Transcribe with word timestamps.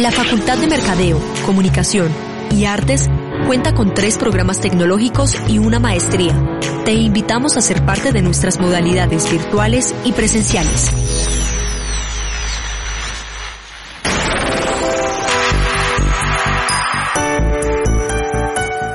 La 0.00 0.10
Facultad 0.10 0.58
de 0.58 0.66
Mercadeo, 0.66 1.20
Comunicación 1.44 2.08
y 2.50 2.64
Artes 2.64 3.08
cuenta 3.46 3.74
con 3.74 3.94
tres 3.94 4.18
programas 4.18 4.60
tecnológicos 4.60 5.34
y 5.48 5.58
una 5.58 5.78
maestría. 5.78 6.34
Te 6.84 6.92
invitamos 6.92 7.56
a 7.56 7.60
ser 7.60 7.84
parte 7.84 8.12
de 8.12 8.22
nuestras 8.22 8.60
modalidades 8.60 9.30
virtuales 9.30 9.94
y 10.04 10.12
presenciales. 10.12 10.92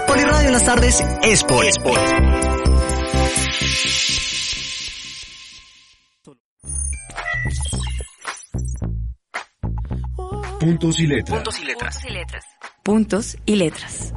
Poliradio 0.08 0.48
en 0.48 0.54
las 0.54 0.66
tardes 0.66 1.04
es 1.24 1.44
por. 1.44 1.64
Puntos 10.64 10.98
y 10.98 11.08
letras. 11.08 11.36
Puntos 11.36 11.60
y 11.60 11.66
letras. 11.66 12.46
Puntos 12.84 13.38
y 13.46 13.56
letras. 13.58 14.14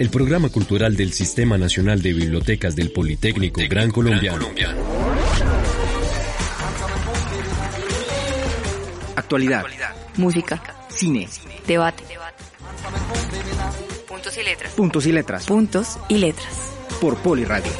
El 0.00 0.10
programa 0.10 0.48
cultural 0.48 0.96
del 0.96 1.12
Sistema 1.12 1.56
Nacional 1.56 2.02
de 2.02 2.12
Bibliotecas 2.12 2.74
del 2.74 2.90
Politécnico 2.90 3.60
Gran 3.70 3.92
Colombiano. 3.92 4.44
Actualidad. 9.14 9.64
Música. 10.16 10.60
Cine. 10.88 11.28
Debate. 11.64 12.02
Puntos 14.08 14.36
y 14.36 14.42
letras. 14.42 14.72
Puntos 14.72 15.06
y 15.06 15.12
letras. 15.12 15.46
Puntos 15.46 15.98
y 16.08 16.18
letras. 16.18 16.72
Por 17.00 17.18
Poliradio. 17.18 17.70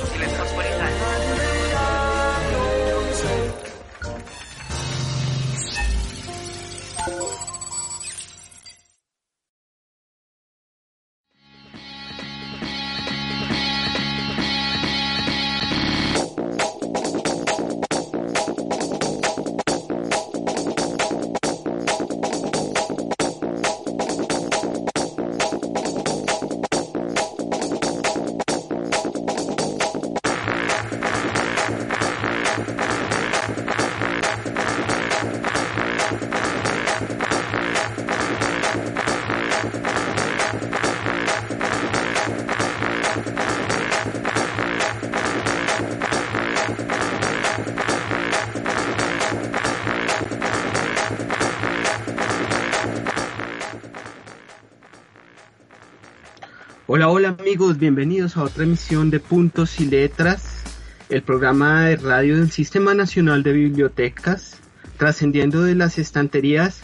Hola, 56.96 57.10
hola 57.10 57.36
amigos, 57.38 57.76
bienvenidos 57.76 58.38
a 58.38 58.42
otra 58.44 58.64
emisión 58.64 59.10
de 59.10 59.20
Puntos 59.20 59.80
y 59.80 59.84
Letras, 59.84 60.62
el 61.10 61.20
programa 61.20 61.84
de 61.84 61.96
radio 61.96 62.38
del 62.38 62.50
Sistema 62.50 62.94
Nacional 62.94 63.42
de 63.42 63.52
Bibliotecas, 63.52 64.62
trascendiendo 64.96 65.62
de 65.62 65.74
las 65.74 65.98
estanterías 65.98 66.80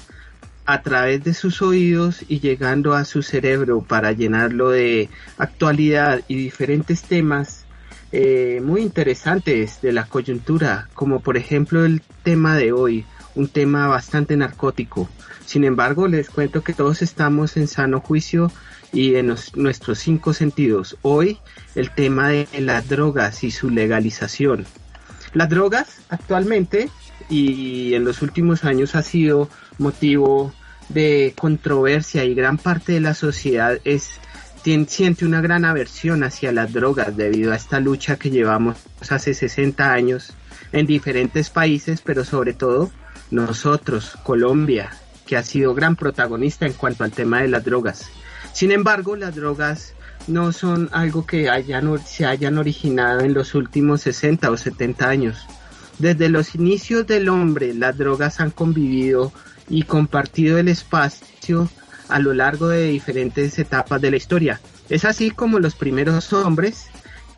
a 0.66 0.82
través 0.82 1.24
de 1.24 1.32
sus 1.32 1.62
oídos 1.62 2.26
y 2.28 2.40
llegando 2.40 2.92
a 2.92 3.06
su 3.06 3.22
cerebro 3.22 3.80
para 3.80 4.12
llenarlo 4.12 4.68
de 4.68 5.08
actualidad 5.38 6.20
y 6.28 6.34
diferentes 6.34 7.04
temas 7.04 7.64
eh, 8.12 8.60
muy 8.62 8.82
interesantes 8.82 9.80
de 9.80 9.92
la 9.92 10.04
coyuntura, 10.04 10.90
como 10.92 11.20
por 11.20 11.38
ejemplo 11.38 11.86
el 11.86 12.02
tema 12.22 12.58
de 12.58 12.72
hoy, 12.72 13.06
un 13.34 13.48
tema 13.48 13.86
bastante 13.86 14.36
narcótico. 14.36 15.08
Sin 15.46 15.64
embargo, 15.64 16.06
les 16.06 16.28
cuento 16.28 16.62
que 16.62 16.74
todos 16.74 17.00
estamos 17.00 17.56
en 17.56 17.66
sano 17.66 18.00
juicio 18.00 18.52
y 18.92 19.14
en 19.16 19.34
nuestros 19.54 19.98
cinco 19.98 20.32
sentidos. 20.34 20.96
Hoy 21.02 21.38
el 21.74 21.90
tema 21.90 22.28
de 22.28 22.46
las 22.58 22.88
drogas 22.88 23.42
y 23.44 23.50
su 23.50 23.70
legalización. 23.70 24.66
Las 25.32 25.48
drogas 25.48 26.00
actualmente 26.10 26.90
y 27.30 27.94
en 27.94 28.04
los 28.04 28.20
últimos 28.22 28.64
años 28.64 28.94
ha 28.94 29.02
sido 29.02 29.48
motivo 29.78 30.52
de 30.88 31.32
controversia 31.38 32.24
y 32.24 32.34
gran 32.34 32.58
parte 32.58 32.92
de 32.92 33.00
la 33.00 33.14
sociedad 33.14 33.78
es 33.84 34.10
tien- 34.62 34.86
siente 34.88 35.24
una 35.24 35.40
gran 35.40 35.64
aversión 35.64 36.22
hacia 36.22 36.52
las 36.52 36.72
drogas 36.72 37.16
debido 37.16 37.52
a 37.52 37.56
esta 37.56 37.80
lucha 37.80 38.16
que 38.16 38.30
llevamos 38.30 38.76
hace 39.08 39.32
60 39.32 39.90
años 39.92 40.34
en 40.72 40.84
diferentes 40.86 41.48
países, 41.48 42.02
pero 42.02 42.24
sobre 42.24 42.52
todo 42.52 42.90
nosotros, 43.30 44.18
Colombia, 44.22 44.90
que 45.26 45.36
ha 45.38 45.42
sido 45.42 45.74
gran 45.74 45.96
protagonista 45.96 46.66
en 46.66 46.74
cuanto 46.74 47.04
al 47.04 47.12
tema 47.12 47.40
de 47.40 47.48
las 47.48 47.64
drogas. 47.64 48.10
Sin 48.52 48.70
embargo, 48.70 49.16
las 49.16 49.34
drogas 49.34 49.94
no 50.26 50.52
son 50.52 50.88
algo 50.92 51.26
que 51.26 51.48
se 52.06 52.26
hayan 52.26 52.58
originado 52.58 53.20
en 53.20 53.34
los 53.34 53.54
últimos 53.54 54.02
60 54.02 54.50
o 54.50 54.56
70 54.56 55.08
años. 55.08 55.46
Desde 55.98 56.28
los 56.28 56.54
inicios 56.54 57.06
del 57.06 57.28
hombre, 57.28 57.74
las 57.74 57.96
drogas 57.96 58.40
han 58.40 58.50
convivido 58.50 59.32
y 59.68 59.82
compartido 59.82 60.58
el 60.58 60.68
espacio 60.68 61.68
a 62.08 62.18
lo 62.18 62.34
largo 62.34 62.68
de 62.68 62.88
diferentes 62.88 63.58
etapas 63.58 64.00
de 64.00 64.10
la 64.10 64.16
historia. 64.16 64.60
Es 64.88 65.04
así 65.04 65.30
como 65.30 65.58
los 65.58 65.74
primeros 65.74 66.32
hombres, 66.32 66.88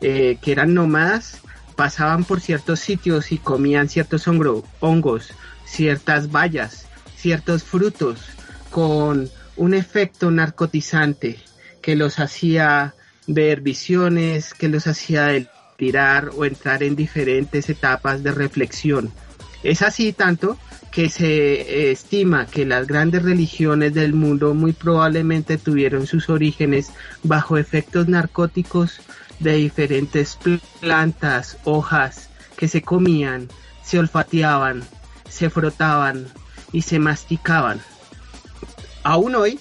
eh, 0.01 0.37
que 0.41 0.51
eran 0.51 0.73
nómadas, 0.73 1.39
pasaban 1.75 2.23
por 2.23 2.41
ciertos 2.41 2.79
sitios 2.79 3.31
y 3.31 3.37
comían 3.37 3.89
ciertos 3.89 4.27
hongos, 4.27 5.29
ciertas 5.65 6.31
bayas, 6.31 6.87
ciertos 7.15 7.63
frutos, 7.63 8.19
con 8.71 9.29
un 9.57 9.73
efecto 9.73 10.31
narcotizante 10.31 11.37
que 11.81 11.95
los 11.95 12.19
hacía 12.19 12.93
ver 13.27 13.61
visiones, 13.61 14.53
que 14.53 14.69
los 14.69 14.87
hacía 14.87 15.29
tirar 15.77 16.31
o 16.35 16.45
entrar 16.45 16.83
en 16.83 16.95
diferentes 16.95 17.69
etapas 17.69 18.23
de 18.23 18.31
reflexión. 18.31 19.11
Es 19.63 19.81
así 19.81 20.13
tanto 20.13 20.57
que 20.91 21.09
se 21.09 21.91
estima 21.91 22.45
que 22.45 22.65
las 22.65 22.87
grandes 22.87 23.23
religiones 23.23 23.93
del 23.93 24.13
mundo 24.13 24.53
muy 24.53 24.73
probablemente 24.73 25.57
tuvieron 25.57 26.07
sus 26.07 26.29
orígenes 26.29 26.91
bajo 27.23 27.57
efectos 27.57 28.07
narcóticos 28.07 29.01
de 29.39 29.53
diferentes 29.57 30.37
pl- 30.41 30.61
plantas, 30.79 31.57
hojas 31.65 32.29
que 32.55 32.67
se 32.69 32.81
comían, 32.81 33.49
se 33.83 33.99
olfateaban, 33.99 34.83
se 35.29 35.49
frotaban 35.49 36.27
y 36.71 36.83
se 36.83 36.99
masticaban. 36.99 37.81
Aún 39.07 39.35
hoy, 39.35 39.59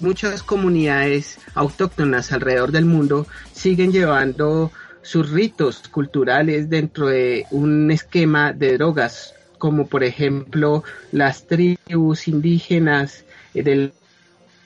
muchas 0.00 0.42
comunidades 0.42 1.38
autóctonas 1.54 2.32
alrededor 2.32 2.72
del 2.72 2.86
mundo 2.86 3.26
siguen 3.52 3.92
llevando 3.92 4.72
sus 5.02 5.28
ritos 5.30 5.86
culturales 5.88 6.70
dentro 6.70 7.08
de 7.08 7.44
un 7.50 7.90
esquema 7.90 8.54
de 8.54 8.78
drogas, 8.78 9.34
como 9.58 9.88
por 9.88 10.04
ejemplo 10.04 10.84
las 11.12 11.46
tribus 11.46 12.28
indígenas 12.28 13.26
eh, 13.52 13.62
del 13.62 13.92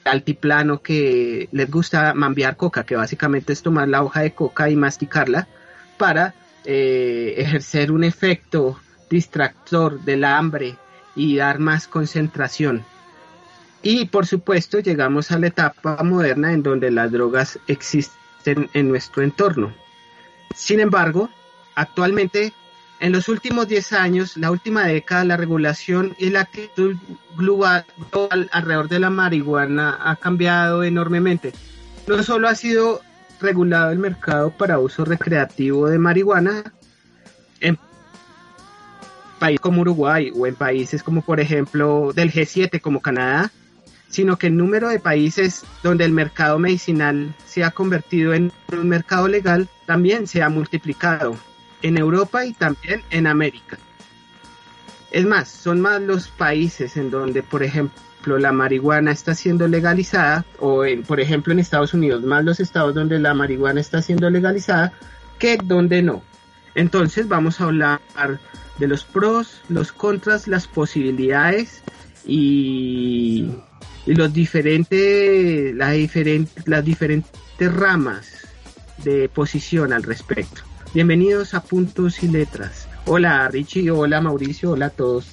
altiplano 0.05 0.81
que 0.81 1.49
les 1.51 1.69
gusta 1.69 2.13
mambear 2.13 2.55
coca, 2.55 2.85
que 2.85 2.95
básicamente 2.95 3.51
es 3.51 3.61
tomar 3.61 3.89
la 3.89 4.03
hoja 4.03 4.21
de 4.21 4.31
coca 4.31 4.69
y 4.69 4.77
masticarla 4.77 5.49
para 5.97 6.33
eh, 6.63 7.33
ejercer 7.39 7.91
un 7.91 8.05
efecto 8.05 8.79
distractor 9.09 9.99
del 10.05 10.23
hambre 10.23 10.77
y 11.13 11.35
dar 11.35 11.59
más 11.59 11.89
concentración. 11.89 12.85
Y 13.83 14.05
por 14.05 14.25
supuesto 14.25 14.79
llegamos 14.79 15.31
a 15.31 15.37
la 15.37 15.47
etapa 15.47 16.01
moderna 16.03 16.53
en 16.53 16.63
donde 16.63 16.89
las 16.89 17.11
drogas 17.11 17.59
existen 17.67 18.69
en 18.73 18.87
nuestro 18.87 19.23
entorno. 19.23 19.73
Sin 20.55 20.79
embargo, 20.79 21.29
actualmente, 21.75 22.53
en 23.01 23.11
los 23.11 23.27
últimos 23.27 23.67
10 23.67 23.91
años, 23.91 24.37
la 24.37 24.51
última 24.51 24.85
década, 24.85 25.25
la 25.25 25.35
regulación 25.35 26.15
y 26.17 26.29
la 26.29 26.41
actitud 26.41 26.95
global, 27.35 27.85
alrededor 28.51 28.87
de 28.87 28.99
la 28.99 29.09
marihuana 29.09 29.99
ha 30.01 30.15
cambiado 30.15 30.85
enormemente. 30.85 31.51
No 32.07 32.23
solo 32.23 32.47
ha 32.47 32.55
sido 32.55 33.01
regulado 33.41 33.91
el 33.91 33.99
mercado 33.99 34.51
para 34.51 34.79
uso 34.79 35.03
recreativo 35.03 35.89
de 35.89 35.99
marihuana 35.99 36.73
en 37.59 37.77
países 39.39 39.59
como 39.59 39.81
Uruguay 39.81 40.31
o 40.33 40.47
en 40.47 40.55
países 40.55 41.03
como 41.03 41.21
por 41.21 41.41
ejemplo 41.41 42.13
del 42.13 42.31
G7 42.31 42.79
como 42.79 43.01
Canadá, 43.01 43.51
sino 44.13 44.37
que 44.37 44.47
el 44.47 44.55
número 44.55 44.89
de 44.89 44.99
países 44.99 45.65
donde 45.81 46.05
el 46.05 46.11
mercado 46.11 46.59
medicinal 46.59 47.33
se 47.47 47.63
ha 47.63 47.71
convertido 47.71 48.35
en 48.35 48.51
un 48.71 48.87
mercado 48.87 49.27
legal 49.27 49.67
también 49.87 50.27
se 50.27 50.43
ha 50.43 50.49
multiplicado 50.49 51.35
en 51.81 51.97
Europa 51.97 52.45
y 52.45 52.53
también 52.53 53.01
en 53.09 53.25
América. 53.25 53.79
Es 55.09 55.25
más, 55.25 55.49
son 55.49 55.81
más 55.81 55.99
los 55.99 56.27
países 56.27 56.95
en 56.95 57.09
donde, 57.09 57.41
por 57.41 57.63
ejemplo, 57.63 58.37
la 58.37 58.51
marihuana 58.51 59.11
está 59.11 59.33
siendo 59.33 59.67
legalizada, 59.67 60.45
o 60.59 60.83
por 61.07 61.19
ejemplo 61.19 61.51
en 61.51 61.59
Estados 61.59 61.95
Unidos, 61.95 62.21
más 62.23 62.45
los 62.45 62.59
estados 62.59 62.93
donde 62.93 63.17
la 63.17 63.33
marihuana 63.33 63.81
está 63.81 64.03
siendo 64.03 64.29
legalizada 64.29 64.93
que 65.39 65.57
donde 65.57 66.03
no. 66.03 66.21
Entonces 66.75 67.27
vamos 67.27 67.59
a 67.59 67.65
hablar 67.65 67.99
de 68.77 68.87
los 68.87 69.05
pros, 69.05 69.61
los 69.69 69.91
contras, 69.91 70.47
las 70.47 70.67
posibilidades 70.67 71.83
y, 72.25 73.49
y 74.05 74.13
los 74.13 74.33
diferentes, 74.33 75.73
las, 75.75 75.93
diferentes, 75.93 76.67
las 76.67 76.83
diferentes 76.83 77.31
ramas 77.59 78.27
de 79.03 79.29
posición 79.29 79.93
al 79.93 80.03
respecto. 80.03 80.61
Bienvenidos 80.93 81.53
a 81.53 81.63
Puntos 81.63 82.21
y 82.23 82.27
Letras. 82.27 82.87
Hola 83.05 83.47
Richie, 83.49 83.89
hola 83.91 84.21
Mauricio, 84.21 84.71
hola 84.71 84.87
a 84.87 84.89
todos. 84.89 85.27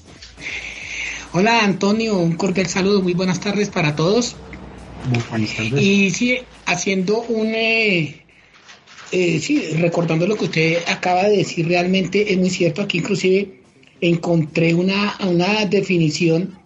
Hola 1.33 1.65
Antonio, 1.65 2.19
un 2.19 2.35
cordial 2.35 2.67
saludo, 2.67 3.03
muy 3.03 3.15
buenas 3.15 3.41
tardes 3.41 3.69
para 3.69 3.95
todos. 3.95 4.37
Muy 5.09 5.23
buenas 5.31 5.57
tardes. 5.57 5.81
Y 5.81 6.11
sí, 6.11 6.39
haciendo 6.67 7.21
un... 7.23 7.49
Eh, 7.55 8.25
eh, 9.13 9.41
sí, 9.41 9.73
recordando 9.79 10.27
lo 10.27 10.37
que 10.37 10.45
usted 10.45 10.79
acaba 10.87 11.25
de 11.25 11.39
decir, 11.39 11.67
realmente 11.67 12.33
es 12.33 12.39
muy 12.39 12.51
cierto. 12.51 12.83
Aquí 12.83 12.99
inclusive 12.99 13.61
encontré 14.01 14.73
una, 14.73 15.17
una 15.21 15.67
definición 15.67 16.60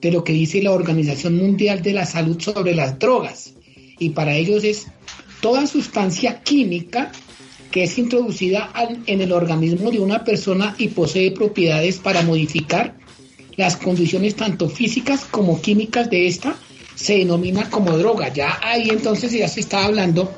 de 0.00 0.12
lo 0.12 0.24
que 0.24 0.32
dice 0.32 0.62
la 0.62 0.72
Organización 0.72 1.36
Mundial 1.36 1.82
de 1.82 1.92
la 1.92 2.06
Salud 2.06 2.40
sobre 2.40 2.74
las 2.74 2.98
drogas. 2.98 3.54
Y 3.98 4.10
para 4.10 4.34
ellos 4.34 4.64
es 4.64 4.86
toda 5.40 5.66
sustancia 5.66 6.42
química 6.42 7.12
que 7.70 7.84
es 7.84 7.98
introducida 7.98 8.72
en 9.06 9.20
el 9.20 9.32
organismo 9.32 9.90
de 9.90 10.00
una 10.00 10.24
persona 10.24 10.74
y 10.78 10.88
posee 10.88 11.32
propiedades 11.32 11.98
para 11.98 12.22
modificar 12.22 12.96
las 13.56 13.76
condiciones 13.76 14.36
tanto 14.36 14.68
físicas 14.68 15.24
como 15.24 15.60
químicas 15.60 16.08
de 16.08 16.28
esta, 16.28 16.56
se 16.94 17.18
denomina 17.18 17.68
como 17.68 17.98
droga. 17.98 18.32
Ya 18.32 18.58
ahí 18.62 18.88
entonces 18.88 19.32
ya 19.32 19.48
se 19.48 19.60
está 19.60 19.84
hablando 19.84 20.32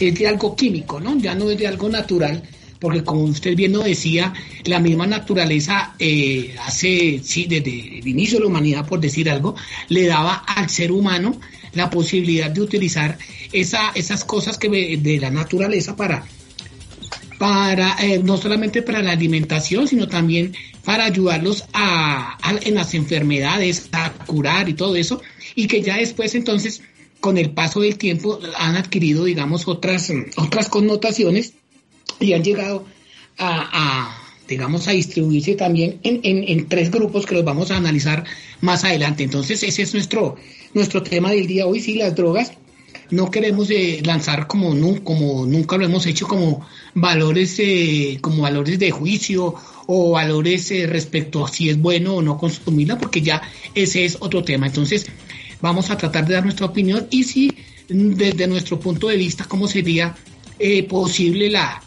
es 0.00 0.14
de 0.14 0.28
algo 0.28 0.54
químico, 0.54 1.00
¿no? 1.00 1.16
Ya 1.18 1.34
no 1.34 1.50
es 1.50 1.58
de 1.58 1.66
algo 1.66 1.88
natural, 1.88 2.42
porque 2.78 3.02
como 3.02 3.22
usted 3.22 3.56
bien 3.56 3.72
lo 3.72 3.80
decía, 3.80 4.32
la 4.64 4.78
misma 4.78 5.06
naturaleza 5.06 5.94
eh, 5.98 6.54
hace, 6.64 7.20
sí, 7.22 7.46
desde 7.48 7.98
el 7.98 8.06
inicio 8.06 8.38
de 8.38 8.44
la 8.44 8.50
humanidad, 8.50 8.86
por 8.86 9.00
decir 9.00 9.28
algo, 9.30 9.56
le 9.88 10.06
daba 10.06 10.34
al 10.34 10.70
ser 10.70 10.92
humano 10.92 11.40
la 11.74 11.90
posibilidad 11.90 12.50
de 12.50 12.60
utilizar 12.60 13.18
esa, 13.52 13.90
esas 13.94 14.24
cosas 14.24 14.58
que 14.58 14.68
de 14.68 15.20
la 15.20 15.30
naturaleza 15.30 15.96
para, 15.96 16.24
para 17.38 17.96
eh, 18.00 18.20
no 18.22 18.36
solamente 18.36 18.82
para 18.82 19.02
la 19.02 19.12
alimentación, 19.12 19.88
sino 19.88 20.08
también 20.08 20.54
para 20.84 21.04
ayudarlos 21.04 21.64
a, 21.72 22.38
en 22.62 22.74
las 22.74 22.94
enfermedades, 22.94 23.88
a 23.92 24.12
curar 24.12 24.68
y 24.68 24.74
todo 24.74 24.96
eso, 24.96 25.20
y 25.54 25.66
que 25.66 25.82
ya 25.82 25.96
después 25.96 26.34
entonces, 26.34 26.82
con 27.20 27.36
el 27.38 27.50
paso 27.50 27.80
del 27.80 27.98
tiempo, 27.98 28.40
han 28.56 28.76
adquirido, 28.76 29.24
digamos, 29.24 29.68
otras, 29.68 30.10
otras 30.36 30.68
connotaciones 30.68 31.54
y 32.20 32.32
han 32.32 32.42
llegado 32.42 32.84
a, 33.38 34.16
digamos, 34.48 34.88
a 34.88 34.92
distribuirse 34.92 35.54
también 35.54 36.00
en, 36.02 36.20
en, 36.22 36.68
tres 36.68 36.90
grupos 36.90 37.26
que 37.26 37.34
los 37.34 37.44
vamos 37.44 37.70
a 37.70 37.76
analizar 37.76 38.24
más 38.60 38.84
adelante. 38.84 39.24
Entonces, 39.24 39.62
ese 39.62 39.82
es 39.82 39.94
nuestro, 39.94 40.36
nuestro 40.74 41.02
tema 41.02 41.30
del 41.30 41.46
día 41.46 41.66
hoy, 41.66 41.80
sí, 41.80 41.94
las 41.94 42.14
drogas. 42.14 42.52
No 43.10 43.30
queremos 43.30 43.70
eh, 43.70 44.02
lanzar 44.04 44.46
como, 44.46 44.74
nunca 44.74 45.76
lo 45.76 45.84
hemos 45.84 46.06
hecho 46.06 46.26
como 46.26 46.66
valores, 46.94 47.56
eh, 47.58 48.18
como 48.20 48.42
valores 48.42 48.78
de 48.78 48.90
juicio 48.90 49.54
o 49.86 50.10
valores 50.10 50.70
eh, 50.72 50.86
respecto 50.86 51.44
a 51.44 51.48
si 51.48 51.70
es 51.70 51.78
bueno 51.78 52.16
o 52.16 52.22
no 52.22 52.36
consumirla, 52.36 52.98
porque 52.98 53.22
ya 53.22 53.40
ese 53.74 54.04
es 54.04 54.18
otro 54.20 54.44
tema. 54.44 54.66
Entonces, 54.66 55.06
vamos 55.62 55.90
a 55.90 55.96
tratar 55.96 56.26
de 56.26 56.34
dar 56.34 56.44
nuestra 56.44 56.66
opinión 56.66 57.06
y 57.10 57.24
si 57.24 57.54
desde 57.88 58.46
nuestro 58.46 58.78
punto 58.78 59.08
de 59.08 59.16
vista, 59.16 59.44
cómo 59.44 59.66
sería 59.66 60.14
posible 60.88 61.48
la, 61.48 61.82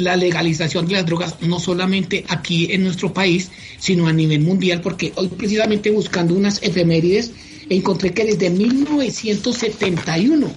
la 0.00 0.16
legalización 0.16 0.86
de 0.86 0.94
las 0.94 1.06
drogas, 1.06 1.36
no 1.40 1.60
solamente 1.60 2.24
aquí 2.28 2.72
en 2.72 2.84
nuestro 2.84 3.12
país, 3.12 3.50
sino 3.78 4.06
a 4.06 4.12
nivel 4.12 4.40
mundial, 4.40 4.80
porque 4.80 5.12
hoy 5.16 5.28
precisamente 5.28 5.90
buscando 5.90 6.34
unas 6.34 6.62
efemérides, 6.62 7.32
encontré 7.68 8.12
que 8.12 8.24
desde 8.24 8.50
1971, 8.50 10.50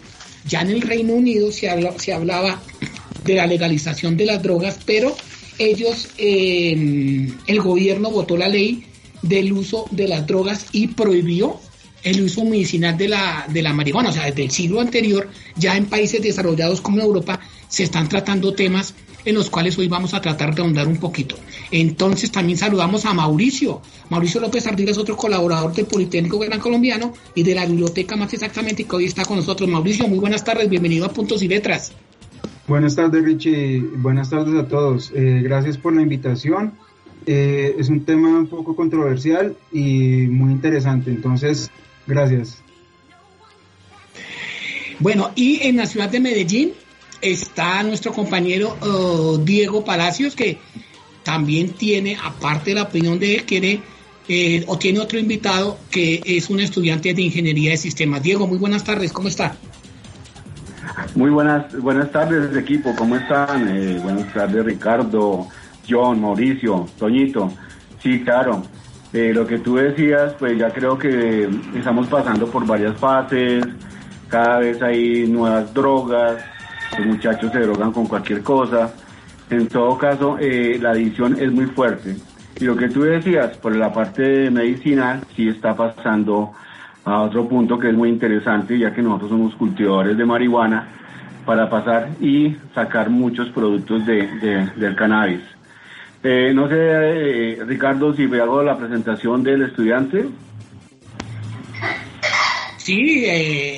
ya 0.47 0.61
en 0.61 0.69
el 0.69 0.81
Reino 0.81 1.13
Unido 1.13 1.51
se, 1.51 1.69
se 1.97 2.13
hablaba 2.13 2.61
de 3.23 3.35
la 3.35 3.47
legalización 3.47 4.17
de 4.17 4.25
las 4.25 4.43
drogas, 4.43 4.79
pero 4.85 5.15
ellos, 5.57 6.09
eh, 6.17 7.31
el 7.47 7.61
gobierno 7.61 8.11
votó 8.11 8.37
la 8.37 8.47
ley 8.47 8.85
del 9.21 9.53
uso 9.53 9.85
de 9.91 10.07
las 10.07 10.27
drogas 10.27 10.65
y 10.71 10.87
prohibió 10.87 11.59
el 12.03 12.21
uso 12.21 12.43
medicinal 12.43 12.97
de 12.97 13.07
la, 13.07 13.45
de 13.49 13.61
la 13.61 13.73
marihuana. 13.73 14.09
O 14.09 14.13
sea, 14.13 14.25
desde 14.25 14.43
el 14.43 14.51
siglo 14.51 14.81
anterior, 14.81 15.29
ya 15.55 15.77
en 15.77 15.85
países 15.85 16.21
desarrollados 16.21 16.81
como 16.81 17.01
Europa, 17.01 17.39
se 17.67 17.83
están 17.83 18.09
tratando 18.09 18.53
temas 18.53 18.93
en 19.25 19.35
los 19.35 19.49
cuales 19.49 19.77
hoy 19.77 19.87
vamos 19.87 20.13
a 20.13 20.21
tratar 20.21 20.53
de 20.53 20.61
ahondar 20.61 20.87
un 20.87 20.97
poquito. 20.97 21.35
Entonces 21.71 22.31
también 22.31 22.57
saludamos 22.57 23.05
a 23.05 23.13
Mauricio. 23.13 23.81
Mauricio 24.09 24.41
López 24.41 24.65
Ardila 24.67 24.91
es 24.91 24.97
otro 24.97 25.15
colaborador 25.15 25.73
del 25.73 25.85
Politécnico 25.85 26.39
Gran 26.39 26.59
Colombiano 26.59 27.13
y 27.35 27.43
de 27.43 27.55
la 27.55 27.65
biblioteca 27.65 28.15
más 28.15 28.33
exactamente 28.33 28.83
que 28.83 28.95
hoy 28.95 29.05
está 29.05 29.25
con 29.25 29.37
nosotros. 29.37 29.69
Mauricio, 29.69 30.07
muy 30.07 30.19
buenas 30.19 30.43
tardes, 30.43 30.69
bienvenido 30.69 31.05
a 31.05 31.09
Puntos 31.09 31.41
y 31.41 31.47
Letras. 31.47 31.93
Buenas 32.67 32.95
tardes 32.95 33.23
Richie, 33.23 33.79
buenas 33.97 34.29
tardes 34.29 34.55
a 34.55 34.67
todos. 34.67 35.11
Eh, 35.13 35.41
gracias 35.43 35.77
por 35.77 35.93
la 35.93 36.01
invitación. 36.01 36.73
Eh, 37.25 37.75
es 37.77 37.89
un 37.89 38.03
tema 38.03 38.29
un 38.29 38.47
poco 38.47 38.75
controversial 38.75 39.55
y 39.71 40.27
muy 40.27 40.51
interesante, 40.51 41.09
entonces 41.09 41.69
gracias. 42.05 42.61
Bueno, 44.99 45.31
y 45.35 45.67
en 45.67 45.77
la 45.77 45.85
ciudad 45.85 46.09
de 46.09 46.19
Medellín 46.19 46.73
está 47.23 47.81
nuestro 47.83 48.11
compañero 48.11 48.77
uh, 48.81 49.37
Diego 49.37 49.83
Palacios, 49.83 50.35
que 50.35 50.59
también 51.23 51.69
tiene, 51.69 52.17
aparte 52.21 52.71
de 52.71 52.75
la 52.75 52.83
opinión 52.83 53.17
de 53.17 53.35
él, 53.35 53.43
quiere 53.45 53.81
eh, 54.27 54.63
o 54.67 54.77
tiene 54.77 54.99
otro 54.99 55.19
invitado 55.19 55.77
que 55.89 56.21
es 56.25 56.49
un 56.49 56.59
estudiante 56.59 57.13
de 57.13 57.21
ingeniería 57.21 57.71
de 57.71 57.77
sistemas. 57.77 58.21
Diego, 58.21 58.47
muy 58.47 58.57
buenas 58.57 58.83
tardes, 58.83 59.11
¿cómo 59.11 59.27
está? 59.27 59.55
Muy 61.15 61.29
buenas, 61.29 61.77
buenas 61.79 62.11
tardes, 62.11 62.55
equipo, 62.55 62.95
¿cómo 62.95 63.15
están? 63.15 63.67
Eh, 63.69 63.99
buenas 64.01 64.31
tardes, 64.33 64.63
Ricardo, 64.65 65.47
John, 65.89 66.21
Mauricio, 66.21 66.87
Toñito. 66.97 67.51
Sí, 68.01 68.21
claro. 68.21 68.63
Eh, 69.13 69.31
lo 69.33 69.45
que 69.45 69.59
tú 69.59 69.75
decías, 69.75 70.33
pues 70.39 70.57
ya 70.57 70.71
creo 70.71 70.97
que 70.97 71.47
estamos 71.75 72.07
pasando 72.07 72.47
por 72.47 72.65
varias 72.65 72.97
fases, 72.97 73.63
cada 74.27 74.59
vez 74.59 74.81
hay 74.81 75.27
nuevas 75.27 75.71
drogas, 75.73 76.43
los 76.97 77.07
muchachos 77.07 77.51
se 77.51 77.59
drogan 77.59 77.91
con 77.91 78.07
cualquier 78.07 78.41
cosa. 78.41 78.93
En 79.49 79.67
todo 79.67 79.97
caso, 79.97 80.37
eh, 80.39 80.77
la 80.81 80.91
adicción 80.91 81.37
es 81.39 81.51
muy 81.51 81.65
fuerte. 81.67 82.15
Y 82.59 82.65
lo 82.65 82.75
que 82.75 82.89
tú 82.89 83.01
decías, 83.01 83.57
por 83.57 83.75
la 83.75 83.91
parte 83.93 84.49
medicinal, 84.49 85.21
sí 85.35 85.47
está 85.47 85.75
pasando 85.75 86.53
a 87.05 87.21
otro 87.21 87.47
punto 87.47 87.77
que 87.77 87.89
es 87.89 87.93
muy 87.93 88.09
interesante, 88.09 88.77
ya 88.77 88.93
que 88.93 89.01
nosotros 89.01 89.31
somos 89.31 89.55
cultivadores 89.55 90.17
de 90.17 90.25
marihuana, 90.25 90.87
para 91.45 91.69
pasar 91.69 92.09
y 92.21 92.55
sacar 92.73 93.09
muchos 93.09 93.49
productos 93.49 94.05
de, 94.05 94.69
del 94.77 94.95
cannabis. 94.95 95.41
Eh, 96.23 96.53
no 96.55 96.69
sé, 96.69 96.75
eh, 96.77 97.59
Ricardo, 97.65 98.13
si 98.13 98.27
me 98.27 98.39
hago 98.39 98.63
la 98.63 98.77
presentación 98.77 99.43
del 99.43 99.63
estudiante. 99.63 100.25
Sí, 102.77 103.25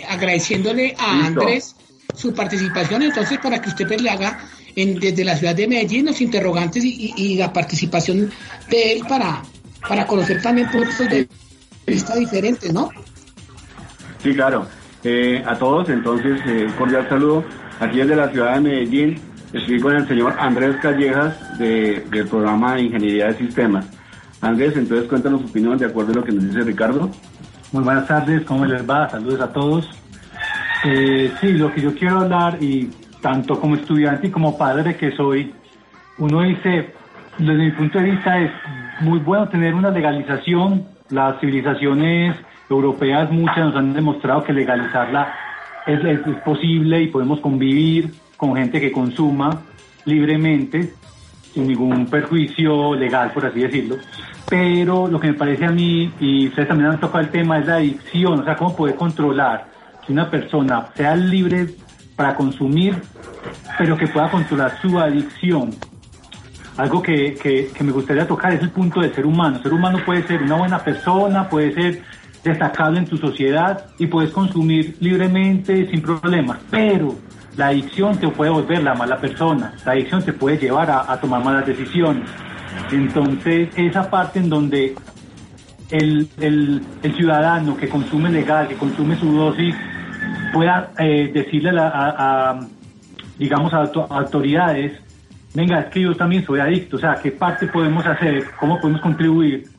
agradeciéndole 0.08 0.96
a 1.00 1.26
Andrés 1.26 1.75
su 2.16 2.34
participación, 2.34 3.04
entonces 3.04 3.38
para 3.40 3.62
que 3.62 3.70
usted 3.70 3.88
pues, 3.88 4.02
le 4.02 4.10
haga 4.10 4.40
en, 4.76 5.00
desde 5.00 5.24
la 5.24 5.36
ciudad 5.36 5.56
de 5.56 5.68
Medellín 5.68 6.06
los 6.06 6.22
interrogantes 6.22 6.84
y, 6.84 7.36
la 7.38 7.52
participación 7.52 8.30
de 8.70 8.94
él 8.94 9.04
para, 9.08 9.42
para 9.88 10.06
conocer 10.06 10.42
también 10.42 10.70
puntos 10.70 10.98
de 10.98 11.28
vista 11.86 12.16
diferentes, 12.16 12.74
¿no? 12.74 12.90
Sí, 14.24 14.34
claro. 14.34 14.68
Eh, 15.04 15.44
a 15.46 15.56
todos, 15.58 15.88
entonces, 15.90 16.42
eh, 16.48 16.68
cordial 16.78 17.08
saludo. 17.08 17.44
Aquí 17.80 17.98
desde 17.98 18.16
la 18.16 18.30
ciudad 18.30 18.56
de 18.56 18.62
Medellín, 18.62 19.22
estoy 19.54 19.80
con 19.80 19.96
el 19.96 20.08
señor 20.08 20.36
Andrés 20.40 20.78
Callejas 20.82 21.60
de, 21.60 22.04
del 22.10 22.28
programa 22.28 22.76
de 22.76 22.84
Ingeniería 22.84 23.28
de 23.28 23.38
Sistemas. 23.38 23.86
Andrés, 24.42 24.74
entonces 24.76 25.08
cuéntanos 25.08 25.42
su 25.42 25.48
opinión 25.48 25.78
de 25.78 25.86
acuerdo 25.86 26.12
a 26.12 26.16
lo 26.16 26.24
que 26.24 26.32
nos 26.32 26.46
dice 26.46 26.62
Ricardo. 26.62 27.12
Muy 27.72 27.84
buenas 27.84 28.08
tardes, 28.08 28.44
¿cómo 28.46 28.66
les 28.66 28.88
va? 28.90 29.10
Saludos 29.10 29.42
a 29.42 29.52
todos. 29.54 29.90
Eh, 30.88 31.32
sí, 31.42 31.54
lo 31.54 31.74
que 31.74 31.82
yo 31.82 31.96
quiero 31.96 32.20
hablar, 32.20 32.62
y 32.62 32.92
tanto 33.20 33.60
como 33.60 33.74
estudiante 33.74 34.28
y 34.28 34.30
como 34.30 34.56
padre 34.56 34.96
que 34.96 35.12
soy, 35.14 35.52
uno 36.20 36.42
dice, 36.42 36.94
desde 37.40 37.56
mi 37.56 37.72
punto 37.72 37.98
de 37.98 38.12
vista 38.12 38.40
es 38.40 38.52
muy 39.00 39.18
bueno 39.18 39.50
tener 39.50 39.74
una 39.74 39.90
legalización. 39.90 40.86
Las 41.10 41.40
civilizaciones 41.40 42.36
europeas, 42.70 43.32
muchas 43.32 43.58
nos 43.58 43.76
han 43.76 43.94
demostrado 43.94 44.44
que 44.44 44.54
legalizarla 44.54 45.34
es, 45.88 46.20
posible 46.44 47.02
y 47.02 47.08
podemos 47.08 47.40
convivir 47.40 48.12
con 48.38 48.56
gente 48.56 48.80
que 48.80 48.92
consuma 48.92 49.62
libremente. 50.06 50.94
sin 51.52 51.68
ningún 51.68 52.06
perjuicio 52.06 52.94
legal, 52.94 53.32
por 53.32 53.46
así 53.46 53.62
decirlo. 53.62 53.96
Pero 54.48 55.08
lo 55.08 55.20
que 55.20 55.30
me 55.30 55.34
parece 55.34 55.66
a 55.66 55.72
mí, 55.72 56.12
y 56.20 56.50
ustedes 56.50 56.68
también 56.68 56.92
han 56.92 57.00
tocado 57.00 57.24
el 57.24 57.30
tema, 57.30 57.58
es 57.58 57.66
la 57.66 57.78
adicción, 57.78 58.42
o 58.42 58.44
sea, 58.44 58.56
cómo 58.56 58.76
poder 58.76 58.96
controlar 58.96 59.75
una 60.12 60.30
persona 60.30 60.88
sea 60.96 61.16
libre 61.16 61.68
para 62.16 62.36
consumir, 62.36 63.02
pero 63.78 63.98
que 63.98 64.08
pueda 64.08 64.30
controlar 64.30 64.80
su 64.82 65.00
adicción. 65.00 65.72
Algo 66.78 67.02
que, 67.02 67.36
que, 67.36 67.70
que 67.74 67.84
me 67.84 67.92
gustaría 67.92 68.28
tocar 68.28 68.54
es 68.54 68.62
el 68.62 68.70
punto 68.70 69.02
del 69.02 69.14
ser 69.14 69.26
humano. 69.26 69.58
El 69.58 69.64
ser 69.64 69.74
humano 69.74 70.00
puede 70.06 70.28
ser 70.28 70.42
una 70.44 70.56
buena 70.56 70.80
persona, 70.80 71.48
puede 71.48 71.74
ser 71.74 72.04
destacable 72.46 73.00
en 73.00 73.06
tu 73.06 73.18
sociedad 73.18 73.88
y 73.98 74.08
puedes 74.08 74.32
consumir 74.32 74.96
libremente 75.00 75.90
sin 75.90 76.02
problemas, 76.02 76.60
pero 76.70 77.16
la 77.58 77.68
adicción 77.68 78.18
te 78.18 78.28
puede 78.28 78.52
volver 78.52 78.84
la 78.84 78.94
mala 78.94 79.18
persona, 79.18 79.74
la 79.86 79.94
adicción 79.94 80.24
te 80.24 80.32
puede 80.32 80.58
llevar 80.58 80.92
a, 80.92 81.20
tomar 81.20 81.44
malas 81.44 81.66
decisiones. 81.66 82.30
Entonces, 82.92 83.70
esa 83.76 84.10
parte 84.10 84.40
en 84.40 84.50
donde 84.50 84.96
el, 85.90 86.30
el, 86.40 87.16
ciudadano 87.16 87.76
que 87.78 87.90
consume 87.90 88.30
legal, 88.30 88.68
que 88.68 88.76
consume 88.76 89.18
su 89.18 89.32
dosis, 89.32 89.74
pueda 90.54 90.92
eh, 91.00 91.32
decirle 91.34 91.72
a, 91.76 92.60
digamos, 93.38 93.74
a, 93.74 93.84
autoridades, 94.10 95.00
venga, 95.54 95.82
es 95.82 95.86
que 95.88 96.02
yo 96.02 96.16
también 96.16 96.46
soy 96.46 96.60
adicto, 96.60 96.98
o 96.98 97.00
sea, 97.00 97.16
¿qué 97.22 97.32
parte 97.32 97.68
podemos 97.68 98.06
hacer? 98.06 98.46
¿Cómo 98.60 98.80
podemos 98.80 99.02
contribuir 99.02 99.70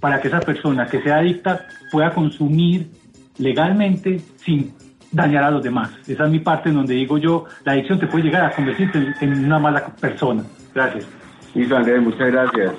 para 0.00 0.20
que 0.20 0.28
esa 0.28 0.40
persona 0.40 0.86
que 0.86 1.00
sea 1.00 1.18
adicta 1.18 1.66
pueda 1.90 2.10
consumir 2.10 2.90
legalmente 3.38 4.20
sin 4.36 4.74
dañar 5.12 5.44
a 5.44 5.50
los 5.50 5.62
demás. 5.62 5.90
Esa 6.08 6.24
es 6.24 6.30
mi 6.30 6.40
parte 6.40 6.70
en 6.70 6.76
donde 6.76 6.94
digo 6.94 7.18
yo, 7.18 7.44
la 7.64 7.72
adicción 7.72 8.00
te 8.00 8.06
puede 8.06 8.24
llegar 8.24 8.44
a 8.44 8.50
convertirte 8.50 9.14
en, 9.20 9.44
una 9.44 9.58
mala 9.58 9.86
persona. 9.86 10.42
Gracias. 10.74 11.06
Listo, 11.54 11.76
Andrés, 11.76 12.02
muchas 12.02 12.32
gracias. 12.32 12.72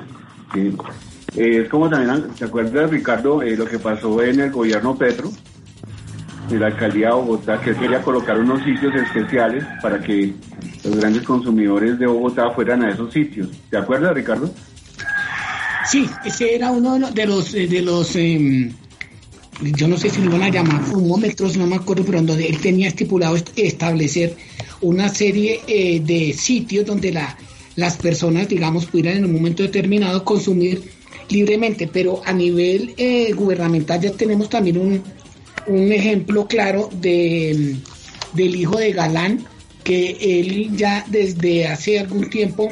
Eh, 0.56 0.74
es 1.36 1.70
como 1.70 1.90
también, 1.90 2.36
¿se 2.36 2.46
acuerda, 2.46 2.88
Ricardo, 2.88 3.42
eh, 3.42 3.56
lo 3.56 3.66
que 3.66 3.80
pasó 3.80 4.22
en 4.22 4.40
el 4.40 4.52
gobierno 4.52 4.96
Petro? 4.96 5.30
En 6.50 6.60
la 6.60 6.68
alcaldía 6.68 7.08
de 7.08 7.14
Bogotá, 7.14 7.60
que 7.62 7.74
quería 7.74 8.02
colocar 8.02 8.40
unos 8.40 8.64
sitios 8.64 8.94
especiales 8.96 9.66
para 9.82 10.00
que 10.00 10.34
los 10.84 10.96
grandes 10.96 11.24
consumidores 11.24 11.98
de 11.98 12.06
Bogotá 12.06 12.52
fueran 12.52 12.84
a 12.84 12.92
esos 12.92 13.14
sitios. 13.14 13.50
¿Se 13.70 13.78
acuerda, 13.78 14.14
Ricardo? 14.14 14.52
Sí, 15.86 16.10
ese 16.26 16.56
era 16.56 16.72
uno 16.72 16.98
de 17.12 17.26
los, 17.26 17.52
de 17.52 17.82
los, 17.82 18.16
em, 18.16 18.72
yo 19.62 19.88
no 19.88 19.98
sé 19.98 20.10
si 20.10 20.22
lo 20.22 20.32
van 20.32 20.44
a 20.44 20.50
llamar 20.50 20.82
fumómetros, 20.84 21.58
no 21.58 21.68
me 21.68 21.76
acuerdo, 21.76 22.04
pero 22.06 22.22
donde 22.22 22.48
él 22.48 22.60
tenía 22.60 22.88
estipulado 22.88 23.36
establecer 23.56 24.36
una 24.82 25.10
serie 25.10 25.62
eh, 25.68 26.00
de 26.00 26.34
sitios 26.34 26.86
donde 26.86 27.12
la, 27.12 27.38
las 27.76 27.98
personas, 27.98 28.48
digamos, 28.48 28.86
pudieran 28.86 29.18
en 29.18 29.26
un 29.26 29.34
momento 29.34 29.64
determinado 29.64 30.24
consumir 30.24 30.84
libremente, 31.30 31.90
pero 31.92 32.22
a 32.26 32.34
nivel 32.34 32.94
eh, 32.98 33.32
gubernamental 33.34 34.00
ya 34.00 34.12
tenemos 34.12 34.50
también 34.50 34.78
un, 34.78 35.04
un 35.68 35.92
ejemplo 35.92 36.48
claro 36.48 36.90
de, 36.94 37.76
del 38.34 38.56
hijo 38.56 38.78
de 38.78 38.94
Galán, 38.94 39.46
que 39.84 40.40
él 40.40 40.76
ya 40.76 41.06
desde 41.10 41.68
hace 41.68 42.00
algún 42.00 42.30
tiempo 42.30 42.70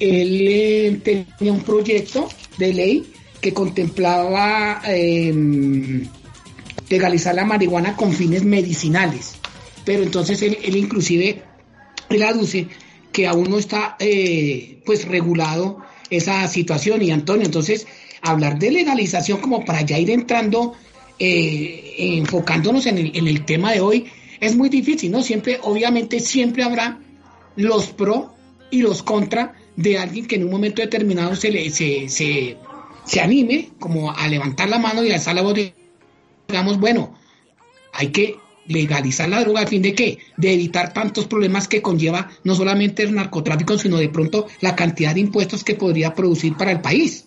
él 0.00 0.46
eh, 0.48 1.00
tenía 1.02 1.52
un 1.52 1.62
proyecto 1.62 2.28
de 2.58 2.72
ley 2.72 3.12
que 3.40 3.52
contemplaba 3.52 4.82
em, 4.86 6.06
legalizar 6.88 7.34
la 7.34 7.44
marihuana 7.44 7.96
con 7.96 8.12
fines 8.12 8.44
medicinales. 8.44 9.36
Pero 9.84 10.02
entonces 10.02 10.40
él, 10.42 10.76
inclusive, 10.76 11.42
él 12.08 12.22
aduce 12.22 12.68
que 13.12 13.26
aún 13.26 13.50
no 13.50 13.58
está 13.58 13.96
eh, 13.98 14.80
pues 14.84 15.06
regulado 15.06 15.78
esa 16.10 16.46
situación. 16.48 17.02
Y 17.02 17.10
Antonio, 17.10 17.44
entonces, 17.44 17.86
hablar 18.22 18.58
de 18.58 18.70
legalización 18.70 19.40
como 19.40 19.64
para 19.64 19.82
ya 19.82 19.98
ir 19.98 20.10
entrando, 20.10 20.74
eh, 21.18 21.94
enfocándonos 22.18 22.86
en 22.86 22.98
el, 22.98 23.16
en 23.16 23.28
el 23.28 23.44
tema 23.44 23.72
de 23.72 23.80
hoy, 23.80 24.06
es 24.40 24.56
muy 24.56 24.68
difícil, 24.68 25.12
¿no? 25.12 25.22
Siempre, 25.22 25.58
obviamente, 25.62 26.20
siempre 26.20 26.62
habrá 26.62 26.98
los 27.56 27.88
pro 27.88 28.34
y 28.70 28.82
los 28.82 29.02
contra 29.02 29.54
de 29.76 29.98
alguien 29.98 30.26
que 30.26 30.36
en 30.36 30.44
un 30.44 30.50
momento 30.50 30.82
determinado 30.82 31.34
se, 31.36 31.50
le, 31.50 31.70
se, 31.70 32.08
se, 32.08 33.20
anime 33.20 33.70
como 33.78 34.12
a 34.12 34.28
levantar 34.28 34.68
la 34.68 34.78
mano 34.78 35.04
y 35.04 35.12
alzar 35.12 35.34
la 35.34 35.42
voz, 35.42 35.54
digamos, 36.48 36.78
bueno, 36.78 37.14
hay 37.92 38.08
que 38.08 38.36
legalizar 38.66 39.28
la 39.28 39.40
droga 39.40 39.62
a 39.62 39.66
fin 39.66 39.82
de 39.82 39.94
qué? 39.94 40.18
De 40.36 40.52
evitar 40.52 40.92
tantos 40.92 41.26
problemas 41.26 41.68
que 41.68 41.82
conlleva 41.82 42.30
no 42.44 42.54
solamente 42.54 43.02
el 43.02 43.14
narcotráfico, 43.14 43.78
sino 43.78 43.98
de 43.98 44.08
pronto 44.08 44.46
la 44.60 44.74
cantidad 44.74 45.14
de 45.14 45.20
impuestos 45.20 45.64
que 45.64 45.74
podría 45.74 46.14
producir 46.14 46.56
para 46.56 46.72
el 46.72 46.80
país. 46.80 47.26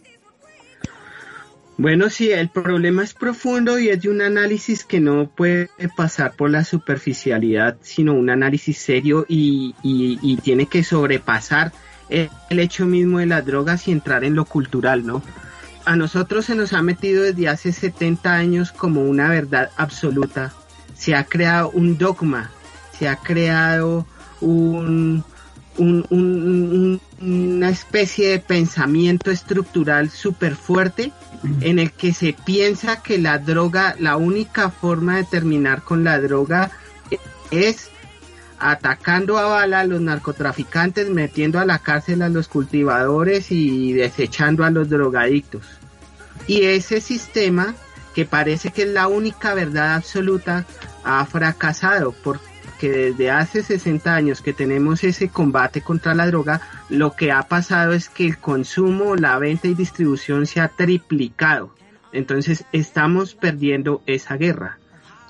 Bueno, 1.77 2.10
sí, 2.10 2.31
el 2.31 2.50
problema 2.50 3.03
es 3.03 3.13
profundo 3.13 3.77
y 3.77 3.89
es 3.89 4.01
de 4.01 4.10
un 4.10 4.22
análisis 4.22 4.84
que 4.84 5.00
no 5.00 5.29
puede 5.29 5.69
pasar 5.96 6.34
por 6.34 6.50
la 6.50 6.63
superficialidad, 6.63 7.77
sino 7.81 8.13
un 8.13 8.31
análisis 8.31 8.79
serio 8.79 9.25
y, 9.29 9.75
y 9.84 10.38
tiene 10.38 10.65
que 10.65 10.84
sobrepasar 10.84 11.72
el 12.10 12.60
hecho 12.60 12.86
mismo 12.86 13.19
de 13.19 13.25
las 13.25 13.46
drogas 13.46 13.88
y 13.88 13.91
entrar 13.91 14.24
en 14.24 14.36
lo 14.36 14.46
cultural, 14.46 15.05
¿no? 15.05 15.22
A 15.86 15.96
nosotros 15.96 16.46
se 16.46 16.55
nos 16.55 16.74
ha 16.74 16.81
metido 16.81 17.24
desde 17.24 17.48
hace 17.48 17.72
70 17.72 18.34
años 18.34 18.72
como 18.72 19.03
una 19.03 19.29
verdad 19.29 19.69
absoluta. 19.77 20.53
Se 20.96 21.15
ha 21.15 21.24
creado 21.25 21.69
un 21.69 21.98
dogma, 21.98 22.51
se 22.98 23.07
ha 23.07 23.17
creado 23.17 24.05
un, 24.41 25.24
una 25.77 27.69
especie 27.69 28.31
de 28.31 28.39
pensamiento 28.39 29.31
estructural 29.31 30.10
súper 30.10 30.55
fuerte 30.55 31.12
en 31.62 31.79
el 31.79 31.91
que 31.91 32.13
se 32.13 32.34
piensa 32.34 33.01
que 33.01 33.17
la 33.17 33.38
droga, 33.38 33.96
la 34.00 34.17
única 34.17 34.70
forma 34.70 35.17
de 35.17 35.24
terminar 35.24 35.84
con 35.84 36.03
la 36.03 36.20
droga 36.20 36.72
es 37.51 37.89
atacando 38.60 39.38
a 39.38 39.46
bala 39.46 39.82
a 39.82 39.86
los 39.86 40.01
narcotraficantes, 40.01 41.10
metiendo 41.10 41.60
a 41.60 41.65
la 41.65 41.79
cárcel 41.79 42.22
a 42.22 42.29
los 42.29 42.48
cultivadores 42.48 43.51
y 43.51 43.94
desechando 43.94 44.63
a 44.63 44.72
los 44.72 44.89
drogadictos. 44.89 45.63
Y 46.48 46.63
ese 46.63 47.01
sistema, 47.01 47.75
que 48.15 48.25
parece 48.25 48.72
que 48.72 48.84
es 48.84 48.89
la 48.89 49.08
única 49.08 49.53
verdad 49.53 49.96
absoluta, 49.96 50.65
ha 51.03 51.25
fracasado 51.25 52.13
porque 52.79 52.96
desde 52.96 53.31
hace 53.31 53.63
60 53.63 54.13
años 54.13 54.43
que 54.43 54.53
tenemos 54.53 55.03
ese 55.03 55.29
combate 55.29 55.81
contra 55.81 56.13
la 56.13 56.27
droga, 56.27 56.62
lo 56.89 57.15
que 57.15 57.31
ha 57.31 57.41
pasado 57.41 57.93
es 57.93 58.07
que 58.07 58.27
el 58.27 58.38
consumo, 58.38 59.15
la 59.15 59.39
venta 59.39 59.67
y 59.67 59.74
distribución 59.74 60.46
se 60.46 60.62
ha 60.62 60.67
triplicado. 60.67 61.74
Entonces 62.12 62.65
estamos 62.72 63.34
perdiendo 63.34 64.03
esa 64.05 64.38
guerra. 64.38 64.77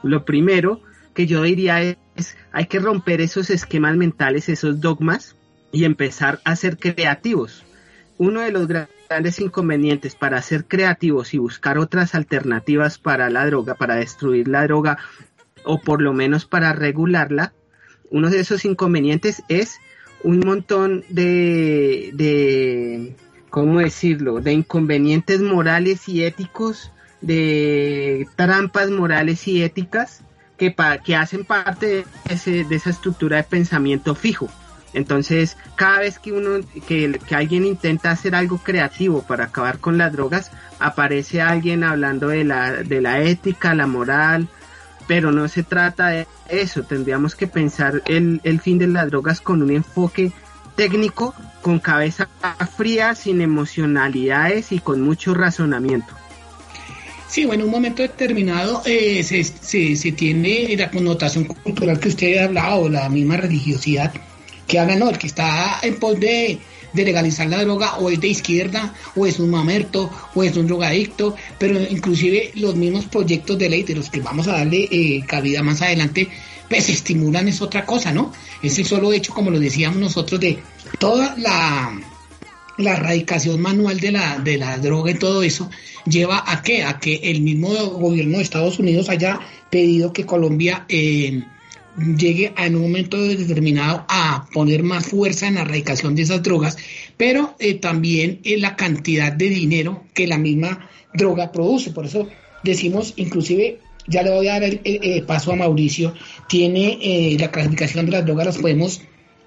Lo 0.04 0.26
primero 0.26 0.82
que 1.14 1.26
yo 1.26 1.42
diría 1.44 1.82
es 1.82 2.36
hay 2.52 2.66
que 2.66 2.80
romper 2.80 3.22
esos 3.22 3.50
esquemas 3.50 3.96
mentales, 3.96 4.50
esos 4.50 4.82
dogmas 4.82 5.38
y 5.72 5.86
empezar 5.86 6.42
a 6.44 6.58
ser 6.58 6.78
creativos. 6.78 7.64
Uno 8.18 8.42
de 8.42 8.52
los 8.52 8.68
grandes 8.68 9.40
inconvenientes 9.40 10.16
para 10.16 10.42
ser 10.42 10.66
creativos 10.66 11.34
y 11.34 11.38
buscar 11.38 11.78
otras 11.78 12.14
alternativas 12.14 12.98
para 12.98 13.30
la 13.30 13.46
droga, 13.46 13.76
para 13.76 13.96
destruir 13.96 14.50
la 14.50 14.64
droga 14.64 14.98
o 15.68 15.80
por 15.80 16.02
lo 16.02 16.14
menos 16.14 16.46
para 16.46 16.74
regularla, 16.74 17.54
uno 18.10 18.30
de 18.30 18.40
esos 18.40 18.66
inconvenientes 18.66 19.44
es 19.50 19.80
un 20.24 20.40
montón 20.40 21.04
de, 21.10 22.12
de 22.14 23.16
¿cómo 23.50 23.80
decirlo?, 23.80 24.40
de 24.40 24.54
inconvenientes 24.54 25.42
morales 25.42 26.08
y 26.10 26.24
éticos, 26.24 26.92
de 27.22 28.28
trampas 28.36 28.90
morales 28.90 29.48
y 29.48 29.64
éticas 29.64 30.24
que, 30.58 30.76
que 31.04 31.16
hacen 31.16 31.46
parte 31.46 31.86
de, 31.88 32.06
ese, 32.30 32.64
de 32.64 32.76
esa 32.76 32.90
estructura 32.90 33.38
de 33.38 33.44
pensamiento 33.44 34.16
fijo. 34.16 34.50
Entonces, 34.94 35.58
cada 35.76 36.00
vez 36.00 36.18
que 36.18 36.32
uno, 36.32 36.66
que, 36.88 37.20
que, 37.28 37.36
alguien 37.36 37.66
intenta 37.66 38.10
hacer 38.10 38.34
algo 38.34 38.58
creativo 38.58 39.22
para 39.22 39.46
acabar 39.46 39.80
con 39.80 39.98
las 39.98 40.14
drogas, 40.14 40.52
aparece 40.80 41.42
alguien 41.42 41.84
hablando 41.84 42.30
de 42.30 42.44
la, 42.44 42.72
de 42.72 43.02
la 43.02 43.22
ética, 43.22 43.76
la 43.76 43.86
moral, 43.86 44.48
pero 45.08 45.32
no 45.32 45.48
se 45.48 45.64
trata 45.64 46.10
de 46.10 46.28
eso. 46.50 46.84
Tendríamos 46.84 47.36
que 47.36 47.48
pensar 47.48 48.02
el, 48.06 48.42
el 48.44 48.60
fin 48.60 48.78
de 48.78 48.88
las 48.88 49.10
drogas 49.10 49.42
con 49.42 49.62
un 49.62 49.72
enfoque 49.72 50.32
técnico, 50.76 51.34
con 51.62 51.80
cabeza 51.80 52.30
fría, 52.78 53.16
sin 53.16 53.42
emocionalidades 53.42 54.72
y 54.72 54.80
con 54.80 55.02
mucho 55.02 55.34
razonamiento. 55.34 56.14
Sí, 57.28 57.46
bueno, 57.46 57.64
en 57.64 57.70
un 57.70 57.74
momento 57.74 58.02
determinado 58.02 58.82
eh, 58.86 59.22
se, 59.24 59.44
se, 59.44 60.12
tiene 60.14 60.76
la 60.78 60.90
connotación 60.90 61.44
cultural 61.44 62.00
que 62.00 62.10
usted 62.10 62.38
ha 62.38 62.46
hablado, 62.46 62.88
la 62.88 63.10
misma 63.10 63.36
religiosidad 63.36 64.14
que 64.66 64.80
habla, 64.80 64.96
no, 64.96 65.10
el 65.10 65.18
que 65.18 65.28
está 65.28 65.80
en 65.82 65.96
pos 66.00 66.20
de, 66.20 66.60
legalizar 67.04 67.48
la 67.48 67.64
droga 67.64 67.98
o 67.98 68.10
es 68.10 68.20
de 68.20 68.28
izquierda, 68.28 68.94
o 69.16 69.26
es 69.26 69.40
un 69.40 69.50
mamerto, 69.50 70.10
o 70.36 70.44
es 70.44 70.56
un 70.58 70.68
drogadicto, 70.68 71.36
pero 71.58 71.80
inclusive 71.80 72.52
los 72.56 72.76
mismos 72.76 73.06
proyectos 73.06 73.58
de 73.58 73.70
ley 73.70 73.84
de 73.84 73.96
los 73.96 74.10
que 74.10 74.22
vamos 74.22 74.48
a 74.48 74.54
darle 74.54 74.88
eh, 74.92 75.24
cabida 75.28 75.64
más 75.64 75.82
adelante, 75.82 76.28
pues 76.70 76.90
estimulan 76.90 77.48
es 77.48 77.62
otra 77.62 77.86
cosa, 77.86 78.12
¿no? 78.12 78.34
Es 78.62 78.78
el 78.80 78.86
solo 78.86 79.14
hecho, 79.14 79.34
como 79.34 79.52
lo 79.52 79.60
decíamos 79.60 80.00
nosotros, 80.00 80.40
de 80.40 80.60
toda 81.00 81.36
la 81.38 81.98
la 82.78 82.94
erradicación 82.94 83.60
manual 83.60 84.00
de 84.00 84.12
la, 84.12 84.40
de 84.40 84.58
la 84.58 84.78
droga 84.78 85.12
y 85.12 85.16
todo 85.16 85.44
eso, 85.44 85.70
lleva 86.06 86.44
a 86.46 86.62
qué? 86.62 86.84
A 86.84 87.00
que 87.00 87.16
el 87.24 87.42
mismo 87.42 87.70
gobierno 87.70 88.38
de 88.38 88.44
Estados 88.44 88.80
Unidos 88.80 89.10
haya 89.10 89.40
pedido 89.70 90.14
que 90.14 90.26
Colombia 90.26 90.86
eh, 90.88 91.44
llegue 91.98 92.54
en 92.58 92.76
un 92.76 92.84
momento 92.84 93.22
determinado 93.22 94.06
a 94.08 94.48
poner 94.54 94.84
más 94.84 95.08
fuerza 95.08 95.48
en 95.48 95.56
la 95.56 95.62
erradicación 95.62 96.16
de 96.16 96.24
esas 96.24 96.44
drogas, 96.44 96.78
pero 97.18 97.56
eh, 97.60 97.76
también 97.76 98.40
en 98.44 98.62
la 98.62 98.76
cantidad 98.76 99.32
de 99.32 99.50
dinero 99.50 100.04
que 100.14 100.28
la 100.28 100.38
misma 100.38 100.90
droga 101.14 101.52
produce. 101.52 101.92
Por 101.92 102.06
eso 102.06 102.28
decimos, 102.64 103.14
inclusive, 103.18 103.80
ya 104.08 104.24
le 104.24 104.32
voy 104.32 104.48
a 104.48 104.60
dar 104.60 104.80
el, 104.84 105.24
paso 105.24 105.52
a 105.52 105.56
Mauricio, 105.56 106.14
tiene 106.48 107.00
eh, 107.02 107.38
la 107.40 107.52
clasificación 107.52 108.06
de 108.06 108.12
las 108.12 108.26
drogas, 108.26 108.46
las 108.46 108.58
podemos 108.58 109.02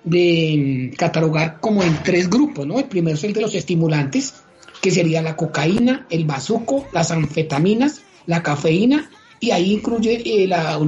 de, 0.05 0.91
mm, 0.93 0.97
catalogar 0.97 1.61
como 1.61 1.83
en 1.83 2.03
tres 2.03 2.29
grupos, 2.29 2.67
¿no? 2.67 2.79
El 2.79 2.87
primero 2.87 3.17
es 3.17 3.25
el 3.25 3.33
de 3.33 3.43
los 3.43 3.55
estimulantes, 3.55 4.35
que 4.83 4.91
sería 4.91 5.23
la 5.23 5.37
cocaína, 5.37 6.07
el 6.11 6.25
bazuco, 6.25 6.87
las 6.93 7.11
anfetaminas, 7.11 8.03
la 8.27 8.43
cafeína, 8.43 9.11
y 9.39 9.51
ahí 9.53 9.73
incluye 9.73 10.23
eh, 10.25 10.47
la, 10.47 10.79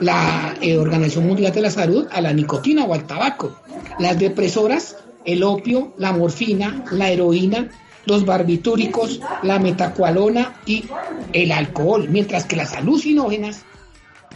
la, 0.00 0.54
eh, 0.60 0.76
Organización 0.76 1.26
Mundial 1.26 1.52
de 1.52 1.62
la 1.62 1.70
Salud 1.70 2.06
a 2.10 2.20
la 2.20 2.32
nicotina 2.32 2.84
o 2.84 2.94
al 2.94 3.06
tabaco. 3.06 3.58
Las 3.98 4.18
depresoras, 4.18 4.96
el 5.24 5.42
opio, 5.42 5.92
la 5.98 6.12
morfina, 6.12 6.84
la 6.92 7.10
heroína, 7.10 7.68
los 8.06 8.24
barbitúricos, 8.24 9.20
la 9.42 9.58
metacualona 9.58 10.54
y 10.64 10.84
el 11.32 11.52
alcohol, 11.52 12.08
mientras 12.08 12.46
que 12.46 12.56
las 12.56 12.74
alucinógenas 12.74 13.64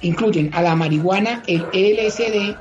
incluyen 0.03 0.51
a 0.53 0.63
la 0.63 0.75
marihuana, 0.77 1.43
el 1.47 1.65
LSD, 1.73 2.57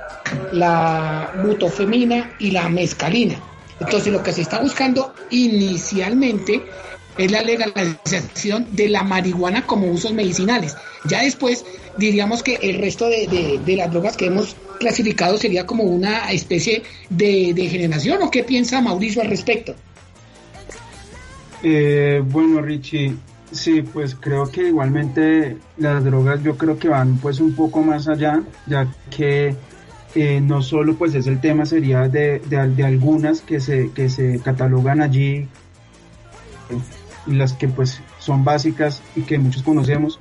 la 0.53 1.31
butofemina 1.43 2.31
y 2.39 2.51
la 2.51 2.69
mescalina. 2.69 3.35
Entonces 3.79 4.13
lo 4.13 4.21
que 4.21 4.31
se 4.31 4.41
está 4.41 4.61
buscando 4.61 5.13
inicialmente 5.31 6.63
es 7.17 7.31
la 7.31 7.41
legalización 7.41 8.67
de 8.71 8.89
la 8.89 9.03
marihuana 9.03 9.65
como 9.65 9.87
usos 9.87 10.13
medicinales. 10.13 10.75
Ya 11.05 11.23
después 11.23 11.65
diríamos 11.97 12.43
que 12.43 12.55
el 12.61 12.79
resto 12.79 13.07
de, 13.09 13.59
las 13.75 13.91
drogas 13.91 14.17
que 14.17 14.27
hemos 14.27 14.55
clasificado 14.79 15.37
sería 15.37 15.65
como 15.65 15.83
una 15.83 16.31
especie 16.31 16.83
de, 17.09 17.53
de 17.53 17.67
generación. 17.67 18.21
¿O 18.21 18.31
qué 18.31 18.43
piensa 18.43 18.81
Mauricio 18.81 19.21
al 19.21 19.29
respecto? 19.29 19.75
Eh, 21.63 22.23
bueno, 22.25 22.61
Richie, 22.61 23.15
sí, 23.51 23.81
pues 23.81 24.15
creo 24.15 24.49
que 24.49 24.67
igualmente 24.67 25.57
las 25.77 26.03
drogas 26.03 26.41
yo 26.43 26.57
creo 26.57 26.79
que 26.79 26.89
van 26.89 27.17
pues 27.17 27.39
un 27.39 27.53
poco 27.53 27.81
más 27.81 28.07
allá, 28.07 28.41
ya 28.65 28.87
que 29.15 29.55
eh, 30.15 30.41
no 30.41 30.61
solo 30.61 30.95
pues 30.95 31.13
es 31.13 31.27
el 31.27 31.39
tema 31.39 31.65
sería 31.65 32.07
de, 32.07 32.39
de, 32.39 32.83
algunas 32.83 33.41
que 33.41 33.59
se, 33.59 33.91
que 33.91 34.09
se 34.09 34.39
catalogan 34.39 35.01
allí 35.01 35.47
y 37.27 37.33
las 37.33 37.53
que 37.53 37.67
pues 37.67 38.01
son 38.19 38.43
básicas 38.43 39.01
y 39.15 39.21
que 39.21 39.37
muchos 39.37 39.63
conocemos, 39.63 40.19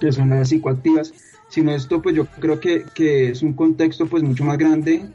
que 0.00 0.12
son 0.12 0.30
las 0.30 0.48
psicoactivas, 0.48 1.12
sino 1.48 1.72
esto 1.72 2.02
pues 2.02 2.14
yo 2.14 2.26
creo 2.26 2.60
que, 2.60 2.84
que 2.94 3.30
es 3.30 3.42
un 3.42 3.54
contexto 3.54 4.06
pues 4.06 4.22
mucho 4.22 4.44
más 4.44 4.58
grande, 4.58 5.06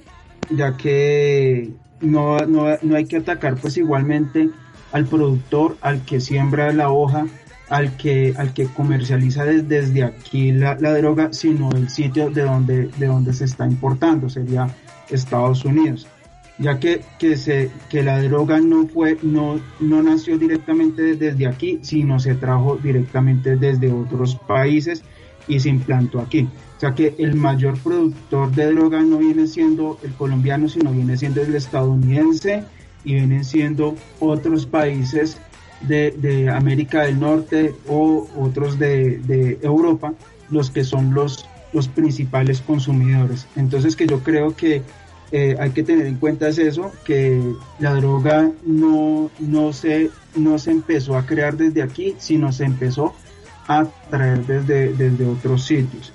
ya 0.49 0.77
que 0.77 1.71
no, 2.01 2.37
no, 2.39 2.65
no 2.81 2.95
hay 2.95 3.05
que 3.05 3.17
atacar 3.17 3.55
pues 3.55 3.77
igualmente 3.77 4.49
al 4.91 5.05
productor, 5.05 5.77
al 5.81 6.03
que 6.03 6.19
siembra 6.19 6.73
la 6.73 6.89
hoja, 6.89 7.27
al 7.69 7.95
que, 7.95 8.33
al 8.37 8.53
que 8.53 8.65
comercializa 8.65 9.45
desde 9.45 10.03
aquí 10.03 10.51
la, 10.51 10.75
droga, 10.75 11.31
sino 11.31 11.71
el 11.71 11.89
sitio 11.89 12.29
de 12.29 12.43
donde, 12.43 12.87
de 12.87 13.05
donde 13.05 13.33
se 13.33 13.45
está 13.45 13.65
importando, 13.65 14.29
sería 14.29 14.67
Estados 15.09 15.63
Unidos. 15.63 16.05
Ya 16.61 16.79
que, 16.79 17.01
que, 17.17 17.37
se, 17.37 17.71
que 17.89 18.03
la 18.03 18.21
droga 18.21 18.59
no, 18.59 18.87
fue, 18.87 19.17
no, 19.23 19.59
no 19.79 20.03
nació 20.03 20.37
directamente 20.37 21.15
desde 21.15 21.47
aquí, 21.47 21.79
sino 21.81 22.19
se 22.19 22.35
trajo 22.35 22.77
directamente 22.77 23.55
desde 23.55 23.91
otros 23.91 24.35
países 24.35 25.03
y 25.47 25.59
se 25.59 25.69
implantó 25.69 26.19
aquí. 26.19 26.47
O 26.77 26.79
sea 26.79 26.93
que 26.93 27.15
el 27.17 27.35
mayor 27.35 27.77
productor 27.79 28.51
de 28.51 28.73
droga 28.73 29.01
no 29.01 29.17
viene 29.17 29.47
siendo 29.47 29.99
el 30.03 30.13
colombiano, 30.13 30.69
sino 30.69 30.91
viene 30.91 31.17
siendo 31.17 31.41
el 31.41 31.55
estadounidense 31.55 32.63
y 33.03 33.15
vienen 33.15 33.43
siendo 33.43 33.95
otros 34.19 34.65
países 34.65 35.37
de, 35.81 36.49
América 36.53 37.03
del 37.03 37.19
Norte 37.19 37.73
o 37.87 38.27
otros 38.37 38.77
de, 38.79 39.59
Europa 39.61 40.13
los 40.49 40.69
que 40.69 40.83
son 40.83 41.13
los, 41.13 41.47
los 41.73 41.87
principales 41.87 42.61
consumidores. 42.61 43.47
Entonces 43.55 43.95
que 43.95 44.07
yo 44.07 44.19
creo 44.19 44.55
que 44.55 44.81
eh, 45.31 45.55
hay 45.59 45.71
que 45.71 45.83
tener 45.83 46.07
en 46.07 46.15
cuenta 46.15 46.49
es 46.49 46.57
eso, 46.57 46.91
que 47.05 47.41
la 47.79 47.93
droga 47.93 48.51
no, 48.65 49.31
no, 49.39 49.73
se, 49.73 50.09
no 50.35 50.57
se 50.59 50.71
empezó 50.71 51.15
a 51.15 51.25
crear 51.25 51.55
desde 51.55 51.81
aquí, 51.81 52.15
sino 52.17 52.51
se 52.51 52.65
empezó 52.65 53.13
a 53.67 53.85
traer 54.09 54.45
desde, 54.45 54.93
desde 54.93 55.25
otros 55.25 55.63
sitios. 55.63 56.13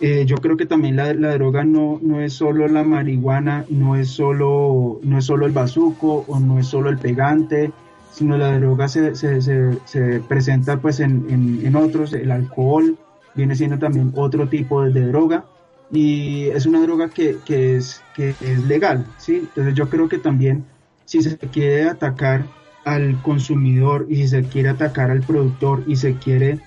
Eh, 0.00 0.24
yo 0.26 0.36
creo 0.36 0.56
que 0.56 0.66
también 0.66 0.94
la, 0.96 1.12
la, 1.14 1.32
droga 1.34 1.64
no, 1.64 1.98
no 2.02 2.20
es 2.20 2.34
solo 2.34 2.68
la 2.68 2.84
marihuana, 2.84 3.64
no 3.68 3.96
es 3.96 4.10
solo, 4.10 5.00
no 5.02 5.18
es 5.18 5.24
solo 5.24 5.46
el 5.46 5.52
bazuco 5.52 6.24
o 6.28 6.38
no 6.38 6.60
es 6.60 6.68
solo 6.68 6.88
el 6.88 6.98
pegante, 6.98 7.72
sino 8.12 8.36
la 8.36 8.58
droga 8.58 8.86
se, 8.88 9.14
se, 9.16 9.40
se, 9.40 10.20
presenta 10.28 10.76
pues 10.76 11.00
en, 11.00 11.60
en, 11.64 11.74
otros, 11.74 12.12
el 12.12 12.30
alcohol 12.30 12.96
viene 13.34 13.56
siendo 13.56 13.78
también 13.78 14.12
otro 14.14 14.48
tipo 14.48 14.82
de, 14.82 15.06
droga 15.06 15.44
y 15.90 16.48
es 16.48 16.66
una 16.66 16.80
droga 16.80 17.08
que, 17.08 17.38
que, 17.44 17.76
es, 17.76 18.02
que 18.14 18.30
es 18.40 18.64
legal, 18.64 19.06
¿sí? 19.16 19.36
Entonces 19.36 19.74
yo 19.74 19.88
creo 19.88 20.08
que 20.08 20.18
también 20.18 20.64
si 21.04 21.22
se 21.22 21.36
quiere 21.38 21.84
atacar 21.84 22.44
al 22.84 23.20
consumidor 23.22 24.06
y 24.08 24.16
si 24.16 24.28
se 24.28 24.42
quiere 24.42 24.68
atacar 24.68 25.10
al 25.10 25.20
productor 25.20 25.82
y 25.86 25.96
se 25.96 26.14
quiere 26.14 26.60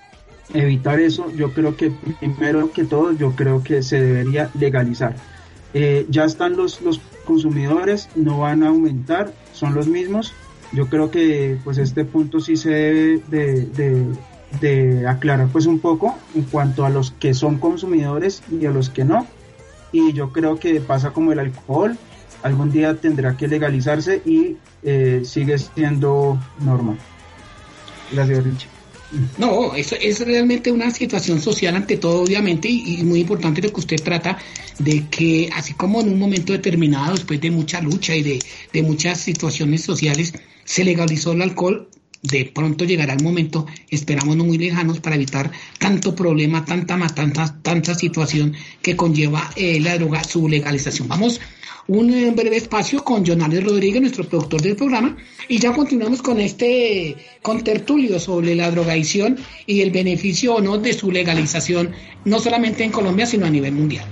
evitar 0.53 0.99
eso, 0.99 1.31
yo 1.31 1.53
creo 1.53 1.75
que 1.77 1.91
primero 2.19 2.71
que 2.71 2.84
todo, 2.84 3.12
yo 3.13 3.36
creo 3.36 3.63
que 3.63 3.84
se 3.84 4.01
debería 4.01 4.49
legalizar. 4.60 5.15
Eh, 5.73 6.05
ya 6.10 6.25
están 6.25 6.57
los, 6.57 6.81
los 6.81 6.99
consumidores, 7.25 8.10
no 8.15 8.39
van 8.39 8.63
a 8.63 8.69
aumentar, 8.69 9.31
son 9.53 9.73
los 9.73 9.88
mismos, 9.88 10.34
yo 10.73 10.88
creo 10.88 11.12
que 11.12 11.57
pues 11.63 11.77
este 11.77 12.05
punto 12.05 12.39
sí 12.39 12.55
se 12.55 12.69
debe 12.69 13.21
de, 13.29 14.05
aclarar 15.08 15.48
pues 15.48 15.66
un 15.66 15.80
poco 15.80 16.18
en 16.36 16.44
cuanto 16.44 16.86
a 16.86 16.90
los 16.90 17.12
que 17.12 17.34
son 17.34 17.58
consumidores 17.58 18.44
y 18.52 18.66
a 18.66 18.72
los 18.72 18.90
que 18.90 19.06
no. 19.06 19.28
Y 19.92 20.14
yo 20.14 20.32
creo 20.32 20.60
que 20.60 20.80
pasa 20.82 21.12
como 21.12 21.32
el 21.32 21.40
alcohol, 21.40 21.98
algún 22.44 22.72
día 22.72 22.96
tendrá 22.96 23.36
que 23.36 23.48
legalizarse 23.48 24.22
y 24.26 24.58
eh, 24.84 25.22
sigue 25.26 25.58
siendo 25.58 26.40
normal. 26.60 26.98
Gracias, 28.12 28.44
Richie. 28.44 28.68
No, 29.38 29.76
eso 29.76 29.96
es 30.00 30.26
realmente 30.26 30.72
una 30.72 30.90
situación 30.90 31.42
social 31.42 31.76
ante 31.76 31.98
todo, 31.98 32.22
obviamente, 32.22 32.70
y, 32.70 33.04
muy 33.04 33.20
importante 33.22 33.62
lo 33.62 33.72
que 33.74 33.82
usted 33.82 34.02
trata 34.02 34.38
de 34.80 35.06
que, 35.10 35.50
así 35.54 35.74
como 35.74 36.00
en 36.00 36.10
un 36.10 36.20
momento 36.20 36.54
determinado, 36.54 37.16
después 37.16 37.42
de 37.42 37.52
mucha 37.52 37.82
lucha 37.82 38.16
y 38.16 38.24
de, 38.24 38.40
de 38.72 38.84
muchas 38.84 39.20
situaciones 39.20 39.84
sociales, 39.84 40.34
se 40.64 40.86
legalizó 40.86 41.34
el 41.34 41.42
alcohol, 41.42 41.90
de 42.21 42.45
pronto 42.45 42.86
llegará 42.86 43.13
el 43.13 43.23
momento, 43.23 43.65
esperamos 43.89 44.36
no 44.36 44.45
muy 44.45 44.57
lejanos, 44.57 44.99
para 44.99 45.15
evitar 45.15 45.51
tanto 45.79 46.15
problema, 46.15 46.65
tanta 46.65 46.97
matanza, 46.97 47.57
tanta 47.62 47.95
situación 47.95 48.53
que 48.81 48.95
conlleva 48.95 49.49
eh, 49.55 49.79
la 49.79 49.97
droga, 49.97 50.23
su 50.23 50.47
legalización. 50.47 51.07
Vamos 51.07 51.41
un 51.88 52.13
eh, 52.13 52.31
breve 52.31 52.57
espacio 52.57 53.03
con 53.03 53.25
Jonales 53.25 53.63
Rodríguez, 53.63 54.01
nuestro 54.01 54.23
productor 54.23 54.62
del 54.62 54.75
programa, 54.75 55.17
y 55.47 55.60
ya 55.60 55.73
continuamos 55.73 56.21
con 56.21 56.39
este 56.39 57.15
con 57.41 57.63
tertulio 57.63 58.19
sobre 58.19 58.55
la 58.55 58.69
drogadicción 58.71 59.38
y 59.65 59.81
el 59.81 59.91
beneficio 59.91 60.55
o 60.55 60.62
no 60.62 60.77
de 60.77 60.93
su 60.93 61.12
legalización, 61.12 61.91
no 62.25 62.39
solamente 62.39 62.84
en 62.84 62.91
Colombia, 62.91 63.25
sino 63.25 63.45
a 63.45 63.49
nivel 63.49 63.73
mundial. 63.73 64.05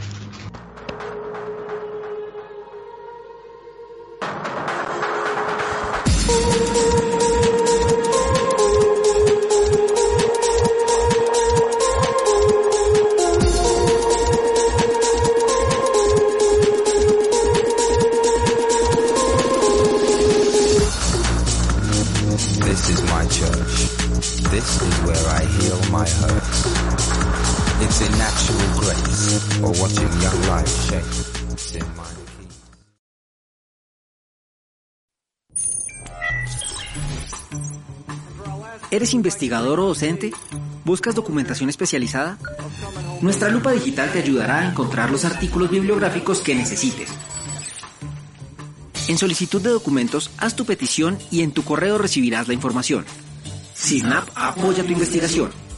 ¿Eres 38.91 39.13
investigador 39.13 39.79
o 39.79 39.85
docente? 39.85 40.31
¿Buscas 40.83 41.13
documentación 41.13 41.69
especializada? 41.69 42.39
Nuestra 43.21 43.49
lupa 43.49 43.71
digital 43.71 44.11
te 44.11 44.19
ayudará 44.19 44.59
a 44.59 44.69
encontrar 44.69 45.11
los 45.11 45.25
artículos 45.25 45.69
bibliográficos 45.69 46.39
que 46.39 46.55
necesites. 46.55 47.09
En 49.07 49.17
solicitud 49.17 49.61
de 49.61 49.69
documentos, 49.69 50.31
haz 50.37 50.55
tu 50.55 50.65
petición 50.65 51.19
y 51.29 51.41
en 51.41 51.51
tu 51.51 51.63
correo 51.63 51.97
recibirás 51.99 52.47
la 52.47 52.55
información. 52.55 53.05
CISNAP 53.75 54.27
apoya 54.35 54.83
tu 54.83 54.91
investigación. 54.91 55.68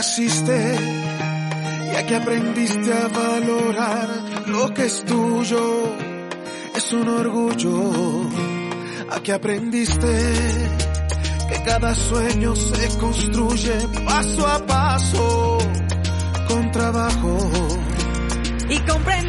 Naciste 0.00 0.58
y 1.92 1.94
aquí 1.94 2.14
aprendiste 2.14 2.90
a 2.90 3.08
valorar 3.08 4.08
lo 4.46 4.72
que 4.72 4.86
es 4.86 5.04
tuyo. 5.04 5.94
Es 6.74 6.90
un 6.94 7.06
orgullo. 7.06 8.26
Aquí 9.10 9.30
aprendiste 9.30 10.12
que 11.50 11.62
cada 11.64 11.94
sueño 11.94 12.56
se 12.56 12.98
construye 12.98 13.76
paso 14.06 14.46
a 14.46 14.58
paso 14.66 15.58
con 16.48 16.70
trabajo. 16.70 17.36
Y 18.70 18.78
comprendiste 18.78 19.19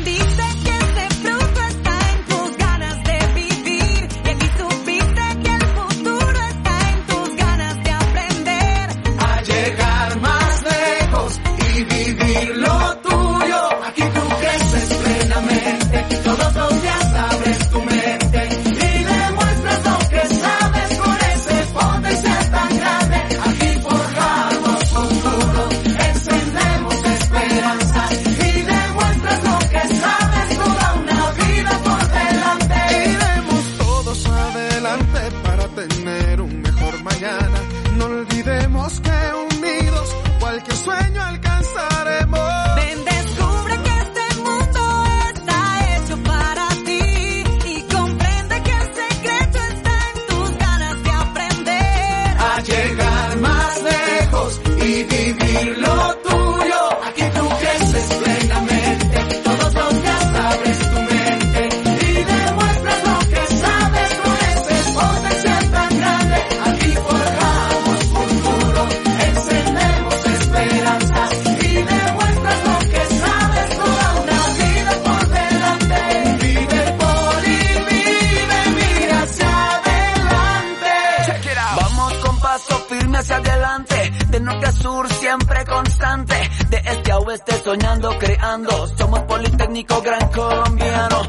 soñando, 87.72 88.10
creando, 88.20 88.88
somos 88.98 89.22
Politécnico 89.22 90.02
Gran 90.02 90.28
Colombiano, 90.30 91.22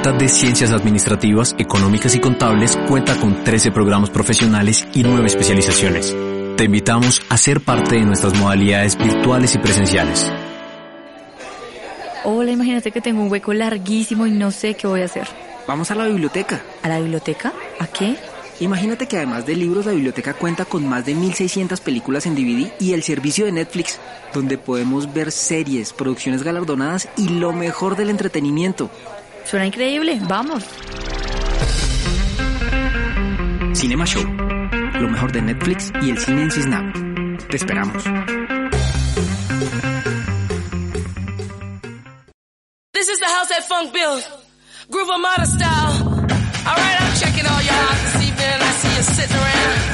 Facultad 0.00 0.18
de 0.18 0.28
Ciencias 0.30 0.72
Administrativas, 0.72 1.54
Económicas 1.58 2.14
y 2.14 2.20
Contables 2.20 2.74
cuenta 2.88 3.20
con 3.20 3.44
13 3.44 3.70
programas 3.70 4.08
profesionales 4.08 4.88
y 4.94 5.02
9 5.02 5.26
especializaciones. 5.26 6.16
Te 6.56 6.64
invitamos 6.64 7.20
a 7.28 7.36
ser 7.36 7.60
parte 7.60 7.96
de 7.96 8.06
nuestras 8.06 8.34
modalidades 8.38 8.96
virtuales 8.96 9.54
y 9.54 9.58
presenciales. 9.58 10.32
Hola, 12.24 12.50
imagínate 12.50 12.92
que 12.92 13.02
tengo 13.02 13.20
un 13.22 13.30
hueco 13.30 13.52
larguísimo 13.52 14.26
y 14.26 14.30
no 14.30 14.50
sé 14.52 14.72
qué 14.72 14.86
voy 14.86 15.02
a 15.02 15.04
hacer. 15.04 15.28
Vamos 15.68 15.90
a 15.90 15.94
la 15.94 16.06
biblioteca. 16.06 16.62
¿A 16.82 16.88
la 16.88 16.98
biblioteca? 16.98 17.52
¿A 17.78 17.86
qué? 17.86 18.16
Imagínate 18.60 19.06
que 19.06 19.18
además 19.18 19.44
de 19.44 19.54
libros, 19.54 19.84
la 19.84 19.92
biblioteca 19.92 20.32
cuenta 20.32 20.64
con 20.64 20.86
más 20.88 21.04
de 21.04 21.14
1600 21.14 21.78
películas 21.82 22.24
en 22.24 22.34
DVD 22.34 22.72
y 22.78 22.94
el 22.94 23.02
servicio 23.02 23.44
de 23.44 23.52
Netflix, 23.52 23.98
donde 24.32 24.56
podemos 24.56 25.12
ver 25.12 25.30
series, 25.30 25.92
producciones 25.92 26.42
galardonadas 26.42 27.06
y 27.18 27.28
lo 27.28 27.52
mejor 27.52 27.96
del 27.96 28.08
entretenimiento. 28.08 28.90
Suena 29.44 29.66
increíble, 29.66 30.20
vamos. 30.28 30.64
Cinema 33.74 34.04
Show, 34.04 34.24
lo 34.24 35.08
mejor 35.08 35.32
de 35.32 35.42
Netflix 35.42 35.92
y 36.02 36.10
el 36.10 36.18
cine 36.18 36.42
en 36.42 36.50
Cisnap. 36.50 36.94
Te 37.48 37.56
esperamos. 37.56 38.04
This 42.92 43.08
is 43.08 43.18
the 43.18 43.26
house 43.26 43.48
that 43.48 43.64
funk 43.68 43.92
built. 43.92 44.28
Groove 44.90 45.10
Armada 45.10 45.46
style. 45.46 45.92
Alright, 46.66 47.00
I'm 47.00 47.14
checking 47.16 47.46
all 47.46 47.62
y'all 47.62 47.74
out 47.74 47.98
this 48.04 48.28
evening. 48.28 48.60
I 48.60 48.72
see 48.72 48.96
you 48.96 49.02
sitting 49.02 49.36
around. 49.36 49.89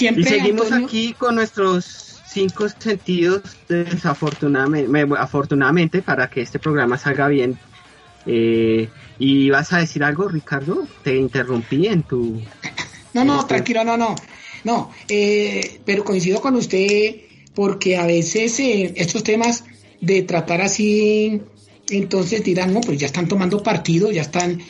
Y 0.00 0.24
seguimos 0.24 0.66
Antonio, 0.66 0.86
aquí 0.86 1.12
con 1.14 1.34
nuestros 1.34 2.08
cinco 2.28 2.68
sentidos 2.68 3.42
desafortunadamente, 3.68 5.16
afortunadamente 5.18 6.02
para 6.02 6.28
que 6.30 6.42
este 6.42 6.58
programa 6.58 6.98
salga 6.98 7.28
bien. 7.28 7.58
Eh, 8.26 8.88
¿Y 9.18 9.50
vas 9.50 9.72
a 9.72 9.78
decir 9.78 10.04
algo, 10.04 10.28
Ricardo? 10.28 10.86
Te 11.02 11.16
interrumpí 11.16 11.86
en 11.86 12.02
tu... 12.02 12.40
No, 13.14 13.24
no, 13.24 13.46
tranquilo, 13.46 13.82
no, 13.84 13.96
no. 13.96 14.14
No, 14.64 14.92
eh, 15.08 15.80
pero 15.84 16.04
coincido 16.04 16.40
con 16.42 16.54
usted 16.56 17.16
porque 17.54 17.96
a 17.96 18.06
veces 18.06 18.60
eh, 18.60 18.92
estos 18.96 19.24
temas 19.24 19.64
de 20.00 20.22
tratar 20.22 20.60
así, 20.60 21.40
entonces 21.88 22.44
dirán, 22.44 22.74
no, 22.74 22.80
pues 22.82 22.98
ya 22.98 23.06
están 23.06 23.26
tomando 23.26 23.62
partido, 23.62 24.12
ya 24.12 24.20
están 24.20 24.60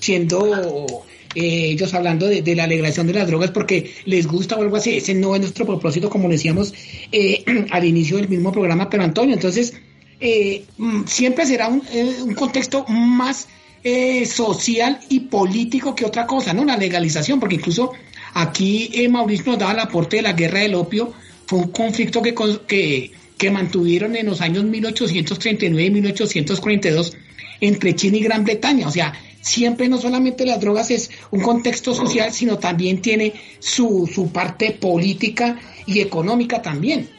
siendo 0.00 1.04
eh, 1.34 1.70
ellos 1.70 1.94
hablando 1.94 2.26
de, 2.26 2.54
la 2.54 2.66
legalización 2.66 3.06
de 3.06 3.14
las 3.14 3.26
drogas 3.26 3.50
porque 3.50 3.92
les 4.04 4.26
gusta 4.26 4.56
o 4.56 4.62
algo 4.62 4.76
así. 4.76 4.96
Ese 4.96 5.14
no 5.14 5.34
es 5.34 5.40
nuestro 5.40 5.66
propósito, 5.66 6.10
como 6.10 6.28
decíamos 6.28 6.74
eh, 7.10 7.44
al 7.70 7.84
inicio 7.84 8.16
del 8.16 8.28
mismo 8.28 8.52
programa, 8.52 8.88
pero 8.88 9.02
Antonio, 9.02 9.34
entonces 9.34 9.74
eh, 10.20 10.64
mm, 10.78 11.04
siempre 11.06 11.46
será 11.46 11.68
un, 11.68 11.82
eh, 11.92 12.16
un 12.22 12.34
contexto 12.34 12.84
más 12.86 13.48
eh, 13.84 14.26
social 14.26 15.00
y 15.08 15.20
político 15.20 15.92
que 15.92 16.04
otra 16.04 16.24
cosa, 16.24 16.52
¿no? 16.52 16.64
La 16.64 16.76
legalización, 16.76 17.40
porque 17.40 17.56
incluso 17.56 17.90
aquí 18.32 18.88
eh, 18.94 19.08
Mauricio 19.08 19.46
nos 19.46 19.58
daba 19.58 19.72
el 19.72 19.80
aporte 19.80 20.16
de 20.16 20.22
la 20.22 20.34
guerra 20.34 20.60
del 20.60 20.76
opio, 20.76 21.12
fue 21.46 21.58
un 21.58 21.72
conflicto 21.72 22.22
que, 22.22 22.32
que, 22.68 23.10
que 23.36 23.50
mantuvieron 23.50 24.14
en 24.14 24.26
los 24.26 24.40
años 24.40 24.62
1839 24.62 25.84
y 25.84 25.90
1842 25.90 27.16
entre 27.60 27.96
China 27.96 28.18
y 28.18 28.20
Gran 28.20 28.44
Bretaña. 28.44 28.86
O 28.86 28.92
sea, 28.92 29.12
siempre 29.42 29.88
no 29.88 29.98
solamente 29.98 30.46
las 30.46 30.60
drogas 30.60 30.90
es 30.90 31.10
un 31.30 31.42
contexto 31.42 31.94
social, 31.94 32.32
sino 32.32 32.58
también 32.58 33.02
tiene 33.02 33.34
su, 33.58 34.10
su 34.12 34.32
parte 34.32 34.70
política 34.72 35.58
y 35.84 36.00
económica 36.00 36.62
también. 36.62 37.10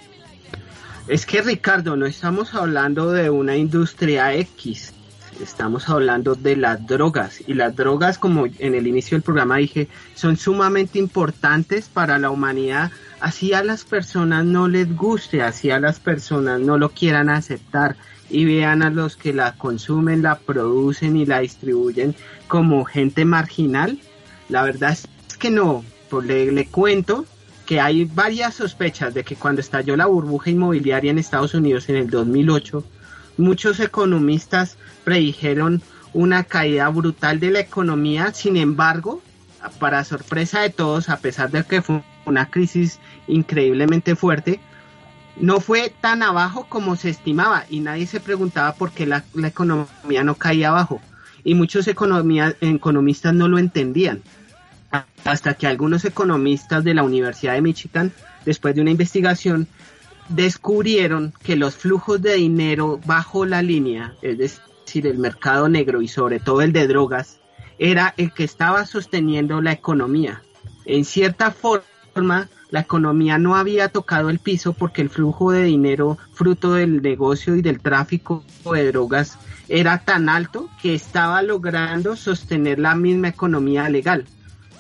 Es 1.07 1.25
que 1.25 1.41
Ricardo, 1.41 1.95
no 1.95 2.05
estamos 2.05 2.55
hablando 2.55 3.11
de 3.11 3.29
una 3.29 3.57
industria 3.57 4.33
X, 4.35 4.93
estamos 5.41 5.89
hablando 5.89 6.35
de 6.35 6.55
las 6.55 6.87
drogas 6.87 7.41
y 7.45 7.55
las 7.55 7.75
drogas, 7.75 8.17
como 8.17 8.45
en 8.45 8.73
el 8.73 8.87
inicio 8.87 9.17
del 9.17 9.23
programa 9.23 9.57
dije, 9.57 9.89
son 10.15 10.37
sumamente 10.37 10.99
importantes 10.99 11.89
para 11.89 12.17
la 12.19 12.29
humanidad, 12.29 12.91
así 13.19 13.53
a 13.53 13.63
las 13.63 13.83
personas 13.83 14.45
no 14.45 14.69
les 14.69 14.95
guste, 14.95 15.41
así 15.41 15.71
a 15.71 15.79
las 15.79 15.99
personas 15.99 16.61
no 16.61 16.77
lo 16.77 16.89
quieran 16.89 17.29
aceptar 17.29 17.97
y 18.33 18.45
vean 18.45 18.81
a 18.81 18.89
los 18.89 19.15
que 19.15 19.31
la 19.31 19.53
consumen, 19.53 20.23
la 20.23 20.39
producen 20.39 21.15
y 21.15 21.25
la 21.25 21.39
distribuyen 21.39 22.15
como 22.47 22.83
gente 22.83 23.25
marginal. 23.25 23.99
La 24.49 24.63
verdad 24.63 24.91
es 24.91 25.37
que 25.37 25.51
no, 25.51 25.85
pues 26.09 26.25
le, 26.25 26.51
le 26.51 26.65
cuento 26.65 27.25
que 27.67 27.79
hay 27.79 28.05
varias 28.05 28.55
sospechas 28.55 29.13
de 29.13 29.23
que 29.23 29.35
cuando 29.35 29.61
estalló 29.61 29.95
la 29.95 30.07
burbuja 30.07 30.49
inmobiliaria 30.49 31.11
en 31.11 31.19
Estados 31.19 31.53
Unidos 31.53 31.87
en 31.89 31.95
el 31.95 32.09
2008, 32.09 32.83
muchos 33.37 33.79
economistas 33.79 34.77
predijeron 35.03 35.83
una 36.11 36.43
caída 36.43 36.89
brutal 36.89 37.39
de 37.39 37.51
la 37.51 37.59
economía, 37.59 38.33
sin 38.33 38.57
embargo, 38.57 39.21
para 39.79 40.03
sorpresa 40.03 40.61
de 40.61 40.71
todos, 40.71 41.07
a 41.09 41.17
pesar 41.17 41.51
de 41.51 41.63
que 41.63 41.83
fue 41.83 42.01
una 42.25 42.49
crisis 42.49 42.99
increíblemente 43.27 44.15
fuerte, 44.15 44.59
no 45.37 45.59
fue 45.59 45.93
tan 46.01 46.23
abajo 46.23 46.67
como 46.69 46.95
se 46.95 47.09
estimaba 47.09 47.65
y 47.69 47.79
nadie 47.79 48.05
se 48.05 48.19
preguntaba 48.19 48.73
por 48.75 48.91
qué 48.91 49.05
la, 49.05 49.23
economía 49.43 50.23
no 50.23 50.35
caía 50.35 50.69
abajo 50.69 51.01
y 51.43 51.55
muchos 51.55 51.87
economía- 51.87 52.55
economistas 52.61 53.33
no 53.33 53.47
lo 53.47 53.57
entendían 53.57 54.21
hasta 55.23 55.55
que 55.55 55.67
algunos 55.67 56.05
economistas 56.05 56.83
de 56.83 56.93
la 56.93 57.03
Universidad 57.03 57.53
de 57.53 57.61
Michigan, 57.61 58.11
después 58.45 58.75
de 58.75 58.81
una 58.81 58.91
investigación, 58.91 59.67
descubrieron 60.29 61.33
que 61.43 61.55
los 61.55 61.75
flujos 61.75 62.21
de 62.21 62.35
dinero 62.35 62.99
bajo 63.05 63.45
la 63.45 63.61
línea, 63.61 64.13
es 64.21 64.37
decir, 64.37 65.07
el 65.07 65.17
mercado 65.17 65.69
negro 65.69 66.01
y 66.01 66.07
sobre 66.07 66.39
todo 66.39 66.61
el 66.61 66.73
de 66.73 66.87
drogas, 66.87 67.39
era 67.79 68.13
el 68.17 68.31
que 68.31 68.43
estaba 68.43 68.85
sosteniendo 68.85 69.61
la 69.61 69.71
economía. 69.71 70.41
En 70.85 71.05
cierta 71.05 71.51
forma, 71.51 72.49
la 72.73 72.79
economía 72.79 73.37
no 73.37 73.55
había 73.55 73.89
tocado 73.89 74.31
el 74.31 74.39
piso 74.39 74.73
porque 74.73 75.03
el 75.03 75.11
flujo 75.11 75.51
de 75.51 75.63
dinero 75.63 76.17
fruto 76.33 76.73
del 76.73 77.03
negocio 77.03 77.55
y 77.55 77.61
del 77.61 77.79
tráfico 77.79 78.43
de 78.65 78.91
drogas 78.91 79.37
era 79.69 79.99
tan 79.99 80.27
alto 80.27 80.71
que 80.81 80.95
estaba 80.95 81.43
logrando 81.43 82.15
sostener 82.15 82.79
la 82.79 82.95
misma 82.95 83.27
economía 83.27 83.87
legal. 83.89 84.25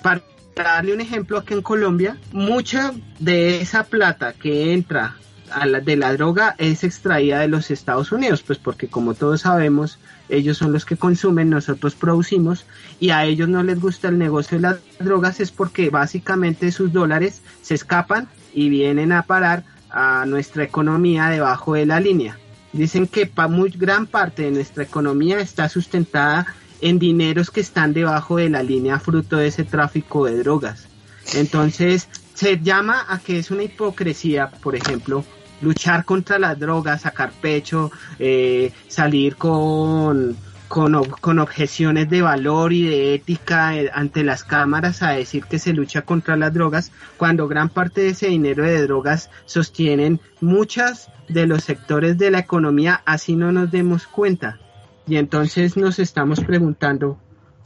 Para 0.01 0.23
darle 0.55 0.95
un 0.95 1.01
ejemplo, 1.01 1.37
aquí 1.37 1.53
en 1.53 1.61
Colombia, 1.61 2.17
mucha 2.31 2.95
de 3.19 3.61
esa 3.61 3.83
plata 3.83 4.33
que 4.33 4.73
entra 4.73 5.15
a 5.51 5.67
la, 5.67 5.79
de 5.79 5.95
la 5.95 6.13
droga 6.13 6.55
es 6.57 6.83
extraída 6.83 7.41
de 7.41 7.47
los 7.47 7.69
Estados 7.69 8.11
Unidos, 8.11 8.41
pues 8.41 8.57
porque 8.57 8.87
como 8.87 9.13
todos 9.13 9.41
sabemos, 9.41 9.99
ellos 10.29 10.57
son 10.57 10.71
los 10.71 10.85
que 10.85 10.97
consumen, 10.97 11.49
nosotros 11.49 11.95
producimos 11.95 12.65
y 12.99 13.09
a 13.09 13.25
ellos 13.25 13.49
no 13.49 13.63
les 13.63 13.79
gusta 13.79 14.07
el 14.07 14.17
negocio 14.17 14.57
de 14.57 14.61
las 14.61 14.77
drogas 14.99 15.39
es 15.39 15.51
porque 15.51 15.89
básicamente 15.89 16.71
sus 16.71 16.93
dólares 16.93 17.41
se 17.61 17.75
escapan 17.75 18.27
y 18.53 18.69
vienen 18.69 19.11
a 19.11 19.23
parar 19.23 19.63
a 19.89 20.25
nuestra 20.25 20.63
economía 20.63 21.27
debajo 21.27 21.73
de 21.73 21.85
la 21.85 21.99
línea. 21.99 22.39
Dicen 22.71 23.07
que 23.07 23.27
pa 23.27 23.47
muy 23.47 23.69
gran 23.69 24.07
parte 24.07 24.43
de 24.43 24.51
nuestra 24.51 24.83
economía 24.83 25.39
está 25.39 25.69
sustentada 25.69 26.47
en 26.81 26.99
dineros 26.99 27.51
que 27.51 27.61
están 27.61 27.93
debajo 27.93 28.37
de 28.37 28.49
la 28.49 28.63
línea 28.63 28.99
fruto 28.99 29.37
de 29.37 29.47
ese 29.47 29.63
tráfico 29.63 30.25
de 30.25 30.37
drogas. 30.37 30.87
Entonces, 31.35 32.09
se 32.33 32.59
llama 32.59 33.05
a 33.07 33.19
que 33.19 33.37
es 33.37 33.51
una 33.51 33.63
hipocresía, 33.63 34.49
por 34.49 34.75
ejemplo, 34.75 35.23
luchar 35.63 36.05
contra 36.05 36.37
las 36.37 36.59
drogas, 36.59 37.01
sacar 37.01 37.31
pecho, 37.31 37.91
eh, 38.19 38.71
salir 38.87 39.35
con, 39.37 40.35
con, 40.67 41.03
con 41.21 41.39
objeciones 41.39 42.09
de 42.09 42.21
valor 42.21 42.73
y 42.73 42.87
de 42.87 43.13
ética 43.15 43.75
eh, 43.75 43.89
ante 43.93 44.23
las 44.23 44.43
cámaras 44.43 45.01
a 45.01 45.11
decir 45.11 45.45
que 45.45 45.59
se 45.59 45.73
lucha 45.73 46.01
contra 46.03 46.35
las 46.37 46.53
drogas, 46.53 46.91
cuando 47.17 47.47
gran 47.47 47.69
parte 47.69 48.01
de 48.01 48.09
ese 48.09 48.27
dinero 48.27 48.63
de 48.63 48.81
drogas 48.83 49.29
sostienen 49.45 50.19
muchas 50.41 51.09
de 51.29 51.47
los 51.47 51.63
sectores 51.63 52.17
de 52.17 52.31
la 52.31 52.39
economía, 52.39 53.01
así 53.05 53.35
no 53.35 53.51
nos 53.51 53.71
demos 53.71 54.07
cuenta. 54.07 54.59
Y 55.07 55.17
entonces 55.17 55.75
nos 55.77 55.99
estamos 55.99 56.39
preguntando, 56.41 57.17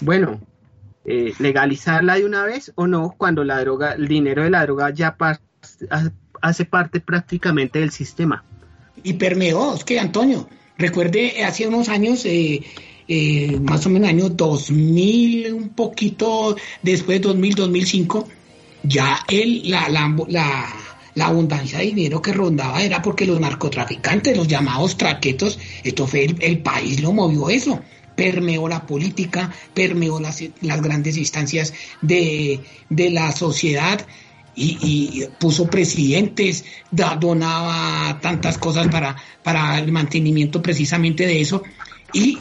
bueno, 0.01 0.41
eh, 1.05 1.33
legalizarla 1.39 2.15
de 2.15 2.25
una 2.25 2.43
vez 2.43 2.71
o 2.75 2.87
no 2.87 3.15
cuando 3.17 3.43
la 3.43 3.59
droga, 3.61 3.93
el 3.93 4.07
dinero 4.07 4.43
de 4.43 4.49
la 4.49 4.63
droga 4.63 4.89
ya 4.89 5.17
pas- 5.17 5.39
hace 6.41 6.65
parte 6.65 6.99
prácticamente 6.99 7.79
del 7.79 7.91
sistema. 7.91 8.43
y 9.03 9.13
permeó, 9.13 9.75
es 9.75 9.83
que 9.83 9.99
Antonio, 9.99 10.49
recuerde 10.77 11.43
hace 11.43 11.67
unos 11.67 11.87
años, 11.89 12.25
eh, 12.25 12.61
eh, 13.07 13.59
más 13.61 13.85
o 13.85 13.89
menos 13.89 14.09
año 14.09 14.29
2000, 14.29 15.53
un 15.53 15.69
poquito 15.69 16.55
después 16.81 17.21
de 17.21 17.27
2000, 17.27 17.55
2005, 17.55 18.27
ya 18.83 19.19
el, 19.29 19.69
la, 19.69 19.87
la, 19.89 21.25
abundancia 21.25 21.79
de 21.79 21.85
dinero 21.85 22.21
que 22.21 22.33
rondaba 22.33 22.81
era 22.83 23.01
porque 23.01 23.25
los 23.25 23.39
narcotraficantes, 23.39 24.35
los 24.37 24.47
llamados 24.47 24.97
traquetos, 24.97 25.59
esto 25.83 26.05
fue 26.05 26.25
el, 26.25 26.37
el 26.41 26.59
país 26.59 27.01
lo 27.01 27.11
movió 27.11 27.49
eso 27.49 27.81
permeó 28.17 28.67
la 28.67 28.85
política, 28.85 29.53
permeó 29.75 30.19
las, 30.19 30.43
las 30.61 30.81
grandes 30.81 31.17
instancias 31.17 31.73
de, 32.01 32.59
de 32.89 33.11
la 33.11 33.31
sociedad 33.31 34.05
y, 34.57 34.77
y 34.81 35.27
puso 35.39 35.69
presidentes, 35.69 36.65
donaba 36.91 38.19
tantas 38.19 38.57
cosas 38.57 38.87
para, 38.87 39.15
para 39.43 39.77
el 39.77 39.91
mantenimiento 39.91 40.61
precisamente 40.61 41.25
de 41.27 41.39
eso. 41.39 41.61
Y 42.11 42.39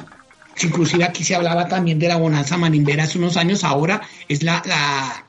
inclusive 0.62 1.04
aquí 1.04 1.22
se 1.22 1.34
hablaba 1.34 1.68
también 1.68 1.98
de 1.98 2.08
la 2.08 2.16
bonanza 2.16 2.56
manimbera 2.56 3.04
hace 3.04 3.18
unos 3.18 3.36
años, 3.36 3.62
ahora 3.62 4.00
es 4.28 4.42
la, 4.42 4.62
la 4.64 5.25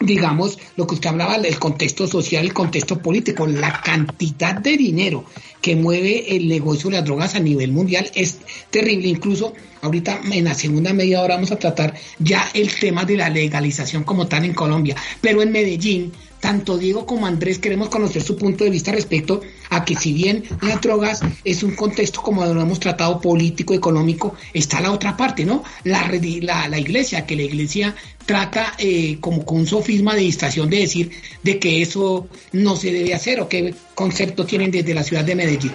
digamos, 0.00 0.58
lo 0.76 0.86
que 0.86 0.94
usted 0.94 1.10
hablaba, 1.10 1.36
el 1.36 1.58
contexto 1.58 2.06
social, 2.06 2.44
el 2.44 2.52
contexto 2.52 2.98
político, 2.98 3.46
la 3.46 3.80
cantidad 3.80 4.54
de 4.54 4.76
dinero 4.76 5.24
que 5.60 5.76
mueve 5.76 6.36
el 6.36 6.48
negocio 6.48 6.90
de 6.90 6.96
las 6.96 7.04
drogas 7.04 7.34
a 7.34 7.40
nivel 7.40 7.72
mundial 7.72 8.10
es 8.14 8.38
terrible. 8.70 9.08
Incluso 9.08 9.54
ahorita 9.82 10.20
en 10.30 10.44
la 10.44 10.54
segunda 10.54 10.92
media 10.92 11.22
hora 11.22 11.36
vamos 11.36 11.52
a 11.52 11.58
tratar 11.58 11.94
ya 12.18 12.50
el 12.54 12.74
tema 12.74 13.04
de 13.04 13.16
la 13.16 13.30
legalización 13.30 14.04
como 14.04 14.26
tal 14.26 14.44
en 14.44 14.54
Colombia. 14.54 14.96
Pero 15.20 15.42
en 15.42 15.52
Medellín, 15.52 16.12
tanto 16.44 16.76
Diego 16.76 17.06
como 17.06 17.26
Andrés 17.26 17.58
queremos 17.58 17.88
conocer 17.88 18.20
su 18.20 18.36
punto 18.36 18.64
de 18.64 18.70
vista 18.70 18.92
respecto 18.92 19.40
a 19.70 19.82
que 19.82 19.94
si 19.96 20.12
bien 20.12 20.44
las 20.60 20.78
drogas 20.82 21.22
es 21.42 21.62
un 21.62 21.74
contexto 21.74 22.20
como 22.20 22.44
lo 22.44 22.60
hemos 22.60 22.78
tratado 22.78 23.18
político, 23.18 23.72
económico, 23.72 24.34
está 24.52 24.82
la 24.82 24.92
otra 24.92 25.16
parte, 25.16 25.46
¿no? 25.46 25.64
La, 25.84 26.06
la, 26.42 26.68
la 26.68 26.78
iglesia, 26.78 27.24
que 27.24 27.34
la 27.34 27.44
iglesia 27.44 27.94
trata 28.26 28.74
eh, 28.76 29.16
como 29.22 29.46
con 29.46 29.60
un 29.60 29.66
sofisma 29.66 30.14
de 30.14 30.20
distracción 30.20 30.68
de 30.68 30.80
decir 30.80 31.12
de 31.42 31.58
que 31.58 31.80
eso 31.80 32.28
no 32.52 32.76
se 32.76 32.92
debe 32.92 33.14
hacer 33.14 33.40
o 33.40 33.48
qué 33.48 33.74
concepto 33.94 34.44
tienen 34.44 34.70
desde 34.70 34.92
la 34.92 35.02
ciudad 35.02 35.24
de 35.24 35.36
Medellín. 35.36 35.72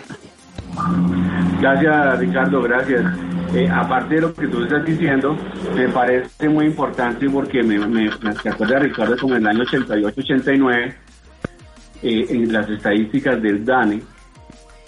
Gracias, 1.59 2.19
Ricardo, 2.19 2.61
gracias. 2.61 3.05
Eh, 3.53 3.67
aparte 3.67 4.15
de 4.15 4.21
lo 4.21 4.33
que 4.33 4.47
tú 4.47 4.63
estás 4.63 4.85
diciendo, 4.85 5.35
me 5.75 5.89
parece 5.89 6.47
muy 6.47 6.67
importante 6.67 7.27
porque 7.29 7.63
me, 7.63 7.79
me, 7.79 8.09
me 8.21 8.49
acuerda 8.51 8.79
Ricardo 8.79 9.17
como 9.17 9.35
en 9.35 9.41
el 9.41 9.47
año 9.47 9.63
88-89, 9.65 10.93
eh, 12.03 12.25
en 12.29 12.53
las 12.53 12.69
estadísticas 12.69 13.41
del 13.41 13.65
DANE, 13.65 14.01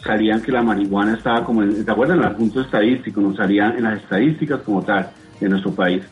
salían 0.03 0.41
que 0.41 0.51
la 0.51 0.61
marihuana 0.61 1.15
estaba 1.15 1.43
como, 1.43 1.63
en, 1.63 1.83
¿te 1.83 1.91
acuerdas? 1.91 2.17
En 2.17 2.23
el 2.23 2.35
punto 2.35 2.61
estadístico, 2.61 3.19
nos 3.19 3.35
salían 3.35 3.77
en 3.77 3.83
las 3.83 4.01
estadísticas 4.01 4.61
como 4.61 4.83
tal 4.83 5.09
de 5.39 5.49
nuestro 5.49 5.73
país. 5.73 6.03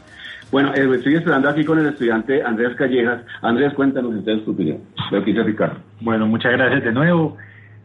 Bueno, 0.52 0.74
eh, 0.74 0.90
estoy 0.96 1.16
esperando 1.16 1.50
aquí 1.50 1.64
con 1.64 1.78
el 1.78 1.86
estudiante 1.86 2.42
Andrés 2.42 2.76
Callejas. 2.76 3.22
Andrés, 3.44 3.74
cuéntanos 3.76 4.16
ustedes 4.16 4.44
tu 4.44 4.52
opinión. 4.52 4.80
Lo 5.12 5.24
que 5.24 5.32
dice 5.32 5.44
Ricardo. 5.44 5.78
Bueno, 6.02 6.26
muchas 6.26 6.52
gracias 6.54 6.84
de 6.84 6.92
nuevo. 6.92 7.38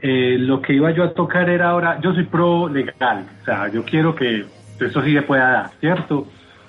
Eh, 0.06 0.36
lo 0.38 0.60
que 0.60 0.74
iba 0.74 0.90
yo 0.90 1.02
a 1.02 1.14
tocar 1.14 1.48
era 1.48 1.70
ahora, 1.70 1.98
yo 1.98 2.12
soy 2.12 2.24
pro 2.24 2.68
legal, 2.68 3.24
o 3.40 3.44
sea, 3.46 3.68
yo 3.68 3.82
quiero 3.86 4.14
que 4.14 4.44
esto 4.78 5.02
sí 5.02 5.14
se 5.14 5.22
pueda 5.22 5.50
dar, 5.50 5.70
¿cierto? 5.80 6.26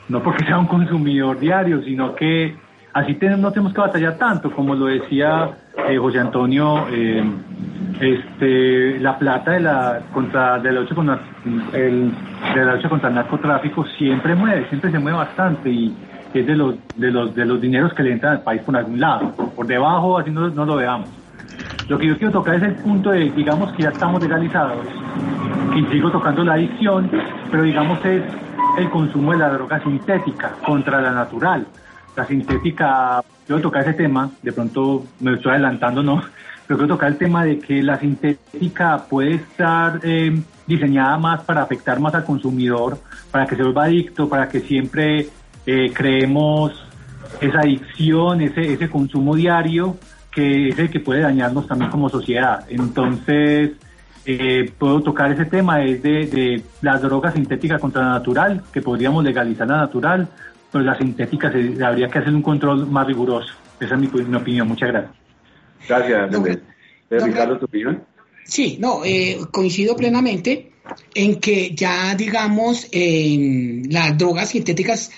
No 0.08 0.24
porque 0.24 0.46
sea 0.46 0.58
un 0.58 0.68
consumidor 0.68 1.38
diario, 1.38 1.84
sino 1.84 2.16
que 2.16 2.56
así 2.94 3.16
tenemos, 3.16 3.42
no 3.42 3.52
tenemos 3.52 3.74
que 3.74 3.82
batallar 3.82 4.18
tanto, 4.18 4.50
como 4.50 4.74
lo 4.74 4.86
decía 4.86 5.50
eh, 5.90 5.98
José 5.98 6.20
Antonio, 6.22 6.88
eh, 6.90 7.26
este, 8.00 9.02
la 9.02 9.20
plata 9.20 9.52
de 9.52 9.60
la 9.60 10.00
contra 10.14 10.58
de 10.60 10.72
la 10.72 10.80
lucha 10.80 10.96
contra 10.96 11.20
el 11.74 12.14
de 12.54 12.66
la 12.66 12.76
lucha 12.76 12.88
contra 12.88 13.10
el 13.10 13.16
narcotráfico 13.16 13.86
siempre 13.98 14.34
mueve, 14.34 14.66
siempre 14.70 14.92
se 14.92 15.00
mueve 15.00 15.18
bastante 15.18 15.70
y 15.70 15.94
es 16.34 16.48
de 16.48 16.56
los 16.56 16.76
de 16.96 17.12
los 17.12 17.36
de 17.36 17.46
los 17.46 17.60
dineros 17.60 17.94
que 17.94 18.04
le 18.04 18.14
entran 18.14 18.38
al 18.38 18.44
país 18.44 18.62
por 18.62 18.78
algún 18.78 18.98
lado, 18.98 19.30
por 19.54 19.68
debajo 19.68 20.20
así 20.20 20.32
no, 20.32 20.48
no 20.48 20.64
lo 20.64 20.78
veamos. 20.78 21.25
Lo 21.88 22.00
que 22.00 22.08
yo 22.08 22.18
quiero 22.18 22.34
tocar 22.34 22.56
es 22.56 22.64
el 22.64 22.76
punto 22.76 23.12
de, 23.12 23.30
digamos 23.32 23.72
que 23.74 23.84
ya 23.84 23.90
estamos 23.90 24.22
legalizados, 24.22 24.88
y 25.76 25.86
sigo 25.92 26.12
tocando 26.12 26.44
la 26.44 26.54
adicción, 26.54 27.12
pero 27.52 27.64
digamos 27.64 28.04
es 28.06 28.24
el 28.78 28.90
consumo 28.90 29.32
de 29.32 29.38
la 29.38 29.50
droga 29.50 29.82
sintética 29.84 30.54
contra 30.66 31.02
la 31.02 31.12
natural. 31.12 31.68
La 32.16 32.26
sintética, 32.26 33.22
yo 33.48 33.60
tocar 33.60 33.84
ese 33.84 33.94
tema, 33.94 34.30
de 34.42 34.52
pronto 34.52 35.04
me 35.20 35.34
estoy 35.34 35.52
adelantando, 35.52 36.02
¿no? 36.02 36.22
Pero 36.66 36.80
quiero 36.80 36.96
tocar 36.96 37.10
el 37.10 37.18
tema 37.18 37.44
de 37.44 37.60
que 37.60 37.84
la 37.84 38.00
sintética 38.00 39.06
puede 39.10 39.36
estar 39.36 40.00
eh, 40.02 40.42
diseñada 40.66 41.18
más 41.18 41.44
para 41.44 41.62
afectar 41.62 42.00
más 42.00 42.16
al 42.16 42.24
consumidor, 42.24 42.98
para 43.32 43.46
que 43.46 43.56
se 43.56 43.62
vuelva 43.62 43.84
adicto, 43.84 44.28
para 44.28 44.50
que 44.50 44.62
siempre 44.62 45.28
eh, 45.66 45.92
creemos 45.94 46.72
esa 47.42 47.60
adicción, 47.60 48.42
ese, 48.42 48.74
ese 48.74 48.90
consumo 48.90 49.36
diario, 49.36 49.98
que 50.36 50.70
es 50.70 50.78
el 50.78 50.90
que 50.90 51.00
puede 51.00 51.22
dañarnos 51.22 51.66
también 51.66 51.90
como 51.90 52.10
sociedad. 52.10 52.66
Entonces, 52.70 53.72
eh, 54.26 54.70
puedo 54.78 55.02
tocar 55.02 55.32
ese 55.32 55.46
tema 55.46 55.82
es 55.84 56.04
de, 56.04 56.26
de 56.26 56.62
las 56.82 57.02
drogas 57.02 57.34
sintéticas 57.34 57.80
contra 57.80 58.02
la 58.02 58.10
natural, 58.10 58.62
que 58.74 58.82
podríamos 58.82 59.24
legalizar 59.24 59.66
la 59.66 59.78
natural, 59.78 60.28
pero 60.72 60.84
la 60.84 60.98
sintética 60.98 61.52
se, 61.52 61.82
habría 61.84 62.10
que 62.10 62.20
hacer 62.20 62.34
un 62.34 62.42
control 62.42 62.86
más 62.86 63.08
riguroso. 63.08 63.54
Esa 63.80 63.96
es 63.96 64.02
mi, 64.02 64.08
mi 64.08 64.36
opinión. 64.36 64.68
Muchas 64.68 64.90
gracias. 64.90 65.16
Gracias, 65.88 66.36
Andrés. 66.36 66.60
Ricardo, 67.10 67.58
¿tu 67.58 67.66
opinión? 67.66 68.04
Sí, 68.44 68.78
no, 68.80 69.06
eh, 69.06 69.40
coincido 69.52 69.96
plenamente 69.96 70.74
en 71.14 71.40
que 71.40 71.74
ya, 71.74 72.14
digamos, 72.16 72.88
eh, 72.92 73.84
las 73.90 74.18
drogas 74.18 74.50
sintéticas, 74.50 75.12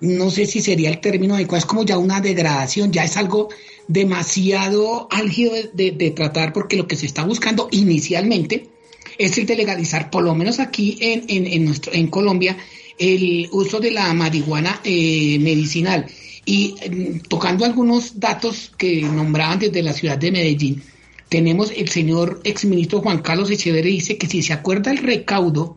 no 0.00 0.30
sé 0.30 0.46
si 0.46 0.60
sería 0.60 0.90
el 0.90 1.00
término 1.00 1.34
adecuado, 1.34 1.58
es 1.58 1.66
como 1.66 1.84
ya 1.84 1.98
una 1.98 2.20
degradación, 2.20 2.92
ya 2.92 3.04
es 3.04 3.16
algo 3.16 3.48
demasiado 3.88 5.08
álgido 5.10 5.54
de, 5.72 6.12
tratar 6.14 6.52
porque 6.52 6.76
lo 6.76 6.86
que 6.86 6.96
se 6.96 7.06
está 7.06 7.24
buscando 7.24 7.68
inicialmente 7.72 8.68
es 9.16 9.36
el 9.38 9.46
de 9.46 9.56
legalizar, 9.56 10.10
por 10.10 10.22
lo 10.22 10.34
menos 10.34 10.60
aquí 10.60 10.96
en, 11.00 11.24
en, 11.28 11.46
en 11.46 11.64
nuestro, 11.64 11.92
en 11.92 12.06
Colombia, 12.06 12.56
el 12.98 13.48
uso 13.50 13.80
de 13.80 13.90
la 13.90 14.12
marihuana 14.14 14.80
eh, 14.84 15.38
medicinal. 15.40 16.06
Y 16.44 16.74
mm, 16.74 17.20
tocando 17.28 17.64
algunos 17.64 18.20
datos 18.20 18.72
que 18.76 19.02
nombraban 19.02 19.58
desde 19.58 19.82
la 19.82 19.92
ciudad 19.92 20.18
de 20.18 20.30
Medellín, 20.30 20.82
tenemos 21.28 21.72
el 21.74 21.88
señor 21.88 22.40
exministro 22.44 23.00
Juan 23.00 23.18
Carlos 23.18 23.50
Echeverri 23.50 23.90
dice 23.90 24.16
que 24.16 24.26
si 24.26 24.42
se 24.42 24.52
acuerda 24.52 24.90
el 24.90 24.98
recaudo 24.98 25.76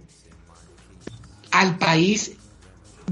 al 1.52 1.78
país 1.78 2.34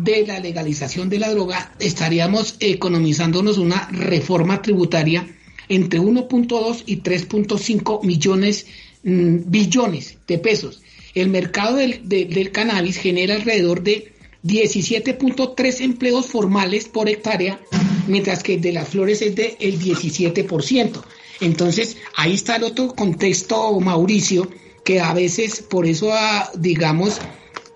de 0.03 0.25
la 0.27 0.39
legalización 0.39 1.09
de 1.09 1.19
la 1.19 1.29
droga, 1.31 1.73
estaríamos 1.79 2.55
economizándonos 2.59 3.57
una 3.57 3.87
reforma 3.91 4.61
tributaria 4.61 5.27
entre 5.67 5.99
1.2 5.99 6.83
y 6.85 6.97
3.5 6.97 8.03
millones, 8.03 8.65
mm, 9.03 9.37
billones 9.45 10.17
de 10.27 10.37
pesos. 10.39 10.81
El 11.15 11.29
mercado 11.29 11.77
del, 11.77 12.07
de- 12.07 12.25
del 12.25 12.51
cannabis 12.51 12.97
genera 12.97 13.35
alrededor 13.35 13.83
de 13.83 14.13
17.3 14.43 15.81
empleos 15.81 16.25
formales 16.27 16.85
por 16.87 17.09
hectárea, 17.09 17.59
mientras 18.07 18.41
que 18.43 18.57
de 18.57 18.71
las 18.71 18.89
flores 18.89 19.21
es 19.21 19.35
del 19.35 19.51
el 19.59 19.79
17%. 19.79 21.03
Entonces, 21.41 21.97
ahí 22.15 22.33
está 22.33 22.55
el 22.57 22.63
otro 22.63 22.93
contexto, 22.95 23.79
Mauricio, 23.79 24.49
que 24.83 24.99
a 24.99 25.13
veces, 25.13 25.61
por 25.61 25.85
eso, 25.85 26.09
ah, 26.11 26.49
digamos, 26.57 27.19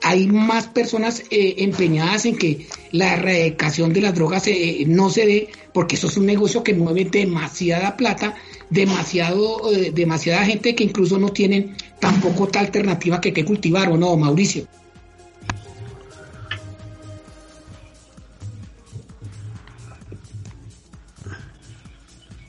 hay 0.03 0.27
más 0.27 0.67
personas 0.67 1.23
eh, 1.31 1.55
empeñadas 1.59 2.25
en 2.25 2.37
que 2.37 2.67
la 2.91 3.13
erradicación 3.13 3.93
de 3.93 4.01
las 4.01 4.13
drogas 4.13 4.45
eh, 4.47 4.83
no 4.85 5.09
se 5.09 5.25
dé, 5.25 5.49
porque 5.73 5.95
eso 5.95 6.07
es 6.07 6.17
un 6.17 6.25
negocio 6.25 6.61
que 6.61 6.73
mueve 6.73 7.05
demasiada 7.05 7.95
plata, 7.95 8.35
demasiado, 8.69 9.71
eh, 9.71 9.91
demasiada 9.95 10.43
gente 10.45 10.75
que 10.75 10.83
incluso 10.83 11.17
no 11.17 11.29
tienen 11.29 11.77
tampoco 12.01 12.43
otra 12.43 12.61
alternativa 12.61 13.21
que 13.21 13.31
que 13.31 13.45
cultivar, 13.45 13.89
¿o 13.89 13.97
no, 13.97 14.17
Mauricio? 14.17 14.67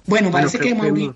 Bueno, 0.06 0.32
parece 0.32 0.58
que 0.58 0.74
Mauricio, 0.74 1.14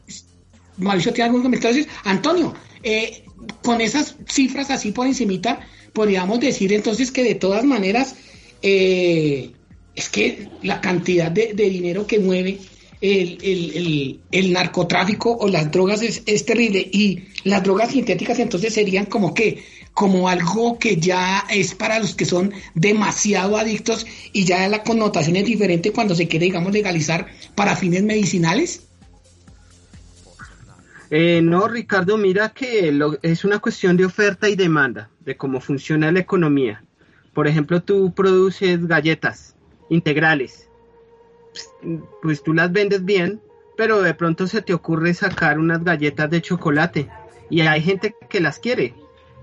Mauricio 0.76 1.12
tiene 1.12 1.26
algún 1.26 1.42
comentario. 1.42 1.84
Antonio, 2.04 2.54
eh, 2.84 3.24
con 3.62 3.80
esas 3.80 4.14
cifras 4.28 4.70
así 4.70 4.92
por 4.92 5.08
encimita, 5.08 5.60
podríamos 5.98 6.38
decir 6.38 6.72
entonces 6.72 7.10
que 7.10 7.24
de 7.24 7.34
todas 7.34 7.64
maneras 7.64 8.14
eh, 8.62 9.50
es 9.96 10.08
que 10.08 10.48
la 10.62 10.80
cantidad 10.80 11.28
de, 11.28 11.54
dinero 11.54 12.06
que 12.06 12.20
mueve 12.20 12.58
el, 13.00 13.38
el- 13.42 13.70
el- 13.76 14.20
el 14.30 14.52
narcotráfico 14.52 15.36
o 15.36 15.48
las 15.48 15.72
drogas 15.72 16.02
es, 16.02 16.22
es 16.26 16.44
terrible. 16.44 16.78
Y 16.92 17.24
las 17.42 17.64
drogas 17.64 17.90
sintéticas 17.90 18.38
entonces 18.38 18.72
serían 18.74 19.06
como 19.06 19.34
que 19.34 19.64
como 19.92 20.28
algo 20.28 20.78
que 20.78 20.98
ya 20.98 21.44
es 21.50 21.74
para 21.74 21.98
los 21.98 22.14
que 22.14 22.24
son 22.24 22.52
demasiado 22.76 23.56
adictos 23.56 24.06
y 24.32 24.44
ya 24.44 24.68
la 24.68 24.84
connotación 24.84 25.34
es 25.34 25.46
diferente 25.46 25.90
cuando 25.90 26.14
se 26.14 26.28
quiere 26.28 26.46
digamos 26.46 26.72
legalizar 26.72 27.26
para 27.56 27.74
fines 27.74 28.04
medicinales. 28.04 28.82
Eh, 31.10 31.40
no, 31.42 31.66
Ricardo, 31.66 32.18
mira 32.18 32.50
que 32.50 32.92
lo- 32.92 33.18
es 33.22 33.44
una 33.44 33.58
cuestión 33.58 33.96
de 33.96 34.04
oferta 34.04 34.48
y 34.48 34.54
demanda, 34.56 35.10
de 35.28 35.36
cómo 35.36 35.60
funciona 35.60 36.10
la 36.10 36.20
economía. 36.20 36.82
Por 37.34 37.46
ejemplo, 37.46 37.82
tú 37.82 38.12
produces 38.14 38.86
galletas 38.86 39.54
integrales, 39.90 40.68
pues 42.22 42.42
tú 42.42 42.52
las 42.54 42.72
vendes 42.72 43.04
bien, 43.04 43.40
pero 43.76 44.02
de 44.02 44.14
pronto 44.14 44.46
se 44.46 44.62
te 44.62 44.74
ocurre 44.74 45.14
sacar 45.14 45.58
unas 45.58 45.84
galletas 45.84 46.30
de 46.30 46.42
chocolate 46.42 47.08
y 47.50 47.60
hay 47.60 47.82
gente 47.82 48.16
que 48.28 48.40
las 48.40 48.58
quiere. 48.58 48.94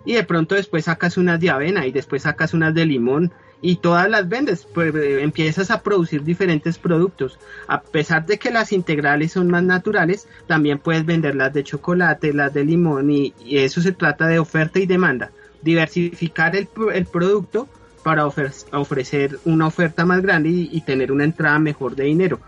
Y 0.03 0.13
de 0.13 0.23
pronto 0.23 0.55
después 0.55 0.85
sacas 0.85 1.17
unas 1.17 1.39
de 1.39 1.49
avena 1.49 1.85
y 1.85 1.91
después 1.91 2.23
sacas 2.23 2.53
unas 2.53 2.73
de 2.73 2.85
limón 2.85 3.31
y 3.61 3.77
todas 3.77 4.09
las 4.09 4.27
vendes, 4.27 4.67
pues 4.71 4.93
eh, 4.93 5.23
empiezas 5.23 5.71
a 5.71 5.81
producir 5.81 6.23
diferentes 6.23 6.77
productos. 6.77 7.39
A 7.67 7.81
pesar 7.81 8.25
de 8.25 8.37
que 8.37 8.51
las 8.51 8.73
integrales 8.73 9.31
son 9.31 9.49
más 9.49 9.63
naturales, 9.63 10.27
también 10.47 10.79
puedes 10.79 11.05
vender 11.05 11.35
las 11.35 11.53
de 11.53 11.63
chocolate, 11.63 12.33
las 12.33 12.53
de 12.53 12.65
limón 12.65 13.09
y 13.09 13.33
eso 13.49 13.81
se 13.81 13.91
trata 13.91 14.27
de 14.27 14.39
oferta 14.39 14.79
y 14.79 14.85
demanda. 14.85 15.31
Diversificar 15.65 16.55
el, 16.55 16.69
el 16.93 17.05
producto 17.05 17.67
para 18.03 18.25
ofer- 18.25 18.65
ofrecer 18.71 19.39
una 19.45 19.65
oferta 19.67 20.05
más 20.05 20.21
grande 20.21 20.49
y, 20.49 20.69
y 20.71 20.81
tener 20.81 21.11
una 21.11 21.23
entrada 21.23 21.57
mejor 21.59 21.95
de 21.95 22.05
dinero. 22.05 22.39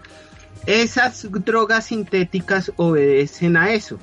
Esas 0.68 1.28
drogas 1.44 1.86
sintéticas 1.88 2.72
obedecen 2.76 3.58
a 3.58 3.74
eso. 3.74 3.98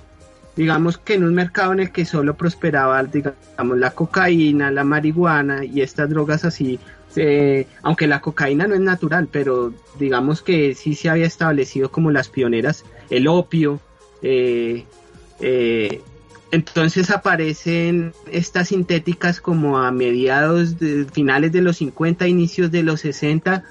Digamos 0.57 0.98
que 0.98 1.14
en 1.14 1.24
un 1.24 1.35
mercado 1.35 1.72
en 1.72 1.81
el 1.81 1.90
que 1.90 2.05
solo 2.05 2.35
prosperaba, 2.37 3.03
digamos, 3.05 3.79
la 3.79 3.90
cocaína, 3.92 4.70
la 4.70 4.85
marihuana 4.85 5.64
y 5.64 5.81
estas 5.81 6.09
drogas 6.11 6.44
así, 6.44 6.79
eh, 7.17 7.67
aunque 7.83 8.06
la 8.06 8.21
cocaína 8.21 8.67
no 8.67 8.75
es 8.75 8.81
natural, 8.81 9.29
pero 9.31 9.73
digamos 9.98 10.42
que 10.42 10.75
sí 10.75 10.94
se 10.94 11.08
había 11.08 11.27
establecido 11.27 11.90
como 11.90 12.10
las 12.10 12.29
pioneras, 12.29 12.85
el 13.10 13.29
opio, 13.29 13.81
eh, 14.23 14.85
eh, 15.40 16.00
entonces 16.55 17.11
aparecen 17.11 18.13
estas 18.31 18.69
sintéticas 18.69 19.40
como 19.40 19.79
a 19.79 19.90
mediados 19.90 20.79
de 20.79 21.05
finales 21.13 21.50
de 21.50 21.63
los 21.63 21.79
50, 21.79 22.29
inicios 22.29 22.71
de 22.71 22.85
los 22.85 23.00
60, 23.00 23.65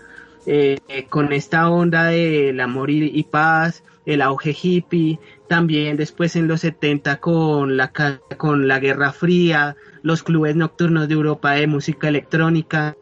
eh, 0.45 0.79
con 1.09 1.31
esta 1.31 1.69
onda 1.69 2.07
del 2.07 2.59
amor 2.59 2.89
y, 2.89 3.05
y 3.05 3.23
paz, 3.23 3.83
el 4.05 4.21
auge 4.21 4.53
hippie, 4.61 5.17
también 5.47 5.95
después 5.95 6.35
en 6.35 6.49
los 6.49 6.59
70 6.59 7.21
con 7.21 7.77
la, 7.77 7.93
con 8.35 8.67
la 8.67 8.79
Guerra 8.79 9.13
Fría, 9.13 9.77
los 10.01 10.21
clubes 10.23 10.57
nocturnos 10.57 11.07
de 11.07 11.13
Europa 11.13 11.53
de 11.53 11.67
música 11.67 12.09
electrónica 12.09 12.97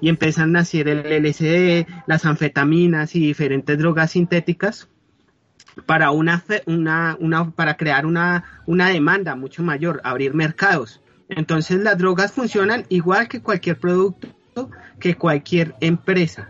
y 0.00 0.08
empiezan 0.08 0.50
a 0.50 0.60
nacer 0.60 0.88
el 0.88 1.24
LSD, 1.24 1.86
las 2.06 2.24
anfetaminas 2.24 3.14
y 3.14 3.20
diferentes 3.20 3.78
drogas 3.78 4.12
sintéticas 4.12 4.88
para 5.84 6.10
una, 6.10 6.42
una, 6.66 7.16
una 7.20 7.50
para 7.50 7.76
crear 7.76 8.06
una, 8.06 8.44
una 8.66 8.88
demanda 8.88 9.34
mucho 9.36 9.62
mayor, 9.62 10.00
abrir 10.04 10.34
mercados. 10.34 11.00
Entonces 11.28 11.80
las 11.80 11.98
drogas 11.98 12.32
funcionan 12.32 12.86
igual 12.88 13.28
que 13.28 13.42
cualquier 13.42 13.78
producto, 13.78 14.70
que 14.98 15.16
cualquier 15.16 15.74
empresa. 15.80 16.48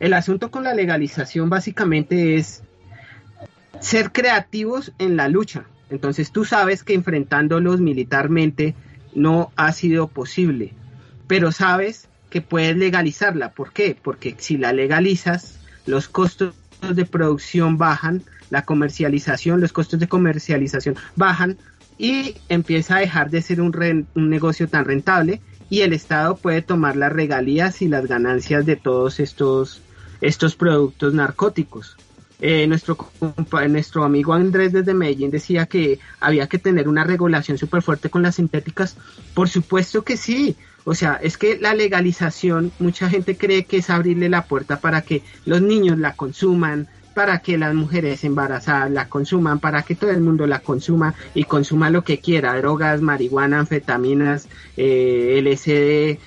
El 0.00 0.14
asunto 0.14 0.50
con 0.50 0.64
la 0.64 0.74
legalización 0.74 1.50
básicamente 1.50 2.36
es 2.36 2.62
ser 3.80 4.12
creativos 4.12 4.92
en 4.98 5.16
la 5.16 5.28
lucha. 5.28 5.64
Entonces 5.90 6.32
tú 6.32 6.44
sabes 6.44 6.82
que 6.82 6.94
enfrentándolos 6.94 7.80
militarmente 7.80 8.74
no 9.14 9.52
ha 9.56 9.72
sido 9.72 10.08
posible, 10.08 10.72
pero 11.26 11.52
sabes 11.52 12.08
que 12.30 12.40
puedes 12.40 12.76
legalizarla. 12.76 13.50
¿Por 13.50 13.72
qué? 13.72 13.96
Porque 14.02 14.34
si 14.38 14.56
la 14.56 14.72
legalizas, 14.72 15.58
los 15.84 16.08
costos 16.08 16.54
de 16.80 17.04
producción 17.04 17.76
bajan, 17.76 18.22
la 18.52 18.62
comercialización, 18.62 19.60
los 19.60 19.72
costos 19.72 19.98
de 19.98 20.06
comercialización 20.06 20.94
bajan 21.16 21.56
y 21.98 22.36
empieza 22.48 22.96
a 22.96 23.00
dejar 23.00 23.30
de 23.30 23.40
ser 23.40 23.60
un, 23.60 23.72
ren- 23.72 24.06
un 24.14 24.28
negocio 24.28 24.68
tan 24.68 24.84
rentable 24.84 25.40
y 25.70 25.80
el 25.80 25.92
Estado 25.94 26.36
puede 26.36 26.60
tomar 26.60 26.96
las 26.96 27.10
regalías 27.12 27.80
y 27.80 27.88
las 27.88 28.06
ganancias 28.06 28.66
de 28.66 28.76
todos 28.76 29.20
estos, 29.20 29.80
estos 30.20 30.54
productos 30.54 31.14
narcóticos. 31.14 31.96
Eh, 32.44 32.66
nuestro, 32.66 32.98
nuestro 33.68 34.04
amigo 34.04 34.34
Andrés 34.34 34.72
desde 34.72 34.94
Medellín 34.94 35.30
decía 35.30 35.64
que 35.66 35.98
había 36.20 36.46
que 36.48 36.58
tener 36.58 36.88
una 36.88 37.04
regulación 37.04 37.56
súper 37.56 37.82
fuerte 37.82 38.10
con 38.10 38.22
las 38.22 38.34
sintéticas. 38.34 38.96
Por 39.32 39.48
supuesto 39.48 40.02
que 40.02 40.16
sí. 40.16 40.56
O 40.84 40.94
sea, 40.96 41.20
es 41.22 41.38
que 41.38 41.58
la 41.60 41.72
legalización, 41.72 42.72
mucha 42.80 43.08
gente 43.08 43.36
cree 43.36 43.64
que 43.64 43.76
es 43.76 43.88
abrirle 43.88 44.28
la 44.28 44.44
puerta 44.44 44.80
para 44.80 45.02
que 45.02 45.22
los 45.46 45.62
niños 45.62 45.96
la 45.98 46.14
consuman, 46.14 46.88
para 47.12 47.38
que 47.40 47.58
las 47.58 47.74
mujeres 47.74 48.24
embarazadas 48.24 48.90
la 48.90 49.08
consuman, 49.08 49.58
para 49.58 49.82
que 49.82 49.94
todo 49.94 50.10
el 50.10 50.20
mundo 50.20 50.46
la 50.46 50.60
consuma 50.60 51.14
y 51.34 51.44
consuma 51.44 51.90
lo 51.90 52.02
que 52.04 52.18
quiera, 52.20 52.56
drogas, 52.56 53.00
marihuana, 53.00 53.60
anfetaminas, 53.60 54.48
eh, 54.76 55.40
LSD, 55.42 56.18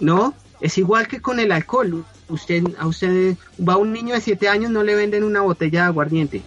¿no? 0.00 0.34
Es 0.60 0.78
igual 0.78 1.08
que 1.08 1.20
con 1.20 1.40
el 1.40 1.52
alcohol. 1.52 2.04
Usted, 2.28 2.64
a 2.78 2.86
usted 2.86 3.36
va 3.60 3.76
un 3.76 3.92
niño 3.92 4.14
de 4.14 4.20
7 4.20 4.48
años, 4.48 4.70
no 4.70 4.82
le 4.82 4.94
venden 4.94 5.24
una 5.24 5.42
botella 5.42 5.82
de 5.82 5.86
aguardiente. 5.86 6.42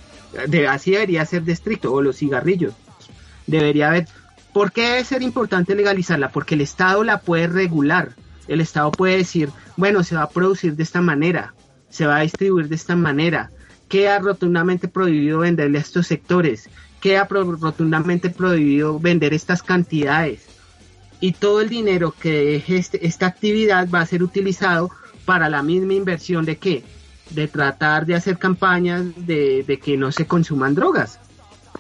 De, 0.47 0.67
así 0.67 0.91
debería 0.91 1.25
ser 1.25 1.43
de 1.43 1.53
estricto, 1.53 1.93
o 1.93 2.01
los 2.01 2.17
cigarrillos. 2.17 2.73
Debería 3.47 3.89
haber. 3.89 4.07
¿Por 4.53 4.71
qué 4.71 4.81
debe 4.81 5.03
ser 5.03 5.21
importante 5.21 5.75
legalizarla? 5.75 6.31
Porque 6.31 6.55
el 6.55 6.61
Estado 6.61 7.03
la 7.03 7.19
puede 7.19 7.47
regular. 7.47 8.15
El 8.47 8.61
Estado 8.61 8.91
puede 8.91 9.17
decir, 9.17 9.49
bueno, 9.77 10.03
se 10.03 10.15
va 10.15 10.23
a 10.23 10.29
producir 10.29 10.75
de 10.75 10.83
esta 10.83 11.01
manera, 11.01 11.53
se 11.89 12.07
va 12.07 12.17
a 12.17 12.21
distribuir 12.21 12.67
de 12.67 12.75
esta 12.75 12.95
manera. 12.95 13.51
Queda 13.89 14.19
rotundamente 14.19 14.87
prohibido 14.87 15.39
venderle 15.39 15.79
a 15.79 15.81
estos 15.81 16.07
sectores. 16.07 16.69
Queda 17.01 17.25
rotundamente 17.29 18.29
prohibido 18.29 18.99
vender 18.99 19.33
estas 19.33 19.63
cantidades 19.63 20.41
y 21.19 21.33
todo 21.33 21.59
el 21.61 21.69
dinero 21.69 22.13
que 22.17 22.31
deje 22.31 22.77
este- 22.77 23.05
esta 23.05 23.25
actividad 23.27 23.89
va 23.89 24.01
a 24.01 24.05
ser 24.05 24.23
utilizado 24.23 24.89
para 25.25 25.49
la 25.49 25.63
misma 25.63 25.93
inversión 25.93 26.45
de 26.45 26.57
qué? 26.57 26.83
De 27.31 27.47
tratar 27.47 28.05
de 28.05 28.15
hacer 28.15 28.37
campañas 28.37 29.03
de, 29.17 29.63
de 29.67 29.79
que 29.79 29.97
no 29.97 30.11
se 30.11 30.25
consuman 30.25 30.75
drogas. 30.75 31.19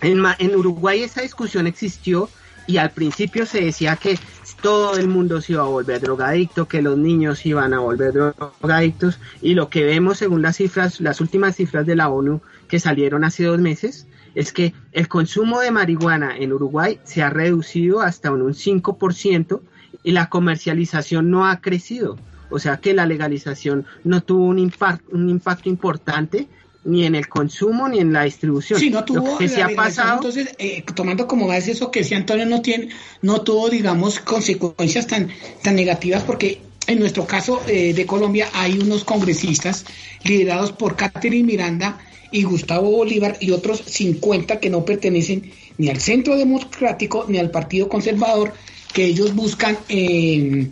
En, 0.01 0.23
en 0.39 0.55
Uruguay 0.55 1.03
esa 1.03 1.21
discusión 1.21 1.67
existió 1.67 2.29
y 2.67 2.77
al 2.77 2.91
principio 2.91 3.45
se 3.45 3.61
decía 3.61 3.95
que 3.95 4.17
todo 4.61 4.97
el 4.97 5.07
mundo 5.07 5.41
se 5.41 5.53
iba 5.53 5.63
a 5.63 5.67
volver 5.67 6.01
drogadicto, 6.01 6.67
que 6.67 6.81
los 6.81 6.97
niños 6.97 7.45
iban 7.45 7.73
a 7.73 7.79
volver 7.79 8.13
drogadictos 8.13 9.19
y 9.41 9.53
lo 9.53 9.69
que 9.69 9.83
vemos 9.83 10.17
según 10.17 10.41
las 10.41 10.57
cifras, 10.57 10.99
las 10.99 11.21
últimas 11.21 11.55
cifras 11.55 11.85
de 11.85 11.95
la 11.95 12.09
ONU 12.09 12.41
que 12.67 12.79
salieron 12.79 13.23
hace 13.23 13.45
dos 13.45 13.59
meses, 13.59 14.07
es 14.35 14.53
que 14.53 14.73
el 14.91 15.07
consumo 15.07 15.59
de 15.59 15.71
marihuana 15.71 16.37
en 16.37 16.53
Uruguay 16.53 16.99
se 17.03 17.23
ha 17.23 17.29
reducido 17.29 18.01
hasta 18.01 18.31
un 18.31 18.53
5% 18.53 19.61
y 20.03 20.11
la 20.11 20.29
comercialización 20.29 21.29
no 21.31 21.47
ha 21.47 21.61
crecido. 21.61 22.17
O 22.51 22.59
sea 22.59 22.77
que 22.77 22.93
la 22.93 23.05
legalización 23.05 23.85
no 24.03 24.21
tuvo 24.21 24.45
un, 24.45 24.71
un 25.11 25.29
impacto 25.29 25.69
importante 25.69 26.47
ni 26.85 27.05
en 27.05 27.15
el 27.15 27.27
consumo 27.27 27.87
ni 27.89 27.99
en 27.99 28.13
la 28.13 28.23
distribución. 28.23 28.79
Sí, 28.79 28.89
no 28.89 29.03
tuvo 29.03 29.31
Lo 29.31 29.37
que 29.37 29.49
se 29.49 29.61
ha 29.61 29.69
pasado 29.69 30.15
entonces, 30.15 30.49
eh, 30.57 30.83
tomando 30.95 31.27
como 31.27 31.47
base 31.47 31.71
eso 31.71 31.91
que 31.91 31.99
decía 31.99 32.17
Antonio, 32.17 32.45
no 32.45 32.61
tiene, 32.61 32.89
no 33.21 33.41
tuvo, 33.41 33.69
digamos, 33.69 34.19
consecuencias 34.19 35.07
tan, 35.07 35.29
tan 35.61 35.75
negativas 35.75 36.23
porque 36.23 36.61
en 36.87 36.99
nuestro 36.99 37.25
caso 37.27 37.61
eh, 37.67 37.93
de 37.93 38.05
Colombia 38.05 38.49
hay 38.53 38.79
unos 38.79 39.03
congresistas 39.03 39.85
liderados 40.23 40.71
por 40.71 40.95
Catherine 40.95 41.45
Miranda 41.45 41.99
y 42.31 42.43
Gustavo 42.43 42.89
Bolívar 42.91 43.37
y 43.39 43.51
otros 43.51 43.83
50 43.85 44.59
que 44.59 44.69
no 44.69 44.85
pertenecen 44.85 45.51
ni 45.77 45.89
al 45.89 45.99
Centro 45.99 46.35
Democrático 46.35 47.25
ni 47.27 47.37
al 47.37 47.51
Partido 47.51 47.89
Conservador, 47.89 48.53
que 48.93 49.05
ellos 49.05 49.35
buscan 49.35 49.77
eh, 49.87 50.69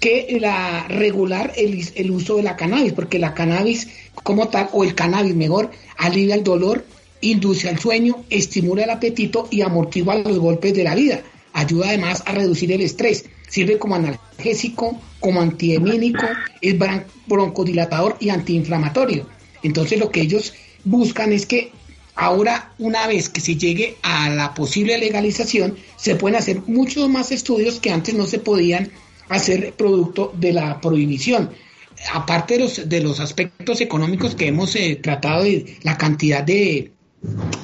que 0.00 0.38
la 0.40 0.86
regular 0.88 1.52
el, 1.56 2.10
uso 2.10 2.36
de 2.36 2.42
la 2.42 2.56
cannabis, 2.56 2.92
porque 2.92 3.18
la 3.18 3.34
cannabis 3.34 3.88
como 4.14 4.48
tal, 4.48 4.68
o 4.72 4.84
el 4.84 4.94
cannabis 4.94 5.34
mejor, 5.34 5.70
alivia 5.96 6.34
el 6.34 6.44
dolor, 6.44 6.84
induce 7.20 7.68
al 7.68 7.78
sueño, 7.78 8.24
estimula 8.30 8.84
el 8.84 8.90
apetito 8.90 9.48
y 9.50 9.62
amortigua 9.62 10.16
los 10.16 10.38
golpes 10.38 10.74
de 10.74 10.84
la 10.84 10.94
vida. 10.94 11.22
Ayuda 11.52 11.88
además 11.88 12.22
a 12.26 12.32
reducir 12.32 12.70
el 12.72 12.82
estrés. 12.82 13.24
Sirve 13.48 13.78
como 13.78 13.94
analgésico, 13.94 15.00
como 15.20 15.40
antiemínico, 15.40 16.26
es 16.60 16.74
broncodilatador 17.26 18.16
y 18.20 18.28
antiinflamatorio. 18.28 19.26
Entonces 19.62 19.98
lo 19.98 20.10
que 20.10 20.20
ellos 20.20 20.52
buscan 20.84 21.32
es 21.32 21.46
que 21.46 21.72
ahora, 22.14 22.72
una 22.78 23.06
vez 23.06 23.28
que 23.28 23.40
se 23.40 23.56
llegue 23.56 23.96
a 24.02 24.28
la 24.28 24.54
posible 24.54 24.98
legalización, 24.98 25.76
se 25.96 26.16
pueden 26.16 26.36
hacer 26.36 26.62
muchos 26.66 27.08
más 27.08 27.32
estudios 27.32 27.80
que 27.80 27.90
antes 27.90 28.14
no 28.14 28.26
se 28.26 28.38
podían 28.38 28.90
hacer 29.28 29.72
producto 29.74 30.32
de 30.36 30.52
la 30.52 30.80
prohibición. 30.80 31.50
Aparte 32.12 32.54
de 32.54 32.60
los, 32.60 32.88
de 32.88 33.00
los 33.00 33.20
aspectos 33.20 33.80
económicos 33.80 34.34
que 34.34 34.48
hemos 34.48 34.76
eh, 34.76 35.00
tratado 35.02 35.44
de 35.44 35.76
la 35.82 35.96
cantidad 35.96 36.42
de, 36.42 36.92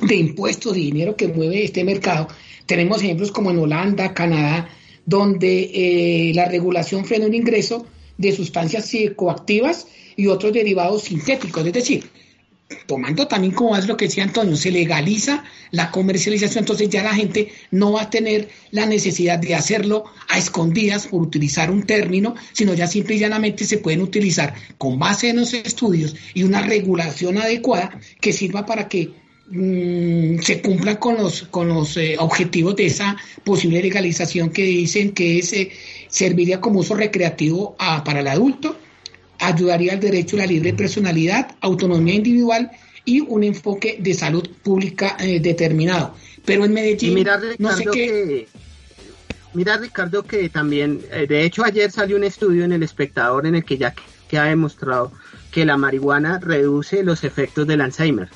de 0.02 0.14
impuestos, 0.14 0.74
de 0.74 0.80
dinero 0.80 1.16
que 1.16 1.28
mueve 1.28 1.64
este 1.64 1.84
mercado, 1.84 2.28
tenemos 2.66 3.02
ejemplos 3.02 3.30
como 3.30 3.50
en 3.50 3.58
Holanda, 3.58 4.14
Canadá, 4.14 4.68
donde 5.04 5.70
eh, 5.74 6.32
la 6.34 6.46
regulación 6.46 7.04
frena 7.04 7.26
un 7.26 7.34
ingreso 7.34 7.86
de 8.18 8.32
sustancias 8.32 8.86
psicoactivas 8.86 9.86
y 10.16 10.28
otros 10.28 10.52
derivados 10.52 11.04
sintéticos. 11.04 11.66
Es 11.66 11.72
decir, 11.72 12.04
tomando 12.86 13.26
también 13.28 13.52
como 13.54 13.76
es 13.76 13.86
lo 13.86 13.96
que 13.96 14.06
decía 14.06 14.24
Antonio, 14.24 14.56
se 14.56 14.70
legaliza 14.70 15.44
la 15.70 15.90
comercialización, 15.90 16.62
entonces 16.62 16.88
ya 16.90 17.02
la 17.02 17.14
gente 17.14 17.52
no 17.70 17.92
va 17.92 18.02
a 18.02 18.10
tener 18.10 18.48
la 18.70 18.86
necesidad 18.86 19.38
de 19.38 19.54
hacerlo 19.54 20.04
a 20.28 20.38
escondidas 20.38 21.06
por 21.06 21.22
utilizar 21.22 21.70
un 21.70 21.84
término, 21.84 22.34
sino 22.52 22.74
ya 22.74 22.86
simple 22.86 23.14
y 23.16 23.18
llanamente 23.20 23.64
se 23.64 23.78
pueden 23.78 24.02
utilizar 24.02 24.54
con 24.78 24.98
base 24.98 25.28
en 25.30 25.36
los 25.36 25.54
estudios 25.54 26.14
y 26.34 26.42
una 26.42 26.62
regulación 26.62 27.38
adecuada 27.38 27.98
que 28.20 28.32
sirva 28.32 28.66
para 28.66 28.88
que 28.88 29.10
mm, 29.48 30.38
se 30.40 30.60
cumplan 30.62 30.96
con 30.96 31.16
los, 31.16 31.42
con 31.44 31.68
los 31.68 31.96
eh, 31.96 32.16
objetivos 32.18 32.76
de 32.76 32.86
esa 32.86 33.16
posible 33.44 33.80
legalización 33.82 34.50
que 34.50 34.62
dicen 34.64 35.12
que 35.12 35.38
es, 35.38 35.52
eh, 35.52 35.70
serviría 36.08 36.60
como 36.60 36.80
uso 36.80 36.94
recreativo 36.94 37.76
a- 37.78 38.04
para 38.04 38.20
el 38.20 38.28
adulto 38.28 38.76
ayudaría 39.42 39.92
al 39.92 40.00
derecho 40.00 40.36
a 40.36 40.40
la 40.40 40.46
libre 40.46 40.72
personalidad, 40.72 41.56
autonomía 41.60 42.14
individual 42.14 42.70
y 43.04 43.20
un 43.20 43.42
enfoque 43.42 43.98
de 44.00 44.14
salud 44.14 44.48
pública 44.62 45.16
eh, 45.20 45.40
determinado. 45.40 46.14
Pero 46.44 46.64
en 46.64 46.72
Medellín, 46.72 47.14
mira, 47.14 47.40
no 47.58 47.70
sé 47.70 47.78
Ricardo, 47.78 47.92
qué, 47.92 48.06
que, 48.06 48.48
mira, 49.54 49.76
Ricardo, 49.76 50.22
que 50.22 50.48
también, 50.48 51.00
eh, 51.10 51.26
de 51.28 51.44
hecho, 51.44 51.64
ayer 51.64 51.90
salió 51.90 52.16
un 52.16 52.24
estudio 52.24 52.64
en 52.64 52.72
El 52.72 52.82
Espectador 52.82 53.46
en 53.46 53.56
el 53.56 53.64
que 53.64 53.78
ya 53.78 53.94
que 54.28 54.38
ha 54.38 54.44
demostrado 54.44 55.12
que 55.50 55.66
la 55.66 55.76
marihuana 55.76 56.38
reduce 56.38 57.02
los 57.02 57.22
efectos 57.22 57.66
del 57.66 57.82
Alzheimer. 57.82 58.30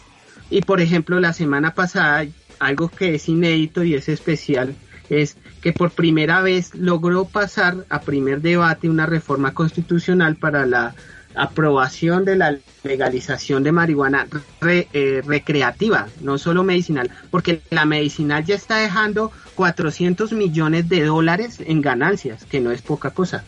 Y 0.50 0.62
por 0.62 0.82
ejemplo, 0.82 1.18
la 1.20 1.32
semana 1.32 1.72
pasada, 1.72 2.26
algo 2.58 2.90
que 2.90 3.14
es 3.14 3.28
inédito 3.28 3.82
y 3.82 3.94
es 3.94 4.08
especial, 4.10 4.74
es 5.08 5.38
que 5.66 5.72
por 5.72 5.90
primera 5.90 6.42
vez 6.42 6.76
logró 6.76 7.24
pasar 7.24 7.86
a 7.88 8.00
primer 8.02 8.40
debate 8.40 8.88
una 8.88 9.04
reforma 9.04 9.52
constitucional 9.52 10.36
para 10.36 10.64
la 10.64 10.94
aprobación 11.34 12.24
de 12.24 12.36
la 12.36 12.56
legalización 12.84 13.64
de 13.64 13.72
marihuana 13.72 14.28
re- 14.60 14.86
eh, 14.92 15.22
recreativa, 15.26 16.06
no 16.20 16.38
solo 16.38 16.62
medicinal, 16.62 17.10
porque 17.32 17.62
la 17.70 17.84
medicinal 17.84 18.44
ya 18.44 18.54
está 18.54 18.76
dejando 18.76 19.32
400 19.56 20.30
millones 20.34 20.88
de 20.88 21.02
dólares 21.02 21.58
en 21.66 21.82
ganancias, 21.82 22.44
que 22.44 22.60
no 22.60 22.70
es 22.70 22.80
poca 22.80 23.10
cosa. 23.10 23.42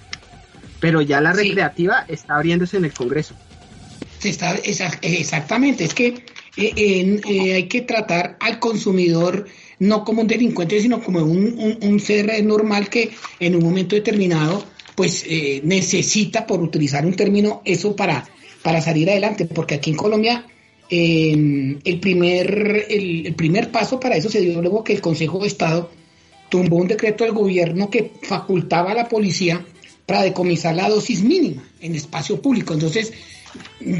Pero 0.80 1.00
ya 1.02 1.20
la 1.20 1.32
recreativa 1.32 2.04
está 2.08 2.34
abriéndose 2.34 2.78
en 2.78 2.84
el 2.86 2.92
Congreso. 2.94 3.36
se 4.18 4.30
está, 4.30 4.56
exactamente, 4.56 5.84
es 5.84 5.94
que 5.94 6.24
eh, 6.56 7.20
eh, 7.24 7.52
hay 7.54 7.68
que 7.68 7.82
tratar 7.82 8.36
al 8.40 8.58
consumidor 8.58 9.46
no 9.80 10.04
como 10.04 10.22
un 10.22 10.26
delincuente, 10.28 10.80
sino 10.80 11.02
como 11.02 11.20
un, 11.20 11.78
un- 11.80 12.00
ser 12.00 12.44
normal 12.44 12.88
que 12.88 13.10
en 13.40 13.54
un 13.56 13.62
momento 13.62 13.94
determinado 13.94 14.64
pues 14.94 15.24
eh, 15.28 15.60
necesita, 15.62 16.44
por 16.46 16.60
utilizar 16.60 17.06
un 17.06 17.14
término, 17.14 17.62
eso 17.64 17.94
para, 17.94 18.28
para 18.62 18.80
salir 18.80 19.08
adelante, 19.08 19.44
porque 19.44 19.76
aquí 19.76 19.90
en 19.90 19.96
Colombia 19.96 20.44
eh, 20.90 21.76
el, 21.84 22.00
primer, 22.00 22.86
el, 22.88 23.26
el 23.26 23.34
primer 23.34 23.70
paso 23.70 24.00
para 24.00 24.16
eso 24.16 24.28
se 24.28 24.40
dio 24.40 24.60
luego 24.60 24.82
que 24.82 24.94
el 24.94 25.00
Consejo 25.00 25.38
de 25.38 25.46
Estado 25.46 25.90
tumbó 26.48 26.76
un 26.76 26.88
decreto 26.88 27.22
del 27.24 27.32
gobierno 27.34 27.90
que 27.90 28.10
facultaba 28.22 28.90
a 28.90 28.94
la 28.94 29.08
policía 29.08 29.64
para 30.06 30.22
decomisar 30.22 30.74
la 30.74 30.88
dosis 30.88 31.22
mínima 31.22 31.62
en 31.80 31.94
espacio 31.94 32.40
público. 32.42 32.72
Entonces, 32.74 33.12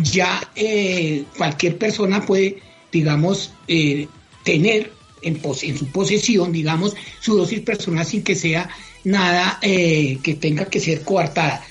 ya 0.02 0.40
eh, 0.56 1.24
cualquier 1.36 1.76
persona 1.78 2.24
puede, 2.24 2.56
digamos, 2.90 3.52
eh, 3.68 4.08
tener 4.42 4.90
en, 5.22 5.36
pos- 5.38 5.62
en 5.64 5.76
su 5.78 5.86
posesión, 5.86 6.52
digamos, 6.52 6.94
su 7.20 7.36
dosis 7.36 7.60
personal 7.60 8.04
sin 8.06 8.22
que 8.22 8.34
sea 8.34 8.68
nada 9.04 9.58
eh, 9.62 10.18
que 10.22 10.34
tenga 10.34 10.66
que 10.66 10.80
ser 10.80 11.02
coartada. 11.02 11.62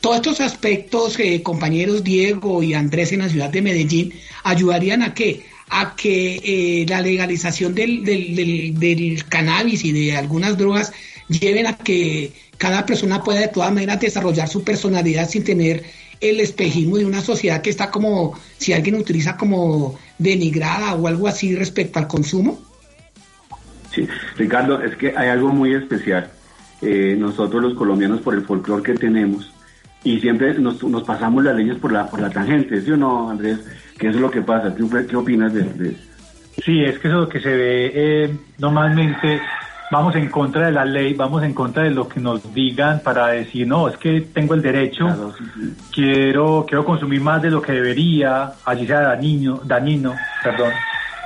Todos 0.00 0.16
estos 0.16 0.40
aspectos, 0.40 1.18
eh, 1.20 1.42
compañeros 1.42 2.02
Diego 2.02 2.62
y 2.62 2.74
Andrés 2.74 3.12
en 3.12 3.20
la 3.20 3.28
ciudad 3.28 3.50
de 3.50 3.62
Medellín, 3.62 4.12
ayudarían 4.42 5.02
a 5.02 5.14
qué? 5.14 5.44
A 5.68 5.94
que 5.94 6.40
eh, 6.82 6.86
la 6.88 7.00
legalización 7.00 7.74
del, 7.74 8.04
del- 8.04 8.34
del- 8.34 8.78
del 8.78 9.24
cannabis 9.28 9.84
y 9.84 9.92
de 9.92 10.16
algunas 10.16 10.58
drogas 10.58 10.92
lleven 11.28 11.66
a 11.66 11.76
que 11.76 12.32
cada 12.58 12.84
persona 12.84 13.22
pueda 13.22 13.40
de 13.40 13.48
todas 13.48 13.72
maneras 13.72 14.00
desarrollar 14.00 14.48
su 14.48 14.62
personalidad 14.64 15.28
sin 15.30 15.44
tener 15.44 15.84
el 16.20 16.38
espejismo 16.40 16.98
de 16.98 17.04
una 17.04 17.20
sociedad 17.20 17.62
que 17.62 17.70
está 17.70 17.90
como, 17.90 18.38
si 18.58 18.72
alguien 18.72 18.94
utiliza 18.96 19.36
como 19.36 19.98
denigrada 20.18 20.94
o 20.94 21.06
algo 21.08 21.26
así 21.26 21.54
respecto 21.54 21.98
al 21.98 22.06
consumo. 22.06 22.60
Sí, 23.92 24.08
Ricardo, 24.36 24.80
es 24.82 24.96
que 24.96 25.14
hay 25.16 25.28
algo 25.28 25.48
muy 25.50 25.74
especial. 25.74 26.30
Eh, 26.80 27.14
nosotros 27.18 27.62
los 27.62 27.74
colombianos 27.74 28.20
por 28.20 28.34
el 28.34 28.42
folclore 28.42 28.82
que 28.82 28.94
tenemos 28.94 29.52
y 30.02 30.18
siempre 30.18 30.54
nos, 30.54 30.82
nos 30.82 31.04
pasamos 31.04 31.44
las 31.44 31.54
leyes 31.54 31.76
por 31.76 31.92
la 31.92 32.06
por 32.08 32.20
la 32.20 32.30
tangente, 32.30 32.80
¿sí 32.80 32.90
o 32.90 32.96
no, 32.96 33.30
Andrés? 33.30 33.58
Que 33.98 34.08
eso 34.08 34.16
es 34.16 34.22
lo 34.22 34.30
que 34.30 34.42
pasa. 34.42 34.74
¿Tú 34.74 34.90
qué 35.08 35.16
opinas 35.16 35.52
de, 35.54 35.62
de- 35.62 35.96
Sí, 36.64 36.82
es 36.84 36.98
que 36.98 37.08
eso 37.08 37.18
es 37.18 37.24
lo 37.24 37.28
que 37.28 37.40
se 37.40 37.48
ve 37.50 37.92
eh, 37.94 38.36
normalmente. 38.58 39.40
Vamos 39.90 40.16
en 40.16 40.28
contra 40.30 40.66
de 40.66 40.72
la 40.72 40.86
ley, 40.86 41.12
vamos 41.12 41.42
en 41.44 41.52
contra 41.52 41.82
de 41.82 41.90
lo 41.90 42.08
que 42.08 42.18
nos 42.18 42.54
digan 42.54 43.00
para 43.04 43.26
decir, 43.28 43.66
no, 43.66 43.88
es 43.88 43.96
que 43.98 44.22
tengo 44.22 44.54
el 44.54 44.62
derecho, 44.62 45.06
quiero 45.92 46.64
quiero 46.66 46.84
consumir 46.84 47.20
más 47.20 47.42
de 47.42 47.50
lo 47.50 47.60
que 47.60 47.72
debería, 47.72 48.52
allí 48.64 48.86
sea 48.86 49.00
dañino, 49.00 49.60
dañino 49.64 50.14
perdón. 50.42 50.70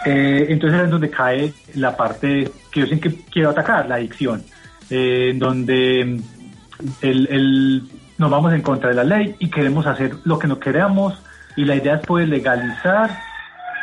Eh, 0.05 0.47
entonces 0.51 0.83
es 0.83 0.91
donde 0.91 1.11
cae 1.11 1.53
la 1.75 1.97
parte 1.97 2.51
que 2.71 2.81
yo 2.81 2.87
siempre 2.87 3.13
quiero 3.31 3.51
atacar, 3.51 3.89
la 3.89 3.97
adicción, 3.97 4.43
eh, 4.91 5.31
en 5.31 5.39
donde 5.39 6.01
el, 7.03 7.27
el- 7.31 7.83
nos 8.19 8.31
vamos 8.31 8.53
en 8.55 8.63
contra 8.63 8.91
de 8.91 8.95
la 8.97 9.05
ley 9.05 9.35
y 9.39 9.49
queremos 9.51 9.87
hacer 9.87 10.15
lo 10.25 10.39
que 10.39 10.47
no 10.47 10.59
queramos 10.59 11.21
y 11.57 11.65
la 11.65 11.75
idea 11.75 11.97
es 11.97 12.07
poder 12.07 12.29
legalizar 12.29 13.11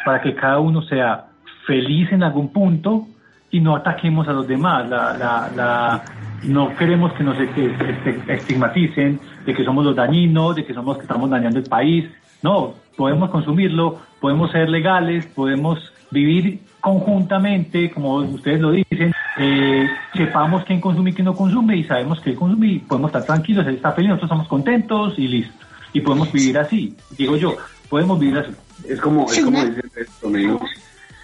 para 0.05 0.21
que 0.21 0.33
cada 0.33 0.59
uno 0.59 0.81
sea 0.83 1.25
feliz 1.67 2.11
en 2.11 2.23
algún 2.23 2.51
punto 2.51 3.07
y 3.51 3.59
no 3.59 3.75
ataquemos 3.75 4.27
a 4.27 4.33
los 4.33 4.47
demás. 4.47 4.89
La, 4.89 5.15
la, 5.17 5.49
la- 5.55 6.03
no 6.43 6.75
queremos 6.75 7.13
que 7.13 7.23
nos 7.23 7.39
este- 7.39 7.65
este- 7.89 8.33
estigmaticen 8.33 9.19
de 9.45 9.53
que 9.53 9.63
somos 9.63 9.85
los 9.85 9.95
dañinos, 9.95 10.55
de 10.55 10.65
que 10.65 10.73
somos 10.73 10.95
los 10.95 10.97
que 10.97 11.03
estamos 11.03 11.29
dañando 11.29 11.59
el 11.59 11.65
país. 11.65 12.09
No, 12.41 12.73
podemos 12.97 13.29
consumirlo, 13.29 13.99
podemos 14.19 14.51
ser 14.51 14.67
legales, 14.69 15.25
podemos 15.27 15.79
vivir 16.13 16.59
conjuntamente, 16.79 17.89
como 17.91 18.17
ustedes 18.17 18.59
lo 18.61 18.71
dicen, 18.71 19.13
eh, 19.37 19.87
sepamos 20.15 20.63
quién 20.65 20.79
consume 20.79 21.09
y 21.09 21.13
quién 21.13 21.25
no 21.25 21.35
consume 21.35 21.77
y 21.77 21.83
sabemos 21.85 22.19
que 22.21 22.35
consume 22.35 22.67
y 22.67 22.79
podemos 22.79 23.09
estar 23.09 23.25
tranquilos, 23.25 23.65
él 23.67 23.75
está 23.75 23.91
feliz, 23.93 24.09
nosotros 24.09 24.29
estamos 24.29 24.47
contentos 24.47 25.13
y 25.17 25.27
listo. 25.27 25.53
Y 25.93 26.01
podemos 26.01 26.31
vivir 26.31 26.57
así, 26.57 26.95
digo 27.17 27.35
yo, 27.37 27.55
podemos 27.89 28.19
vivir 28.19 28.37
así. 28.37 28.51
Es 28.87 28.99
como, 28.99 29.25
es 29.31 29.39
como 29.43 29.63
dice 29.63 29.81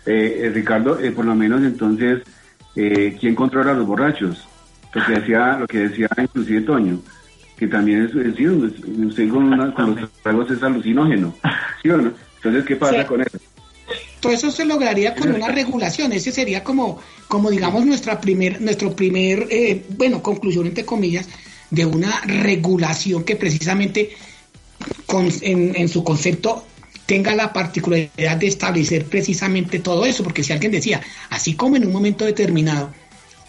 eh, 0.05 0.41
eh, 0.45 0.51
Ricardo, 0.53 0.99
eh, 0.99 1.11
por 1.11 1.25
lo 1.25 1.35
menos 1.35 1.61
entonces, 1.61 2.21
eh, 2.75 3.17
¿quién 3.19 3.35
controla 3.35 3.71
a 3.71 3.73
los 3.75 3.85
borrachos? 3.87 4.47
Lo 4.93 5.05
que 5.05 5.11
decía, 5.19 5.57
lo 5.59 5.67
que 5.67 5.77
decía 5.89 6.07
inclusive 6.17 6.61
Toño, 6.61 6.99
que 7.57 7.67
también 7.67 8.05
es, 8.05 8.15
es 8.15 8.35
sí, 8.35 8.47
usted 8.47 9.29
con, 9.29 9.43
una- 9.53 9.73
con 9.73 9.95
los 9.99 10.09
tragos 10.23 10.49
es 10.51 10.63
alucinógeno, 10.63 11.33
¿sí 11.83 11.89
o 11.89 11.97
no? 11.97 12.11
Entonces, 12.37 12.63
¿qué 12.65 12.75
pasa 12.77 13.01
Sí. 13.01 13.05
con 13.07 13.21
eso? 13.21 13.37
Todo 14.19 14.33
eso 14.33 14.51
se 14.51 14.65
lograría 14.65 15.15
con 15.15 15.31
una 15.31 15.47
regulación. 15.47 16.11
Ese 16.11 16.31
sería 16.31 16.63
como, 16.63 16.99
como 17.27 17.49
digamos, 17.49 17.85
nuestra 17.85 18.19
primer, 18.19 18.61
nuestro 18.61 18.95
primer, 18.95 19.47
eh, 19.49 19.85
bueno, 19.89 20.21
conclusión 20.21 20.67
entre 20.67 20.85
comillas, 20.85 21.27
de 21.69 21.85
una 21.85 22.19
regulación 22.21 23.23
que 23.23 23.35
precisamente 23.35 24.11
con- 25.05 25.31
en, 25.41 25.87
su 25.89 26.03
concepto 26.03 26.65
tenga 27.05 27.33
la 27.35 27.51
particularidad 27.53 28.37
de 28.37 28.47
establecer 28.47 29.05
precisamente 29.07 29.79
todo 29.79 30.05
eso, 30.05 30.23
porque 30.23 30.43
si 30.43 30.53
alguien 30.53 30.71
decía, 30.71 31.01
así 31.29 31.55
como 31.55 31.75
en 31.75 31.85
un 31.87 31.93
momento 31.93 32.25
determinado, 32.25 32.93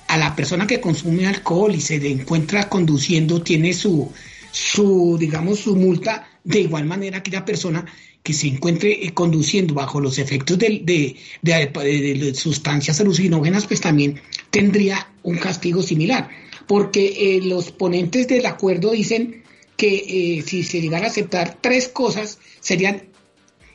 a 0.09 0.17
la 0.19 0.35
persona 0.35 0.67
que 0.67 0.81
consume 0.81 1.27
alcohol 1.27 1.75
y 1.75 1.81
se 1.81 1.95
encuentra 2.11 2.69
conduciendo 2.69 3.43
tiene 3.43 3.73
su, 3.73 4.13
su 4.51 5.17
digamos, 5.21 5.61
su 5.61 5.77
multa, 5.77 6.27
de 6.43 6.61
igual 6.61 6.85
manera 6.85 7.19
aquella 7.19 7.45
persona 7.45 7.85
que 8.23 8.33
se 8.35 8.49
encuentre 8.49 9.07
eh, 9.07 9.13
conduciendo 9.15 9.75
bajo 9.75 10.01
los 10.01 10.19
efectos 10.19 10.59
de- 10.59 10.81
de- 10.83 11.17
de 11.43 12.35
sustancias 12.35 13.01
alucinógenas, 13.01 13.67
pues 13.67 13.81
también 13.81 14.21
tendría 14.51 15.09
un 15.23 15.37
castigo 15.39 15.83
similar. 15.83 16.29
Porque 16.67 17.37
eh, 17.37 17.41
los 17.43 17.71
ponentes 17.73 18.29
del 18.29 18.47
acuerdo 18.47 18.93
dicen 18.93 19.43
que 19.77 20.37
eh, 20.39 20.43
si 20.47 20.63
se 20.63 20.81
llegara 20.81 21.07
a 21.07 21.09
aceptar 21.11 21.57
tres 21.61 21.89
cosas, 21.89 22.39
serían 22.61 23.05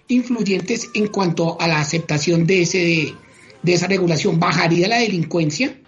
influyentes 0.07 0.89
en 0.93 1.07
cuanto 1.07 1.59
a 1.59 1.67
la 1.67 1.79
aceptación 1.79 2.45
de, 2.45 2.61
ese, 2.61 3.13
de 3.63 3.73
esa 3.73 3.87
regulación. 3.87 4.39
Bajaría 4.39 4.87
la 4.87 4.99
delincuencia, 4.99 5.79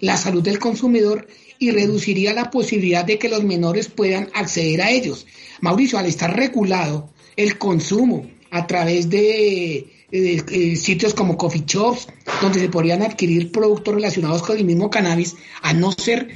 la 0.00 0.16
salud 0.16 0.42
del 0.42 0.58
consumidor 0.58 1.26
y 1.58 1.70
reduciría 1.72 2.32
la 2.34 2.50
posibilidad 2.50 3.04
de 3.04 3.18
que 3.18 3.28
los 3.28 3.42
menores 3.42 3.88
puedan 3.88 4.28
acceder 4.34 4.82
a 4.82 4.90
ellos. 4.90 5.26
Mauricio, 5.60 5.98
al 5.98 6.06
estar 6.06 6.34
regulado 6.36 7.10
el 7.36 7.58
consumo 7.58 8.26
a 8.50 8.66
través 8.66 9.10
de 9.10 9.86
eh, 10.10 10.76
sitios 10.76 11.14
como 11.14 11.36
coffee 11.36 11.64
shops, 11.66 12.08
donde 12.40 12.60
se 12.60 12.68
podrían 12.68 13.02
adquirir 13.02 13.52
productos 13.52 13.94
relacionados 13.94 14.42
con 14.42 14.56
el 14.56 14.64
mismo 14.64 14.90
cannabis, 14.90 15.36
a 15.62 15.72
no 15.72 15.92
ser 15.92 16.28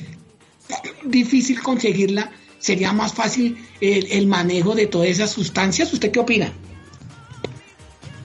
difícil 1.04 1.62
conseguirla, 1.62 2.30
sería 2.58 2.92
más 2.92 3.14
fácil 3.14 3.56
el, 3.80 4.26
manejo 4.26 4.74
de 4.74 4.86
todas 4.86 5.08
esas 5.08 5.30
sustancias. 5.30 5.92
¿Usted 5.92 6.10
qué 6.10 6.20
opina? 6.20 6.52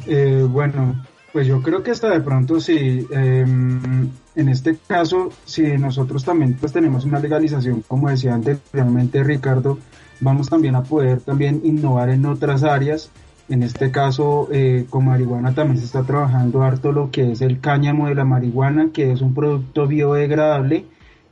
Eh, 0.07 0.45
bueno, 0.47 1.05
pues 1.31 1.47
yo 1.47 1.61
creo 1.61 1.81
que 1.81 1.91
hasta 1.91 2.09
de 2.09 2.21
pronto 2.21 2.59
sí. 2.59 3.07
em, 3.11 4.09
en 4.35 4.49
este 4.49 4.77
caso, 4.87 5.31
si 5.45 5.61
nosotros 5.77 6.25
también 6.25 6.55
pues 6.55 6.73
tenemos 6.73 7.05
una 7.05 7.19
legalización, 7.19 7.83
como 7.87 8.09
decía 8.09 8.33
anteriormente 8.33 9.23
Ricardo, 9.23 9.79
vamos 10.19 10.49
también 10.49 10.75
a 10.75 10.83
poder 10.83 11.21
también 11.21 11.61
innovar 11.63 12.09
en 12.09 12.25
otras 12.25 12.63
áreas. 12.63 13.11
En 13.47 13.61
este 13.61 13.91
caso, 13.91 14.47
eh, 14.51 14.85
con 14.89 15.05
marihuana 15.05 15.53
también 15.53 15.77
se 15.77 15.85
está 15.85 16.03
trabajando 16.03 16.63
harto 16.63 16.91
lo 16.91 17.11
que 17.11 17.31
es 17.31 17.41
el 17.41 17.59
cáñamo 17.59 18.07
de 18.07 18.15
la 18.15 18.25
marihuana, 18.25 18.89
que 18.91 19.11
es 19.11 19.21
un 19.21 19.35
producto 19.35 19.87
biodegradable 19.87 20.85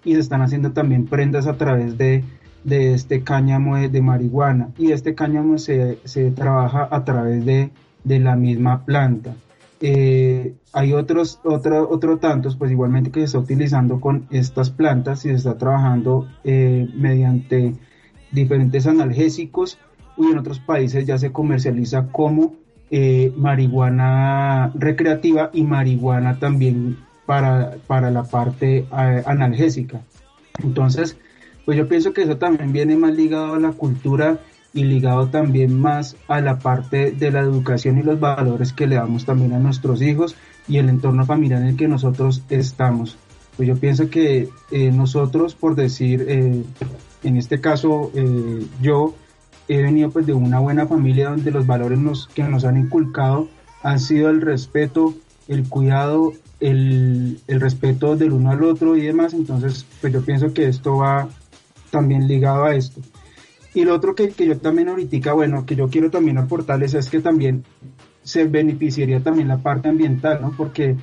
y 0.05 0.13
se 0.13 0.19
están 0.19 0.41
haciendo 0.41 0.71
también 0.71 1.05
prendas 1.05 1.47
a 1.47 1.57
través 1.57 1.97
de, 1.97 2.23
de 2.63 2.93
este 2.93 3.23
cáñamo 3.23 3.77
de, 3.77 4.01
marihuana. 4.01 4.69
Y 4.77 4.91
este 4.91 5.15
cáñamo 5.15 5.57
se, 5.57 5.97
se 6.03 6.29
trabaja 6.31 6.87
a 6.91 7.03
través 7.03 7.45
de, 7.45 7.71
de 8.03 8.19
la 8.19 8.35
misma 8.35 8.85
planta. 8.85 9.35
Eh, 9.85 10.53
hay 10.71 10.93
otros, 10.93 11.39
otro, 11.43 11.89
otro 11.89 12.17
tantos, 12.17 12.55
pues 12.55 12.71
igualmente 12.71 13.11
que 13.11 13.19
se 13.19 13.25
está 13.25 13.39
utilizando 13.39 13.99
con 13.99 14.27
estas 14.31 14.69
plantas 14.69 15.25
y 15.25 15.29
se 15.29 15.35
está 15.35 15.57
trabajando 15.57 16.27
eh, 16.43 16.87
mediante 16.95 17.75
diferentes 18.33 18.87
analgésicos 18.87 19.77
y 20.17 20.27
en 20.27 20.37
otros 20.37 20.59
países 20.59 21.05
ya 21.05 21.17
se 21.17 21.31
comercializa 21.31 22.07
como 22.11 22.55
eh, 22.91 23.31
marihuana 23.35 24.71
recreativa 24.75 25.49
y 25.53 25.63
marihuana 25.63 26.37
también 26.39 26.97
para, 27.25 27.77
para 27.87 28.11
la 28.11 28.23
parte 28.23 28.79
eh, 28.79 29.23
analgésica. 29.25 30.01
Entonces, 30.63 31.17
pues 31.65 31.77
yo 31.77 31.87
pienso 31.87 32.13
que 32.13 32.23
eso 32.23 32.37
también 32.37 32.73
viene 32.73 32.95
más 32.95 33.13
ligado 33.13 33.55
a 33.55 33.59
la 33.59 33.71
cultura 33.71 34.39
y 34.73 34.83
ligado 34.83 35.27
también 35.27 35.79
más 35.79 36.15
a 36.27 36.41
la 36.41 36.59
parte 36.59 37.11
de 37.11 37.31
la 37.31 37.39
educación 37.39 37.97
y 37.97 38.03
los 38.03 38.19
valores 38.19 38.73
que 38.73 38.87
le 38.87 38.95
damos 38.95 39.25
también 39.25 39.53
a 39.53 39.59
nuestros 39.59 40.01
hijos 40.01 40.35
y 40.67 40.77
el 40.77 40.89
entorno 40.89 41.25
familiar 41.25 41.61
en 41.61 41.69
el 41.69 41.75
que 41.75 41.87
nosotros 41.87 42.43
estamos. 42.49 43.17
Pues 43.55 43.67
yo 43.67 43.75
pienso 43.77 44.09
que 44.09 44.49
eh, 44.71 44.91
nosotros, 44.91 45.53
por 45.53 45.75
decir, 45.75 46.25
en 47.23 47.37
este 47.37 47.59
caso 47.61 48.11
eh, 48.13 48.65
yo 48.81 49.15
he 49.67 49.81
venido 49.81 50.11
pues 50.11 50.25
de 50.25 50.33
una 50.33 50.59
buena 50.59 50.87
familia 50.87 51.29
donde 51.29 51.51
los 51.51 51.65
valores 51.65 52.27
que 52.33 52.43
nos 52.43 52.65
han 52.65 52.77
inculcado 52.77 53.47
han 53.81 53.99
sido 53.99 54.29
el 54.29 54.41
respeto, 54.41 55.13
el 55.47 55.67
cuidado, 55.67 56.33
el, 56.59 57.39
el 57.47 57.61
respeto 57.61 58.15
del 58.15 58.31
uno 58.31 58.51
al 58.51 58.63
otro 58.63 58.95
y 58.95 59.01
demás. 59.01 59.33
Entonces, 59.33 59.85
pues 60.01 60.13
yo 60.13 60.23
pienso 60.23 60.53
que 60.53 60.67
esto 60.67 60.97
va 60.97 61.29
también 61.91 62.27
ligado 62.27 62.65
a 62.65 62.75
esto. 62.75 63.01
Y 63.73 63.85
lo 63.85 63.95
otro 63.95 64.15
que, 64.15 64.29
que 64.29 64.45
yo 64.45 64.57
también 64.57 64.89
ahorita, 64.89 65.33
bueno, 65.33 65.65
que 65.65 65.75
yo 65.75 65.89
quiero 65.89 66.11
también 66.11 66.37
aportarles 66.37 66.93
es 66.93 67.09
que 67.09 67.19
también 67.19 67.63
se 68.23 68.45
beneficiaría 68.45 69.21
también 69.21 69.47
la 69.47 69.57
parte 69.57 69.89
ambiental, 69.89 70.41
¿no? 70.41 70.53
Porque 70.55 70.95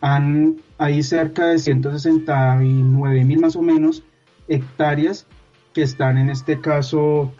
hay 0.00 1.02
cerca 1.02 1.46
de 1.46 1.58
169 1.58 3.24
mil 3.24 3.40
más 3.40 3.56
o 3.56 3.62
menos 3.62 4.04
hectáreas 4.46 5.26
que 5.72 5.82
están 5.82 6.18
en 6.18 6.30
este 6.30 6.60
caso 6.60 7.32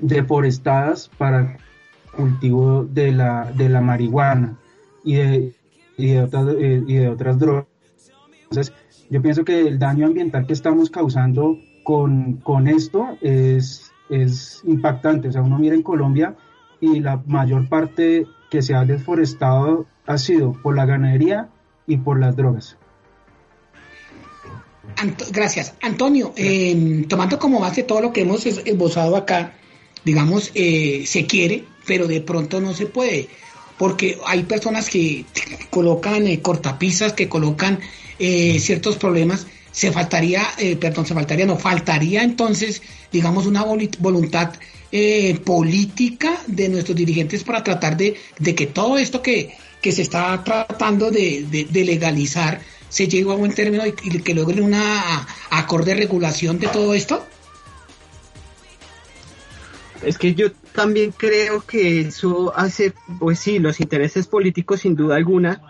deforestadas 0.00 1.10
para 1.18 1.58
cultivo 2.16 2.84
de 2.84 3.12
la, 3.12 3.52
de 3.52 3.68
la 3.68 3.80
marihuana 3.80 4.56
y 5.04 5.14
de, 5.14 5.54
y 5.96 6.06
de, 6.12 6.22
otras, 6.22 6.46
eh, 6.58 6.82
y 6.86 6.94
de 6.94 7.08
otras 7.08 7.38
drogas. 7.38 7.66
Entonces, 8.44 8.74
yo 9.08 9.22
pienso 9.22 9.44
que 9.44 9.60
el 9.60 9.78
daño 9.78 10.06
ambiental 10.06 10.46
que 10.46 10.52
estamos 10.52 10.90
causando 10.90 11.58
con, 11.84 12.36
con 12.38 12.68
esto 12.68 13.16
es, 13.20 13.92
es 14.08 14.62
impactante. 14.64 15.28
O 15.28 15.32
sea, 15.32 15.42
uno 15.42 15.58
mira 15.58 15.74
en 15.74 15.82
Colombia 15.82 16.34
y 16.80 17.00
la 17.00 17.22
mayor 17.26 17.68
parte 17.68 18.26
que 18.50 18.62
se 18.62 18.74
ha 18.74 18.84
deforestado 18.84 19.86
ha 20.06 20.18
sido 20.18 20.52
por 20.52 20.76
la 20.76 20.86
ganadería 20.86 21.48
y 21.86 21.98
por 21.98 22.18
las 22.18 22.36
drogas. 22.36 22.76
Anto- 24.96 25.26
gracias. 25.30 25.74
Antonio, 25.82 26.32
eh, 26.36 27.04
tomando 27.08 27.38
como 27.38 27.60
base 27.60 27.82
todo 27.82 28.00
lo 28.00 28.12
que 28.12 28.22
hemos 28.22 28.46
es- 28.46 28.60
esbozado 28.64 29.16
acá, 29.16 29.54
digamos, 30.04 30.50
eh, 30.54 31.04
se 31.06 31.26
quiere, 31.26 31.64
pero 31.86 32.06
de 32.06 32.20
pronto 32.20 32.60
no 32.60 32.74
se 32.74 32.86
puede, 32.86 33.28
porque 33.78 34.18
hay 34.26 34.42
personas 34.44 34.88
que 34.90 35.24
colocan 35.70 36.26
eh, 36.26 36.40
cortapisas, 36.40 37.12
que 37.12 37.28
colocan 37.28 37.80
eh, 38.18 38.58
ciertos 38.60 38.96
problemas, 38.96 39.46
se 39.72 39.92
faltaría, 39.92 40.42
eh, 40.58 40.76
perdón, 40.76 41.06
se 41.06 41.14
faltaría, 41.14 41.46
no, 41.46 41.56
faltaría 41.56 42.22
entonces, 42.22 42.82
digamos, 43.12 43.46
una 43.46 43.64
voluntad 43.64 44.52
eh, 44.92 45.38
política 45.44 46.42
de 46.46 46.68
nuestros 46.68 46.96
dirigentes 46.96 47.44
para 47.44 47.62
tratar 47.62 47.96
de, 47.96 48.16
de 48.38 48.54
que 48.54 48.66
todo 48.66 48.98
esto 48.98 49.22
que, 49.22 49.54
que 49.80 49.92
se 49.92 50.02
está 50.02 50.42
tratando 50.44 51.10
de, 51.10 51.46
de- 51.50 51.64
de 51.66 51.84
legalizar 51.84 52.60
se 52.90 53.08
llegue 53.08 53.32
a 53.32 53.36
buen 53.36 53.54
término 53.54 53.86
y, 53.86 53.94
y 54.02 54.20
que 54.20 54.34
logren 54.34 54.62
una 54.62 55.26
acorde 55.50 55.94
regulación 55.94 56.58
de 56.58 56.68
todo 56.68 56.92
esto? 56.92 57.26
Es 60.02 60.18
que 60.18 60.34
yo 60.34 60.52
también 60.74 61.12
creo 61.12 61.62
que 61.62 62.00
eso 62.00 62.52
hace, 62.56 62.92
pues 63.18 63.38
sí, 63.38 63.58
los 63.58 63.80
intereses 63.80 64.26
políticos 64.26 64.80
sin 64.80 64.96
duda 64.96 65.16
alguna. 65.16 65.62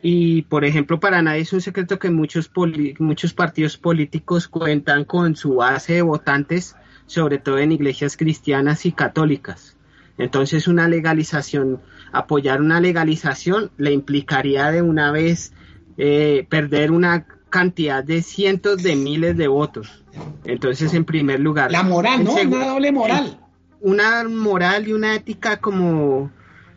Y 0.00 0.42
por 0.42 0.64
ejemplo, 0.64 1.00
para 1.00 1.22
nadie 1.22 1.40
es 1.40 1.52
un 1.52 1.60
secreto 1.60 1.98
que 1.98 2.10
muchos, 2.10 2.48
poli- 2.48 2.94
muchos 2.98 3.32
partidos 3.32 3.76
políticos 3.76 4.46
cuentan 4.46 5.04
con 5.04 5.34
su 5.36 5.56
base 5.56 5.94
de 5.94 6.02
votantes, 6.02 6.76
sobre 7.06 7.38
todo 7.38 7.58
en 7.58 7.72
iglesias 7.72 8.16
cristianas 8.16 8.86
y 8.86 8.92
católicas. 8.92 9.76
Entonces 10.18 10.68
una 10.68 10.86
legalización, 10.86 11.80
apoyar 12.12 12.60
una 12.60 12.80
legalización 12.80 13.70
le 13.76 13.92
implicaría 13.92 14.70
de 14.70 14.82
una 14.82 15.10
vez 15.12 15.52
eh, 15.98 16.46
perder 16.48 16.90
una 16.92 17.26
cantidad 17.50 18.02
de 18.02 18.22
cientos 18.22 18.82
de 18.82 18.96
miles 18.96 19.36
de 19.36 19.48
votos. 19.48 20.04
Entonces, 20.44 20.94
en 20.94 21.04
primer 21.04 21.40
lugar. 21.40 21.70
La 21.70 21.82
moral, 21.82 22.24
¿no? 22.24 22.36
segu- 22.36 22.54
Una 22.56 22.66
doble 22.68 22.92
moral. 22.92 23.38
una 23.80 24.24
moral 24.24 24.88
y 24.88 24.92
una 24.92 25.14
ética 25.14 25.58
como 25.58 26.30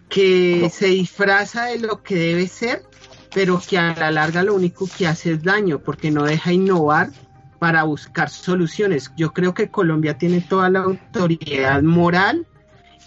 que 0.09 0.69
se 0.73 0.87
disfraza 0.87 1.65
de 1.65 1.79
lo 1.79 2.03
que 2.03 2.15
debe 2.15 2.47
ser, 2.47 2.83
pero 3.33 3.61
que 3.65 3.77
a 3.77 3.95
la 3.95 4.11
larga 4.11 4.43
lo 4.43 4.53
único 4.55 4.87
que 4.97 5.07
hace 5.07 5.31
es 5.33 5.43
daño, 5.43 5.79
porque 5.79 6.11
no 6.11 6.23
deja 6.23 6.51
innovar 6.51 7.09
para 7.59 7.83
buscar 7.83 8.29
soluciones. 8.29 9.11
Yo 9.15 9.31
creo 9.33 9.53
que 9.53 9.69
Colombia 9.69 10.17
tiene 10.17 10.41
toda 10.41 10.69
la 10.69 10.79
autoridad 10.79 11.81
moral 11.81 12.45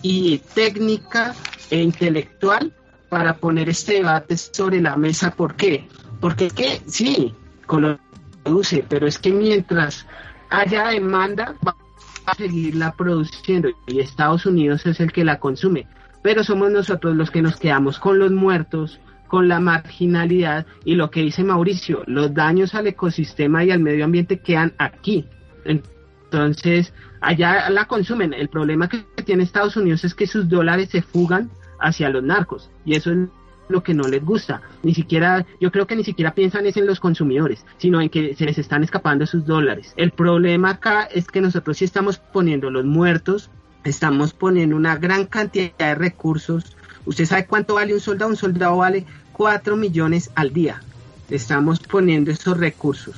y 0.03 0.39
técnica 0.55 1.35
e 1.71 1.81
intelectual 1.83 2.73
para 3.09 3.37
poner 3.37 3.69
este 3.69 3.95
debate 3.95 4.37
sobre 4.37 4.81
la 4.81 4.97
mesa. 4.97 5.31
¿Por 5.33 5.55
qué? 5.57 5.87
Porque 6.25 6.49
que 6.49 6.81
sí, 6.87 7.35
Colombia 7.67 8.01
produce, 8.43 8.83
pero 8.89 9.07
es 9.07 9.19
que 9.19 9.31
mientras 9.31 10.07
haya 10.49 10.89
demanda, 10.89 11.55
va 11.63 11.77
a 12.25 12.35
seguirla 12.35 12.93
produciendo 12.93 13.69
y 13.87 14.01
Estados 14.01 14.47
Unidos 14.47 14.87
es 14.87 15.01
el 15.01 15.13
que 15.13 15.23
la 15.23 15.39
consume. 15.39 15.87
Pero 16.23 16.43
somos 16.43 16.71
nosotros 16.71 17.15
los 17.15 17.31
que 17.31 17.43
nos 17.43 17.57
quedamos 17.57 17.99
con 17.99 18.19
los 18.19 18.33
muertos, 18.33 19.01
con 19.27 19.49
la 19.49 19.61
marginalidad 19.61 20.65
y 20.87 20.95
lo 20.95 21.11
que 21.11 21.21
dice 21.21 21.45
Mauricio, 21.45 22.05
los 22.07 22.33
daños 22.33 22.75
al 22.75 22.87
ecosistema 22.87 23.63
y 23.63 23.71
al 23.71 23.81
medio 23.81 24.07
ambiente 24.07 24.41
quedan 24.41 24.73
aquí. 24.79 25.27
Entonces, 25.67 26.95
allá 27.21 27.69
la 27.69 27.85
consumen. 27.85 28.33
El 28.33 28.49
problema 28.49 28.89
que 28.89 29.05
tiene 29.27 29.43
Estados 29.43 29.77
Unidos 29.77 30.05
es 30.05 30.15
que 30.15 30.27
sus 30.27 30.49
dólares 30.49 30.89
se 30.89 31.03
fugan 31.03 31.51
hacia 31.81 32.09
los 32.09 32.23
narcos 32.23 32.71
y 32.87 32.95
eso 32.95 33.13
es 33.13 33.29
lo 33.69 33.83
que 33.83 33.95
no 33.95 34.05
les 34.09 34.25
gusta. 34.25 34.63
Ni 34.83 34.95
siquiera, 34.95 35.47
yo 35.61 35.71
creo 35.71 35.87
que 35.87 35.97
ni 35.97 36.05
siquiera 36.05 36.35
piensan 36.35 36.67
es 36.67 36.77
en 36.77 36.87
los 36.87 37.01
consumidores, 37.01 37.65
sino 37.79 38.01
en 38.01 38.09
que 38.09 38.35
se 38.35 38.45
les 38.45 38.59
están 38.59 38.85
escapando 38.85 39.27
sus 39.27 39.47
dólares. 39.47 39.95
El 39.97 40.11
problema 40.11 40.71
acá 40.71 41.05
es 41.05 41.27
que 41.27 41.41
nosotros 41.41 41.79
sí 41.79 41.85
estamos 41.85 42.19
poniendo 42.19 42.71
los 42.71 42.85
muertos, 42.85 43.51
estamos 43.85 44.33
poniendo 44.33 44.77
una 44.77 44.97
gran 44.97 45.27
cantidad 45.27 45.73
de 45.79 45.95
recursos. 45.95 46.77
¿Usted 47.07 47.27
sabe 47.27 47.47
cuánto 47.47 47.75
vale 47.75 47.95
un 47.95 48.01
soldado? 48.01 48.31
Un 48.31 48.37
soldado 48.37 48.79
vale 48.79 49.05
4 49.33 49.77
millones 49.77 50.31
al 50.35 50.53
día. 50.53 50.83
Estamos 51.31 51.81
poniendo 51.81 52.31
esos 52.31 52.57
recursos. 52.59 53.17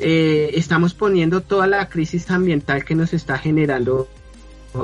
Eh, 0.00 0.50
estamos 0.54 0.94
poniendo 0.94 1.40
toda 1.40 1.66
la 1.66 1.88
crisis 1.88 2.30
ambiental 2.30 2.84
que 2.84 2.94
nos 2.94 3.12
está 3.12 3.36
generando 3.36 4.08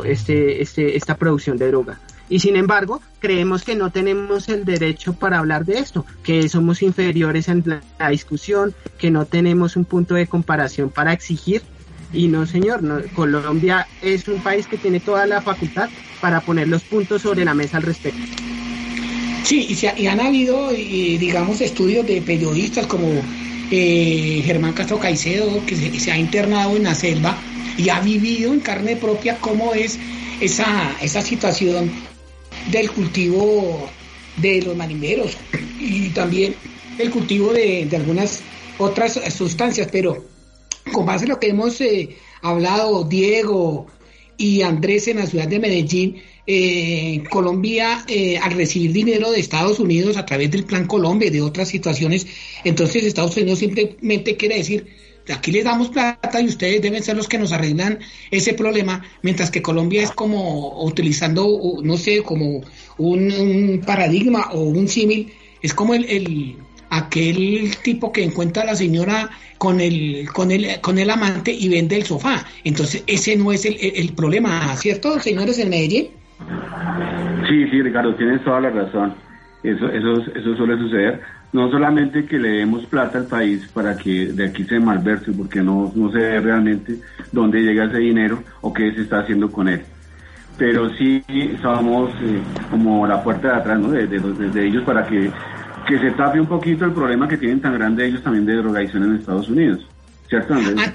este, 0.05 0.61
este, 0.63 0.97
esta 0.97 1.17
producción 1.17 1.57
de 1.57 1.69
droga. 1.69 2.01
Y 2.29 2.39
sin 2.39 2.57
embargo, 2.57 3.03
creemos 3.19 3.65
que 3.65 3.75
no 3.75 3.91
tenemos 3.91 4.49
el 4.49 4.65
derecho 4.65 5.13
para 5.13 5.39
hablar 5.39 5.65
de 5.65 5.79
esto, 5.79 6.07
que 6.23 6.49
somos 6.49 6.83
inferiores 6.83 7.49
en 7.49 7.83
la, 7.99 8.09
discusión, 8.09 8.75
que 8.99 9.11
no 9.11 9.27
tenemos 9.27 9.77
un 9.77 9.85
punto 9.85 10.15
de 10.15 10.27
comparación 10.27 10.91
para 10.91 11.13
exigir. 11.13 11.63
Y 12.13 12.29
no, 12.29 12.47
señor, 12.47 12.83
no, 12.83 13.01
Colombia 13.15 13.87
es 14.01 14.29
un 14.29 14.41
país 14.41 14.67
que 14.67 14.79
tiene 14.79 15.01
toda 15.01 15.27
la 15.27 15.43
facultad 15.43 15.91
para 16.21 16.41
poner 16.41 16.69
los 16.69 16.83
puntos 16.83 17.23
sobre 17.23 17.45
la 17.45 17.55
mesa 17.55 17.77
al 17.77 17.83
respecto. 17.83 18.21
Sí, 19.43 19.67
y, 19.69 19.75
se 19.75 19.93
y 19.97 20.07
han 20.07 20.21
habido, 20.21 20.71
eh, 20.71 21.19
digamos, 21.19 21.61
estudios 21.61 22.07
de 22.07 22.23
periodistas 22.23 22.87
como 22.87 23.09
eh, 23.71 24.43
Germán 24.45 24.73
Castro 24.73 24.99
Caicedo, 24.99 25.65
que 25.67 25.77
se, 25.77 26.01
se 26.01 26.13
ha 26.13 26.17
internado 26.17 26.77
en 26.77 26.85
la 26.85 26.95
selva 26.95 27.37
y 27.77 27.91
ha 27.91 28.01
vivido 28.01 28.55
en 28.55 28.61
carne 28.61 28.97
propia 28.97 29.37
cómo 29.41 29.75
es 29.75 29.99
esa, 30.41 30.97
esa 31.03 31.21
situación 31.21 31.91
del 32.71 32.91
cultivo 32.91 33.89
de 34.37 34.63
los 34.63 34.77
marimberos 34.77 35.37
y 35.79 36.09
también 36.11 36.55
el 36.99 37.11
cultivo 37.11 37.53
de, 37.53 37.87
de 37.87 37.97
algunas 37.97 38.43
otras 38.79 39.21
sustancias, 39.33 39.89
pero 39.91 40.25
con 40.93 41.07
base 41.07 41.25
en 41.25 41.31
lo 41.31 41.41
que 41.41 41.49
hemos 41.49 41.81
eh, 41.81 42.17
hablado 42.43 43.05
Diego 43.05 43.87
y 44.37 44.63
Andrés 44.63 45.09
en 45.09 45.19
la 45.19 45.27
ciudad 45.27 45.49
de 45.49 45.61
Medellín, 45.61 46.17
eh, 46.47 47.23
Colombia 47.31 48.05
eh, 48.09 48.37
al 48.39 48.53
recibir 48.53 48.93
dinero 48.93 49.31
de 49.31 49.41
Estados 49.41 49.79
Unidos 49.79 50.17
a 50.17 50.27
través 50.27 50.51
del 50.51 50.65
Plan 50.65 50.87
Colombia 50.87 51.29
y 51.29 51.31
de 51.31 51.41
otras 51.41 51.69
situaciones, 51.69 52.27
entonces 52.65 53.05
Estados 53.05 53.37
Unidos 53.37 53.61
simplemente 53.61 54.37
quiere 54.37 54.59
decir, 54.59 54.87
aquí 55.33 55.53
les 55.53 55.65
damos 55.65 55.89
plata 55.89 56.41
y 56.41 56.47
ustedes 56.47 56.83
deben 56.83 57.03
ser 57.03 57.17
los 57.17 57.29
que 57.29 57.39
nos 57.39 57.53
arreglan 57.53 57.99
ese 58.31 58.55
problema, 58.55 59.03
mientras 59.23 59.51
que 59.51 59.63
Colombia 59.63 60.03
es 60.03 60.11
como 60.11 60.83
utilizando, 60.85 61.79
no 61.83 61.97
sé, 61.97 62.23
como 62.23 62.61
un, 62.99 63.83
paradigma 63.87 64.51
o 64.53 64.61
un 64.63 64.89
símil, 64.89 65.33
es 65.63 65.73
como 65.75 65.95
el, 65.95 66.05
el- 66.07 66.57
aquel 66.91 67.75
tipo 67.83 68.13
que 68.13 68.23
encuentra 68.23 68.63
a 68.63 68.67
la 68.67 68.77
señora 68.77 69.31
con 69.59 69.81
el, 69.81 70.29
con 70.33 70.51
el, 70.53 70.81
con 70.81 70.99
el 70.99 71.11
amante 71.11 71.51
y 71.53 71.69
vende 71.69 71.97
el 71.97 72.05
sofá. 72.05 72.45
Entonces, 72.63 73.03
ese 73.07 73.35
no 73.37 73.51
es 73.53 73.65
el- 73.65 73.79
el 73.81 74.13
problema, 74.13 74.77
¿cierto, 74.77 75.19
señores 75.19 75.59
en 75.59 75.71
Medellín? 75.71 76.09
Sí, 77.49 77.65
sí, 77.71 77.83
Ricardo, 77.83 78.15
tienes 78.15 78.45
toda 78.45 78.61
la 78.61 78.71
razón. 78.71 79.15
Eso, 79.63 79.87
eso, 79.89 80.13
eso 80.37 80.57
suele 80.57 80.77
suceder. 80.79 81.21
No 81.55 81.71
solamente 81.71 82.27
que 82.27 82.37
le 82.39 82.49
demos 82.59 82.85
plata 82.87 83.17
al 83.17 83.27
país 83.27 83.63
para 83.73 83.97
que 83.97 84.27
de 84.33 84.47
aquí 84.47 84.65
se 84.65 84.81
malverse, 84.81 85.31
porque 85.33 85.63
no, 85.63 85.93
no 85.95 86.11
se 86.11 86.19
ve 86.19 86.41
realmente 86.41 86.97
dónde 87.31 87.63
llega 87.63 87.85
ese 87.85 87.99
dinero 87.99 88.43
o 88.61 88.73
qué 88.73 88.93
se 88.93 89.03
está 89.03 89.21
haciendo 89.21 89.51
con 89.51 89.69
él. 89.69 89.81
Pero 90.59 90.91
sí 90.97 91.23
somos 91.63 92.11
eh, 92.23 92.41
como 92.71 93.07
la 93.07 93.23
puerta 93.23 93.49
de 93.53 93.55
atrás 93.55 93.79
¿no? 93.79 93.91
de, 93.91 94.07
de 94.09 94.19
los- 94.19 94.53
de 94.53 94.67
ellos 94.67 94.83
para 94.83 95.07
que, 95.07 95.31
que 95.87 95.99
se 96.01 96.11
tape 96.11 96.41
un 96.41 96.47
poquito 96.47 96.85
el 96.87 96.93
problema 96.93 97.29
que 97.29 97.37
tienen 97.37 97.61
tan 97.61 97.75
grande 97.75 98.05
ellos 98.07 98.23
también 98.23 98.45
de 98.47 98.55
drogadicción 98.57 99.05
en 99.05 99.15
Estados 99.17 99.49
Unidos. 99.49 99.87
¿Cierto, 100.29 100.55
Andrés? 100.55 100.93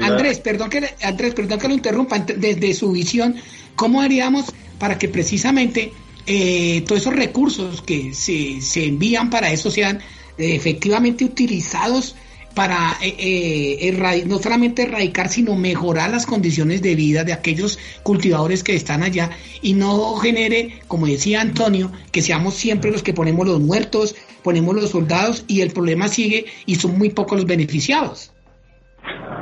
Andrés, 0.00 0.40
perdón 0.40 0.70
que, 0.70 0.80
le- 0.80 0.94
Andrés, 1.04 1.34
perdón 1.34 1.58
que 1.60 1.68
lo 1.68 1.74
interrumpa, 1.74 2.18
desde 2.18 2.74
su 2.74 2.90
visión, 2.92 3.36
¿cómo 3.76 4.00
haríamos 4.00 4.52
para 4.78 4.98
que 4.98 5.08
precisamente 5.08 5.92
eh, 6.26 6.82
todos 6.86 7.02
esos 7.02 7.14
recursos 7.14 7.82
que 7.82 8.14
se, 8.14 8.60
se 8.60 8.86
envían 8.86 9.30
para 9.30 9.50
eso 9.50 9.70
sean 9.70 9.98
eh, 10.38 10.54
efectivamente 10.54 11.24
utilizados 11.24 12.16
para 12.54 12.92
eh, 13.02 13.88
eh, 13.88 14.24
no 14.26 14.38
solamente 14.38 14.82
erradicar, 14.82 15.28
sino 15.28 15.54
mejorar 15.54 16.10
las 16.10 16.26
condiciones 16.26 16.82
de 16.82 16.94
vida 16.94 17.24
de 17.24 17.32
aquellos 17.32 17.78
cultivadores 18.02 18.64
que 18.64 18.74
están 18.74 19.02
allá 19.02 19.30
y 19.62 19.74
no 19.74 20.16
genere, 20.16 20.80
como 20.88 21.06
decía 21.06 21.40
Antonio, 21.40 21.92
que 22.12 22.22
seamos 22.22 22.54
siempre 22.54 22.90
los 22.90 23.02
que 23.02 23.12
ponemos 23.12 23.46
los 23.46 23.60
muertos, 23.60 24.16
ponemos 24.42 24.74
los 24.74 24.90
soldados 24.90 25.44
y 25.46 25.60
el 25.60 25.72
problema 25.72 26.08
sigue 26.08 26.46
y 26.66 26.74
son 26.76 26.98
muy 26.98 27.10
pocos 27.10 27.38
los 27.38 27.46
beneficiados. 27.46 28.32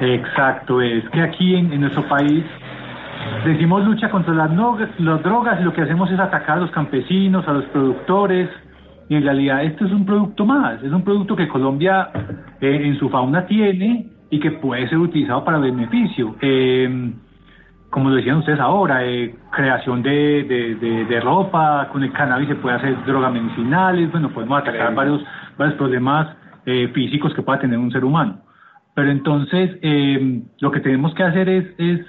Exacto, 0.01 0.81
es 0.81 1.03
que 1.13 1.21
aquí 1.21 1.55
en, 1.55 1.73
en 1.73 1.81
nuestro 1.81 2.09
país 2.09 2.45
decimos 3.45 3.85
lucha 3.85 4.11
contra 4.11 4.35
las, 4.35 4.51
no- 4.51 4.79
las 4.99 5.23
drogas 5.23 5.61
y 5.61 5.65
lo 5.65 5.73
que 5.73 5.83
hacemos 5.83 6.11
es 6.11 6.19
atacar 6.19 6.59
a 6.59 6.61
los 6.63 6.71
campesinos, 6.71 7.47
a 7.49 7.53
los 7.53 7.65
productores, 7.67 8.49
y 9.09 9.15
en 9.15 9.23
realidad 9.23 9.65
esto 9.65 9.87
es 9.87 9.93
un 9.93 10.05
producto 10.05 10.45
más, 10.45 10.83
es 10.83 10.93
un 10.93 11.03
producto 11.03 11.35
que 11.35 11.49
Colombia 11.49 12.11
eh, 12.61 12.81
en 12.85 12.99
su 12.99 13.09
fauna 13.09 13.47
tiene 13.47 14.07
y 14.31 14.39
que 14.39 14.51
puede 14.53 14.87
ser 14.89 14.99
utilizado 14.99 15.45
para 15.45 15.59
beneficio. 15.59 16.37
Eh, 16.43 17.13
como 17.91 18.11
lo 18.11 18.17
decían 18.17 18.37
ustedes 18.37 18.61
ahora, 18.61 19.03
eh, 19.07 19.35
creación 19.51 20.03
de, 20.03 20.45
de, 20.45 20.75
de- 20.75 21.05
de 21.07 21.21
ropa, 21.21 21.89
con 21.91 22.03
el 22.05 22.13
cannabis 22.13 22.49
se 22.49 22.55
puede 22.57 22.77
hacer 22.77 23.03
drogas 23.07 23.33
medicinales, 23.33 24.11
bueno, 24.13 24.29
podemos 24.29 24.61
atacar 24.61 24.95
varios, 24.95 25.23
varios 25.57 25.77
problemas 25.79 26.37
eh, 26.67 26.91
físicos 26.93 27.33
que 27.33 27.41
pueda 27.41 27.59
tener 27.61 27.79
un 27.79 27.91
ser 27.91 28.05
humano. 28.05 28.41
Pero 28.95 29.11
entonces, 29.11 29.79
eh, 29.81 30.43
lo 30.61 30.71
que 30.71 30.81
tenemos 30.81 31.15
que 31.15 31.23
hacer 31.23 31.49
es, 31.49 31.65
es, 31.79 32.01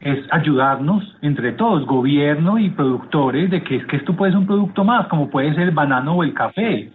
es 0.00 0.18
ayudarnos 0.32 1.16
entre 1.22 1.52
todos, 1.52 1.84
gobierno 1.86 2.58
y 2.58 2.70
productores, 2.70 3.50
de 3.50 3.62
que 3.62 3.76
es 3.76 3.86
que 3.86 3.96
esto 3.96 4.16
puede 4.16 4.32
ser 4.32 4.40
un 4.40 4.46
producto 4.46 4.82
más, 4.84 5.06
como 5.08 5.28
puede 5.28 5.52
ser 5.54 5.64
el 5.64 5.70
banano 5.72 6.14
o 6.14 6.22
el 6.24 6.32
café, 6.32 6.90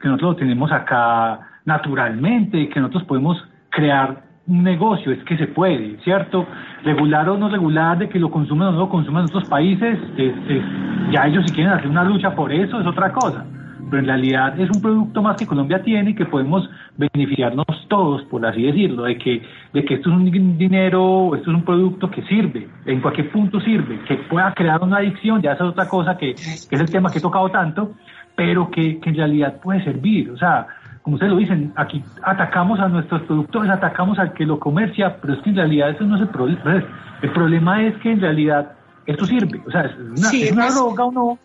que 0.00 0.08
nosotros 0.08 0.32
lo 0.32 0.36
tenemos 0.36 0.70
acá 0.72 1.40
naturalmente, 1.64 2.68
que 2.68 2.80
nosotros 2.80 3.04
podemos 3.04 3.42
crear 3.70 4.22
un 4.46 4.64
negocio, 4.64 5.12
es 5.12 5.22
que 5.24 5.36
se 5.38 5.46
puede, 5.46 5.98
¿cierto? 6.02 6.46
Regular 6.84 7.28
o 7.28 7.38
no 7.38 7.48
regular, 7.48 7.96
de 7.98 8.08
que 8.08 8.18
lo 8.18 8.30
consumen 8.30 8.68
o 8.68 8.72
no 8.72 8.78
lo 8.80 8.88
consumen 8.88 9.20
en 9.20 9.26
otros 9.26 9.44
países, 9.44 9.98
es, 10.16 10.34
es- 10.48 10.64
ya 11.12 11.26
ellos 11.26 11.44
si 11.44 11.52
quieren 11.52 11.72
hacer 11.72 11.88
una 11.88 12.04
lucha 12.04 12.34
por 12.34 12.52
eso 12.52 12.80
es 12.80 12.86
otra 12.86 13.12
cosa. 13.12 13.44
Pero 13.92 14.00
en 14.00 14.06
realidad 14.06 14.58
es 14.58 14.70
un 14.74 14.80
producto 14.80 15.20
más 15.20 15.36
que 15.36 15.46
Colombia 15.46 15.82
tiene 15.82 16.10
y 16.10 16.14
que 16.14 16.24
podemos 16.24 16.66
beneficiarnos 16.96 17.66
todos, 17.88 18.22
por 18.22 18.44
así 18.46 18.62
decirlo, 18.62 19.02
de 19.02 19.18
que, 19.18 19.42
de 19.74 19.84
que 19.84 19.94
esto 19.96 20.08
es 20.08 20.16
un 20.16 20.24
din- 20.32 20.56
dinero, 20.56 21.34
esto 21.34 21.50
es 21.50 21.56
un 21.58 21.62
producto 21.62 22.10
que 22.10 22.22
sirve, 22.22 22.68
en 22.86 23.02
cualquier 23.02 23.30
punto 23.30 23.60
sirve, 23.60 24.00
que 24.08 24.14
pueda 24.30 24.54
crear 24.54 24.82
una 24.82 24.96
adicción, 24.96 25.42
ya 25.42 25.52
esa 25.52 25.64
es 25.64 25.70
otra 25.72 25.86
cosa 25.90 26.16
que, 26.16 26.34
que 26.34 26.74
es 26.74 26.80
el 26.80 26.90
tema 26.90 27.10
que 27.10 27.18
he 27.18 27.20
tocado 27.20 27.50
tanto, 27.50 27.92
pero 28.34 28.70
que, 28.70 28.98
que 28.98 29.10
en 29.10 29.16
realidad 29.16 29.60
puede 29.60 29.84
servir. 29.84 30.30
O 30.30 30.38
sea, 30.38 30.66
como 31.02 31.16
ustedes 31.16 31.32
lo 31.34 31.38
dicen, 31.38 31.72
aquí 31.76 32.02
atacamos 32.22 32.80
a 32.80 32.88
nuestros 32.88 33.20
productores, 33.24 33.70
atacamos 33.70 34.18
al 34.18 34.32
que 34.32 34.46
lo 34.46 34.58
comercia, 34.58 35.18
pero 35.20 35.34
es 35.34 35.40
que 35.40 35.50
en 35.50 35.56
realidad 35.56 35.90
eso 35.90 36.04
no 36.04 36.16
es 36.16 36.22
el 36.22 36.28
problema. 36.28 36.82
El 37.20 37.30
problema 37.30 37.82
es 37.82 37.94
que 37.98 38.12
en 38.12 38.22
realidad 38.22 38.72
esto 39.04 39.26
sirve. 39.26 39.60
O 39.66 39.70
sea, 39.70 39.82
es 39.82 39.92
una, 39.98 40.16
Sí, 40.16 40.44
es 40.44 40.48
es 40.48 40.52
una 40.52 40.64
más- 40.64 40.74
droga 40.76 41.04
o 41.04 41.12
no, 41.12 41.38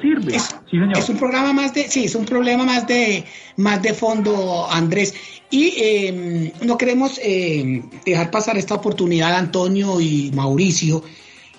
sirve. 0.00 0.38
sí, 0.38 0.56
señor. 0.70 0.98
Es 0.98 1.08
un 1.08 1.16
programa 1.16 1.52
más 1.52 1.74
de, 1.74 1.88
sí, 1.88 2.04
es 2.04 2.14
un 2.14 2.24
problema 2.24 2.64
más 2.64 2.86
de, 2.86 3.24
más 3.56 3.82
de 3.82 3.94
fondo, 3.94 4.66
Andrés. 4.70 5.14
Y 5.50 5.74
eh, 5.76 6.52
no 6.62 6.78
queremos 6.78 7.20
eh, 7.22 7.82
dejar 8.04 8.30
pasar 8.30 8.56
esta 8.56 8.74
oportunidad, 8.74 9.34
Antonio 9.34 10.00
y 10.00 10.30
Mauricio, 10.34 11.02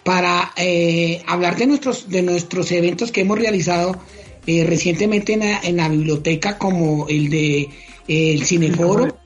para 0.03 0.51
eh, 0.57 1.21
hablar 1.27 1.55
de 1.57 1.67
nuestros, 1.67 2.09
de 2.09 2.21
nuestros 2.21 2.71
eventos 2.71 3.11
que 3.11 3.21
hemos 3.21 3.37
realizado 3.37 3.99
eh, 4.45 4.65
recientemente 4.67 5.33
en 5.33 5.39
la, 5.39 5.59
en 5.61 5.77
la 5.77 5.87
biblioteca, 5.87 6.57
como 6.57 7.07
el 7.07 7.29
de 7.29 7.61
eh, 7.61 8.33
el 8.33 8.43
Cineforo 8.43 9.17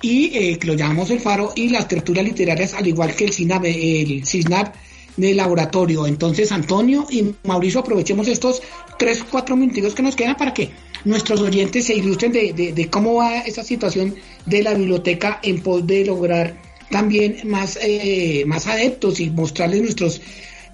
y 0.00 0.36
eh, 0.36 0.58
que 0.58 0.66
lo 0.66 0.74
llamamos 0.74 1.10
el 1.10 1.20
Faro 1.20 1.52
y 1.54 1.68
las 1.68 1.86
tertulias 1.86 2.24
literarias, 2.26 2.74
al 2.74 2.86
igual 2.86 3.14
que 3.14 3.24
el 3.24 3.32
CINAP, 3.32 3.64
el 3.66 4.26
CISNAP 4.26 4.74
de 5.16 5.34
laboratorio. 5.34 6.06
Entonces, 6.06 6.50
Antonio 6.52 7.06
y 7.10 7.34
Mauricio, 7.44 7.80
aprovechemos 7.80 8.28
estos 8.28 8.62
tres, 8.98 9.24
cuatro 9.30 9.56
minutos 9.56 9.94
que 9.94 10.02
nos 10.02 10.16
quedan 10.16 10.36
para 10.36 10.52
que 10.54 10.70
nuestros 11.04 11.40
oyentes 11.40 11.86
se 11.86 11.94
ilustren 11.94 12.32
de, 12.32 12.52
de- 12.52 12.72
de 12.72 12.90
cómo 12.90 13.14
va 13.16 13.38
esa 13.40 13.62
situación 13.62 14.14
de 14.46 14.62
la 14.62 14.74
biblioteca 14.74 15.38
en 15.42 15.60
pos 15.60 15.86
de 15.86 16.04
lograr 16.04 16.56
también 16.90 17.38
más, 17.44 17.78
eh, 17.82 18.44
más 18.46 18.66
adeptos 18.66 19.20
y 19.20 19.30
mostrarles 19.30 19.82
nuestros, 19.82 20.20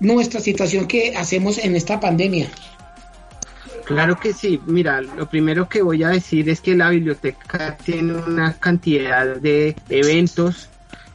nuestra 0.01 0.41
situación 0.41 0.87
que 0.87 1.17
hacemos 1.17 1.59
en 1.59 1.77
esta 1.77 1.99
pandemia. 2.01 2.51
Claro 3.85 4.19
que 4.21 4.33
sí. 4.33 4.61
Mira, 4.67 5.01
lo 5.01 5.29
primero 5.29 5.69
que 5.69 5.83
voy 5.83 6.03
a 6.05 6.09
decir 6.11 6.49
es 6.49 6.61
que 6.61 6.77
la 6.77 6.91
biblioteca 6.91 7.77
tiene 7.77 8.15
una 8.15 8.53
cantidad 8.55 9.37
de 9.37 9.75
eventos 9.89 10.69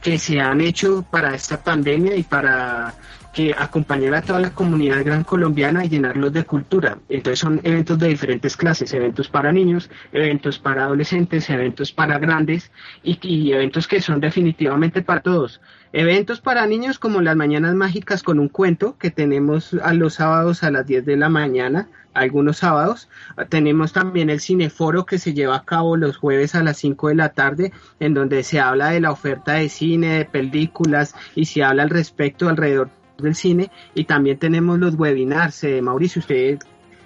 que 0.06 0.18
se 0.20 0.40
han 0.40 0.60
hecho 0.60 1.04
para 1.10 1.34
esta 1.34 1.64
pandemia 1.64 2.14
y 2.14 2.22
para 2.22 2.94
que 3.34 3.52
acompañar 3.58 4.14
a 4.14 4.22
toda 4.22 4.38
la 4.38 4.50
comunidad 4.50 5.04
gran 5.04 5.24
colombiana 5.24 5.84
y 5.84 5.88
llenarlos 5.88 6.32
de 6.32 6.44
cultura. 6.44 6.98
Entonces 7.08 7.40
son 7.40 7.60
eventos 7.64 7.98
de 7.98 8.06
diferentes 8.06 8.56
clases, 8.56 8.94
eventos 8.94 9.26
para 9.28 9.50
niños, 9.50 9.90
eventos 10.12 10.60
para 10.60 10.84
adolescentes, 10.84 11.50
eventos 11.50 11.90
para 11.90 12.20
grandes 12.20 12.70
y, 13.02 13.18
y 13.20 13.52
eventos 13.52 13.88
que 13.88 14.00
son 14.00 14.20
definitivamente 14.20 15.02
para 15.02 15.22
todos. 15.22 15.60
Eventos 15.92 16.40
para 16.40 16.64
niños 16.68 17.00
como 17.00 17.20
las 17.20 17.34
Mañanas 17.34 17.74
Mágicas 17.74 18.22
con 18.22 18.38
un 18.38 18.48
cuento 18.48 18.96
que 18.98 19.10
tenemos 19.10 19.74
a 19.82 19.92
los 19.92 20.14
sábados 20.14 20.62
a 20.62 20.70
las 20.70 20.86
10 20.86 21.04
de 21.04 21.16
la 21.16 21.28
mañana, 21.28 21.88
algunos 22.16 22.58
sábados. 22.58 23.08
Tenemos 23.48 23.92
también 23.92 24.30
el 24.30 24.40
Cineforo 24.40 25.06
que 25.06 25.18
se 25.18 25.34
lleva 25.34 25.56
a 25.56 25.64
cabo 25.64 25.96
los 25.96 26.16
jueves 26.16 26.54
a 26.54 26.62
las 26.62 26.78
5 26.78 27.08
de 27.08 27.14
la 27.14 27.30
tarde, 27.30 27.72
en 28.00 28.14
donde 28.14 28.42
se 28.42 28.60
habla 28.60 28.90
de 28.90 29.00
la 29.00 29.10
oferta 29.10 29.54
de 29.54 29.68
cine, 29.68 30.18
de 30.18 30.24
películas 30.24 31.14
y 31.34 31.46
se 31.46 31.62
habla 31.62 31.82
al 31.84 31.90
respecto 31.90 32.48
alrededor 32.48 32.90
del 33.18 33.34
cine. 33.34 33.70
Y 33.94 34.04
también 34.04 34.38
tenemos 34.38 34.78
los 34.78 34.94
webinars. 34.94 35.64
Eh, 35.64 35.82
Mauricio, 35.82 36.20
usted 36.20 36.58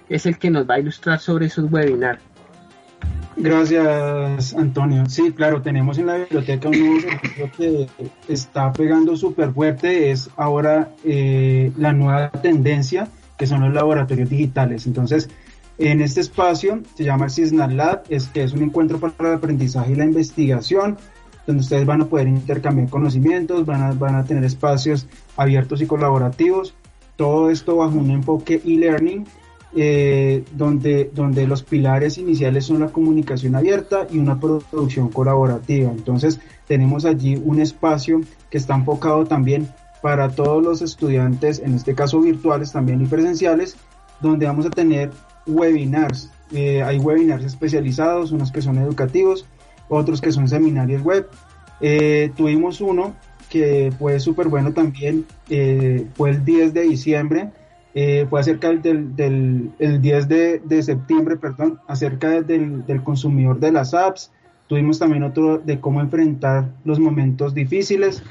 es 0.09 0.25
el 0.25 0.37
que 0.37 0.49
nos 0.49 0.69
va 0.69 0.75
a 0.75 0.79
ilustrar 0.79 1.19
sobre 1.19 1.47
esos 1.47 1.71
webinars. 1.71 2.21
Gracias, 3.37 4.53
Antonio. 4.53 5.05
Sí, 5.07 5.31
claro, 5.31 5.61
tenemos 5.61 5.97
en 5.97 6.07
la 6.07 6.17
biblioteca 6.17 6.69
un 6.69 6.79
nuevo 6.79 6.99
servicio 6.99 7.51
que 7.57 7.87
está 8.27 8.71
pegando 8.73 9.15
súper 9.15 9.51
fuerte. 9.51 10.11
Es 10.11 10.29
ahora 10.35 10.91
eh, 11.03 11.71
la 11.77 11.93
nueva 11.93 12.29
tendencia, 12.29 13.07
que 13.41 13.47
son 13.47 13.61
los 13.61 13.73
laboratorios 13.73 14.29
digitales. 14.29 14.85
Entonces, 14.85 15.27
en 15.79 15.99
este 15.99 16.21
espacio 16.21 16.83
se 16.93 17.03
llama 17.03 17.25
el 17.25 17.31
CISNAT 17.31 17.71
Lab, 17.71 18.03
es 18.07 18.27
que 18.27 18.43
es 18.43 18.53
un 18.53 18.61
encuentro 18.61 18.99
para 18.99 19.29
el 19.29 19.35
aprendizaje 19.37 19.93
y 19.93 19.95
la 19.95 20.05
investigación, 20.05 20.99
donde 21.47 21.61
ustedes 21.61 21.87
van 21.87 22.03
a 22.03 22.05
poder 22.05 22.27
intercambiar 22.27 22.87
conocimientos, 22.87 23.65
van 23.65 23.81
a, 23.81 23.93
van 23.93 24.13
a 24.13 24.25
tener 24.25 24.43
espacios 24.43 25.07
abiertos 25.37 25.81
y 25.81 25.87
colaborativos. 25.87 26.75
Todo 27.15 27.49
esto 27.49 27.77
bajo 27.77 27.97
un 27.97 28.11
enfoque 28.11 28.61
e-learning 28.63 29.25
eh, 29.75 30.43
donde, 30.51 31.09
donde 31.11 31.47
los 31.47 31.63
pilares 31.63 32.19
iniciales 32.19 32.65
son 32.65 32.81
la 32.81 32.89
comunicación 32.89 33.55
abierta 33.55 34.05
y 34.11 34.19
una 34.19 34.39
producción 34.39 35.09
colaborativa. 35.09 35.89
Entonces 35.89 36.39
tenemos 36.67 37.05
allí 37.05 37.41
un 37.43 37.59
espacio 37.59 38.21
que 38.51 38.59
está 38.59 38.75
enfocado 38.75 39.25
también 39.25 39.67
para 40.01 40.29
todos 40.29 40.63
los 40.63 40.81
estudiantes, 40.81 41.59
en 41.59 41.75
este 41.75 41.93
caso 41.95 42.19
virtuales 42.21 42.71
también 42.71 43.01
y 43.01 43.05
presenciales, 43.05 43.77
donde 44.21 44.45
vamos 44.45 44.65
a 44.65 44.69
tener 44.69 45.11
webinars. 45.47 46.31
Eh, 46.51 46.81
hay 46.83 46.97
webinars 46.99 47.43
especializados, 47.45 48.31
unos 48.31 48.51
que 48.51 48.61
son 48.61 48.77
educativos, 48.77 49.45
otros 49.89 50.21
que 50.21 50.31
son 50.31 50.47
seminarios 50.47 51.01
web. 51.01 51.27
Eh, 51.81 52.31
tuvimos 52.35 52.81
uno 52.81 53.15
que 53.49 53.91
fue 53.99 54.19
súper 54.19 54.47
bueno 54.47 54.71
también, 54.73 55.25
eh, 55.49 56.07
fue 56.15 56.29
el 56.31 56.45
10 56.45 56.73
de 56.73 56.81
diciembre, 56.83 57.49
fue 58.29 58.39
acerca 58.39 58.69
del, 58.69 58.81
del, 58.81 59.15
del- 59.17 59.71
el 59.79 60.01
10 60.01 60.27
de, 60.29 60.59
de 60.63 60.81
septiembre, 60.81 61.35
perdón, 61.35 61.79
acerca 61.87 62.41
del, 62.41 62.85
del 62.85 63.03
consumidor 63.03 63.59
de 63.59 63.71
las 63.73 63.93
apps. 63.93 64.31
Tuvimos 64.71 64.99
también 64.99 65.23
otro 65.23 65.57
de 65.57 65.81
cómo 65.81 65.99
enfrentar 65.99 66.69
los 66.85 66.97
momentos 66.97 67.53
difíciles. 67.53 68.23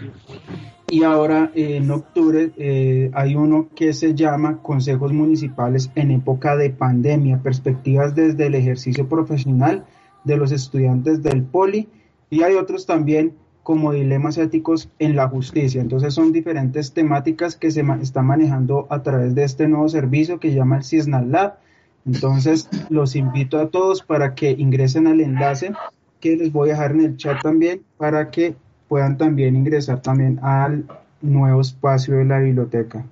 Y 0.88 1.02
ahora 1.02 1.50
eh, 1.54 1.76
en 1.76 1.90
octubre 1.90 2.50
eh, 2.56 3.10
hay 3.12 3.34
uno 3.34 3.68
que 3.76 3.92
se 3.92 4.14
llama 4.14 4.62
Consejos 4.62 5.12
Municipales 5.12 5.90
en 5.96 6.10
época 6.12 6.56
de 6.56 6.70
pandemia, 6.70 7.42
perspectivas 7.42 8.14
desde 8.14 8.46
el 8.46 8.54
ejercicio 8.54 9.06
profesional 9.06 9.84
de 10.24 10.38
los 10.38 10.50
estudiantes 10.50 11.22
del 11.22 11.42
Poli. 11.42 11.88
Y 12.30 12.42
hay 12.42 12.54
otros 12.54 12.86
también 12.86 13.34
como 13.62 13.92
dilemas 13.92 14.38
éticos 14.38 14.88
en 14.98 15.16
la 15.16 15.28
justicia. 15.28 15.82
Entonces 15.82 16.14
son 16.14 16.32
diferentes 16.32 16.94
temáticas 16.94 17.54
que 17.54 17.70
se 17.70 17.82
ma- 17.82 18.00
están 18.00 18.24
manejando 18.24 18.86
a 18.88 19.02
través 19.02 19.34
de 19.34 19.44
este 19.44 19.68
nuevo 19.68 19.90
servicio 19.90 20.40
que 20.40 20.48
se 20.48 20.54
llama 20.56 20.78
el 20.78 20.84
CISNAT 20.84 21.26
Lab. 21.26 21.58
Entonces 22.06 22.70
los 22.88 23.14
invito 23.14 23.58
a 23.58 23.68
todos 23.68 24.02
para 24.02 24.34
que 24.34 24.52
ingresen 24.52 25.06
al 25.06 25.20
enlace 25.20 25.74
que 26.20 26.36
les 26.36 26.52
voy 26.52 26.70
a 26.70 26.72
dejar 26.72 26.92
en 26.92 27.00
el 27.00 27.16
chat 27.16 27.42
también 27.42 27.82
para 27.96 28.30
que 28.30 28.54
puedan 28.88 29.16
también 29.16 29.56
ingresar 29.56 30.02
también 30.02 30.38
al 30.42 30.84
nuevo 31.22 31.60
espacio 31.60 32.16
de 32.16 32.24
la 32.24 32.40
biblioteca. 32.40 33.04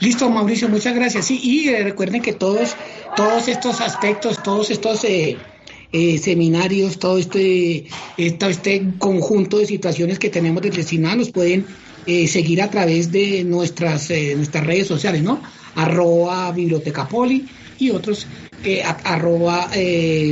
Listo, 0.00 0.30
Mauricio, 0.30 0.68
muchas 0.68 0.94
gracias. 0.94 1.26
Sí, 1.26 1.40
y 1.42 1.68
eh, 1.68 1.84
recuerden 1.84 2.22
que 2.22 2.32
todos, 2.32 2.74
todos 3.16 3.48
estos 3.48 3.80
aspectos, 3.80 4.42
todos 4.42 4.70
estos 4.70 5.04
eh, 5.04 5.36
eh, 5.92 6.18
seminarios, 6.18 6.98
todo 6.98 7.18
este, 7.18 7.86
este 8.16 8.82
conjunto 8.98 9.58
de 9.58 9.66
situaciones 9.66 10.18
que 10.18 10.30
tenemos 10.30 10.62
desde 10.62 10.82
SINA 10.82 11.16
los 11.16 11.30
pueden 11.30 11.66
seguir 12.06 12.60
a 12.62 12.70
través 12.70 13.12
de 13.12 13.44
nuestras, 13.44 14.10
nuestras 14.34 14.66
redes 14.66 14.88
sociales, 14.88 15.22
¿no? 15.22 15.40
Arroba 15.76 16.50
Biblioteca 16.50 17.06
Poli 17.06 17.46
y 17.78 17.90
otros 17.90 18.26
eh, 18.64 18.82
arroba 19.04 19.68
eh, 19.74 20.30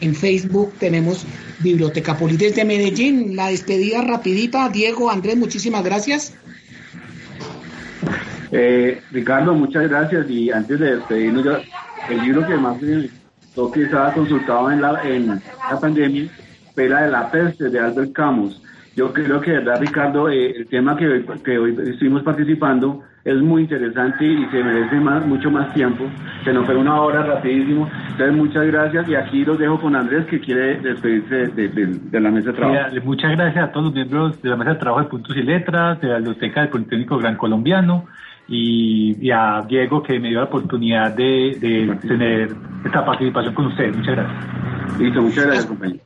en 0.00 0.14
Facebook 0.14 0.74
tenemos 0.78 1.26
Biblioteca 1.60 2.16
Poli. 2.16 2.36
Desde 2.36 2.64
Medellín, 2.64 3.36
la 3.36 3.48
despedida 3.48 4.02
rapidita. 4.02 4.68
Diego, 4.68 5.10
Andrés, 5.10 5.36
muchísimas 5.36 5.84
gracias. 5.84 6.34
Eh, 8.52 9.00
Ricardo, 9.10 9.54
muchas 9.54 9.88
gracias 9.88 10.30
y 10.30 10.50
antes 10.50 10.78
de 10.78 10.96
despedirnos, 10.96 11.44
ya, 11.44 11.60
el 12.08 12.22
libro 12.22 12.46
que 12.46 12.56
más 12.56 12.80
me 12.80 13.02
gustó 13.02 13.70
que 13.72 13.82
estaba 13.82 14.12
consultado 14.14 14.70
en 14.70 14.80
la, 14.80 15.02
en 15.02 15.26
la 15.26 15.80
pandemia 15.80 16.30
fue 16.74 16.84
de 16.84 17.10
la 17.10 17.30
peste 17.30 17.68
de 17.68 17.80
Albert 17.80 18.12
Camus. 18.12 18.62
Yo 18.94 19.12
creo 19.12 19.40
que, 19.40 19.50
verdad, 19.50 19.80
Ricardo, 19.80 20.30
eh, 20.30 20.52
el 20.56 20.66
tema 20.68 20.96
que, 20.96 21.24
que 21.44 21.58
hoy 21.58 21.76
estuvimos 21.90 22.22
participando 22.22 23.02
es 23.26 23.42
muy 23.42 23.62
interesante 23.62 24.24
y 24.24 24.46
se 24.46 24.62
merece 24.62 24.96
más, 25.00 25.26
mucho 25.26 25.50
más 25.50 25.74
tiempo. 25.74 26.04
Se 26.44 26.52
nos 26.52 26.64
fue 26.64 26.76
una 26.76 27.00
hora 27.00 27.22
rapidísimo. 27.24 27.88
Entonces, 28.12 28.36
muchas 28.36 28.66
gracias 28.68 29.08
y 29.08 29.14
aquí 29.16 29.44
los 29.44 29.58
dejo 29.58 29.80
con 29.80 29.96
Andrés 29.96 30.26
que 30.26 30.38
quiere 30.40 30.80
despedirse 30.80 31.48
de, 31.48 31.68
de- 31.68 31.86
de 32.10 32.20
la 32.20 32.30
mesa 32.30 32.52
de 32.52 32.56
trabajo. 32.56 32.96
muchas 33.04 33.32
gracias 33.32 33.64
a 33.68 33.72
todos 33.72 33.86
los 33.86 33.94
miembros 33.94 34.40
de 34.40 34.48
la 34.48 34.56
mesa 34.56 34.70
de 34.74 34.76
trabajo 34.78 35.02
de 35.04 35.10
Puntos 35.10 35.36
y 35.36 35.42
Letras, 35.42 36.00
de 36.00 36.08
la 36.08 36.16
Biblioteca 36.18 36.60
del 36.60 36.70
Politécnico 36.70 37.18
Gran 37.18 37.36
Colombiano 37.36 38.06
y, 38.48 39.16
y 39.20 39.30
a 39.32 39.64
Diego 39.68 40.02
que 40.02 40.20
me 40.20 40.28
dio 40.28 40.38
la 40.38 40.46
oportunidad 40.46 41.12
de, 41.14 41.56
de 41.60 41.96
tener 42.06 42.54
esta 42.84 43.04
participación 43.04 43.54
con 43.54 43.66
ustedes. 43.66 43.96
Muchas 43.96 44.14
gracias. 44.16 44.98
Listo, 45.00 45.20
muchas 45.22 45.44
gracias, 45.46 45.66
compañero. 45.66 46.00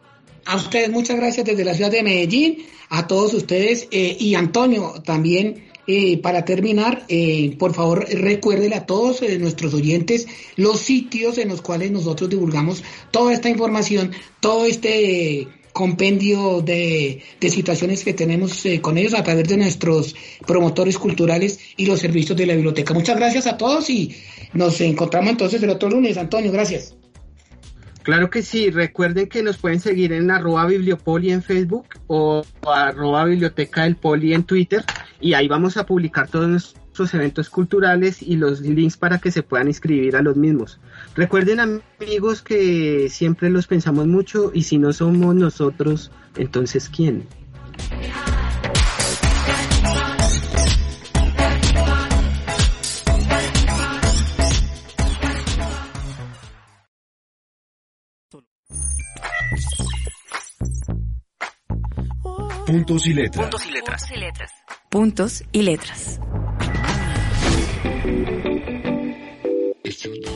A 0.47 0.57
ustedes 0.57 0.91
muchas 0.91 1.17
gracias 1.17 1.45
desde 1.47 1.65
la 1.67 1.75
ciudad 1.75 1.91
de 1.91 2.03
Medellín, 2.03 2.57
a 2.89 3.07
todos 3.07 3.35
ustedes 3.35 3.87
eh, 3.93 4.17
y 4.19 4.35
Antonio 4.35 4.95
también. 5.05 5.65
Eh, 5.87 6.19
para 6.19 6.45
terminar, 6.45 7.05
eh, 7.09 7.57
por 7.59 7.75
favor 7.75 8.07
recuerden 8.09 8.75
a 8.75 8.87
todos 8.87 9.23
eh, 9.23 9.39
nuestros 9.39 9.75
oyentes 9.75 10.27
los 10.57 10.81
sitios 10.81 11.39
en 11.39 11.49
los 11.49 11.63
cuales 11.63 11.91
nosotros 11.91 12.31
divulgamos 12.31 12.83
toda 13.11 13.33
esta 13.33 13.49
información, 13.49 14.13
todo 14.41 14.67
este 14.67 15.49
compendio 15.73 16.61
de, 16.61 17.23
de 17.41 17.51
situaciones 17.51 18.05
que 18.05 18.15
tenemos 18.15 18.65
eh, 18.67 18.81
con 18.81 18.99
ellos 18.99 19.15
a 19.15 19.23
través 19.23 19.49
de 19.49 19.57
nuestros 19.57 20.15
promotores 20.47 20.99
culturales 20.99 21.59
y 21.77 21.87
los 21.87 22.01
servicios 22.01 22.37
de 22.37 22.47
la 22.47 22.55
biblioteca. 22.55 22.95
Muchas 22.95 23.17
gracias 23.17 23.47
a 23.47 23.57
todos 23.57 23.89
y 23.91 24.15
nos 24.53 24.81
encontramos 24.81 25.31
entonces 25.31 25.63
el 25.63 25.71
otro 25.71 25.89
lunes. 25.89 26.17
Antonio, 26.17 26.53
gracias. 26.53 26.95
Claro 28.03 28.31
que 28.31 28.43
sí, 28.43 28.71
recuerden 28.71 29.29
que 29.29 29.43
nos 29.43 29.59
pueden 29.59 29.81
seguir 29.81 30.13
en 30.13 30.31
arroba 30.31 30.67
bibliopoli 30.67 31.33
en 31.33 31.43
Facebook 31.43 31.87
o 32.07 32.45
arroba 32.67 33.25
biblioteca 33.25 33.85
del 33.85 33.97
poli 33.97 34.33
en 34.33 34.45
Twitter 34.45 34.85
y 35.21 35.35
ahí 35.35 35.49
vamos 35.49 35.77
a 35.77 35.85
publicar 35.85 36.29
todos 36.29 36.49
nuestros 36.49 37.13
eventos 37.13 37.51
culturales 37.51 38.23
y 38.23 38.37
los 38.37 38.63
links 38.63 38.97
para 38.97 39.19
que 39.19 39.31
se 39.31 39.43
puedan 39.43 39.69
inscribir 39.69 40.17
a 40.17 40.23
los 40.23 40.37
mismos. 40.37 40.81
Recuerden 41.15 41.61
amigos 41.61 42.41
que 42.43 43.09
siempre 43.11 43.51
los 43.51 43.67
pensamos 43.67 44.07
mucho 44.07 44.51
y 44.55 44.63
si 44.63 44.79
no 44.79 44.93
somos 44.95 45.35
nosotros, 45.35 46.11
entonces 46.37 46.89
¿quién? 46.89 47.27
Puntos 62.71 63.05
y 63.05 63.15
letras. 63.15 63.43
Puntos 63.43 63.67
y 63.67 64.17
letras. 64.17 64.53
Puntos 64.89 65.45
y 65.51 65.63
letras. 65.63 66.21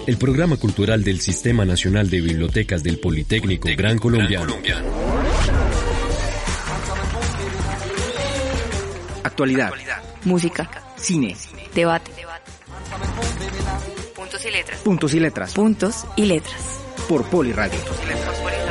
El 0.09 0.17
programa 0.17 0.57
cultural 0.57 1.05
del 1.05 1.21
Sistema 1.21 1.65
Nacional 1.65 2.11
de 2.11 2.21
Bibliotecas 2.21 2.83
del 2.83 2.99
Politécnico 2.99 3.69
Gran 3.77 3.99
Colombiano. 4.01 4.53
Actualidad, 9.23 9.73
Música. 10.25 10.69
cine, 10.97 11.37
Debate. 11.73 12.11
Puntos 14.17 14.45
y 14.45 14.51
letras. 14.51 14.81
puntos 14.81 15.15
y 15.15 15.21
letras 15.21 15.55
Puntos 15.55 16.05
y 16.17 16.25
letras. 16.25 16.81
por 17.09 17.25
Poli 17.27 17.53
Radio. 17.53 17.79
Puntos 17.79 18.01
y 18.03 18.09
letras 18.09 18.64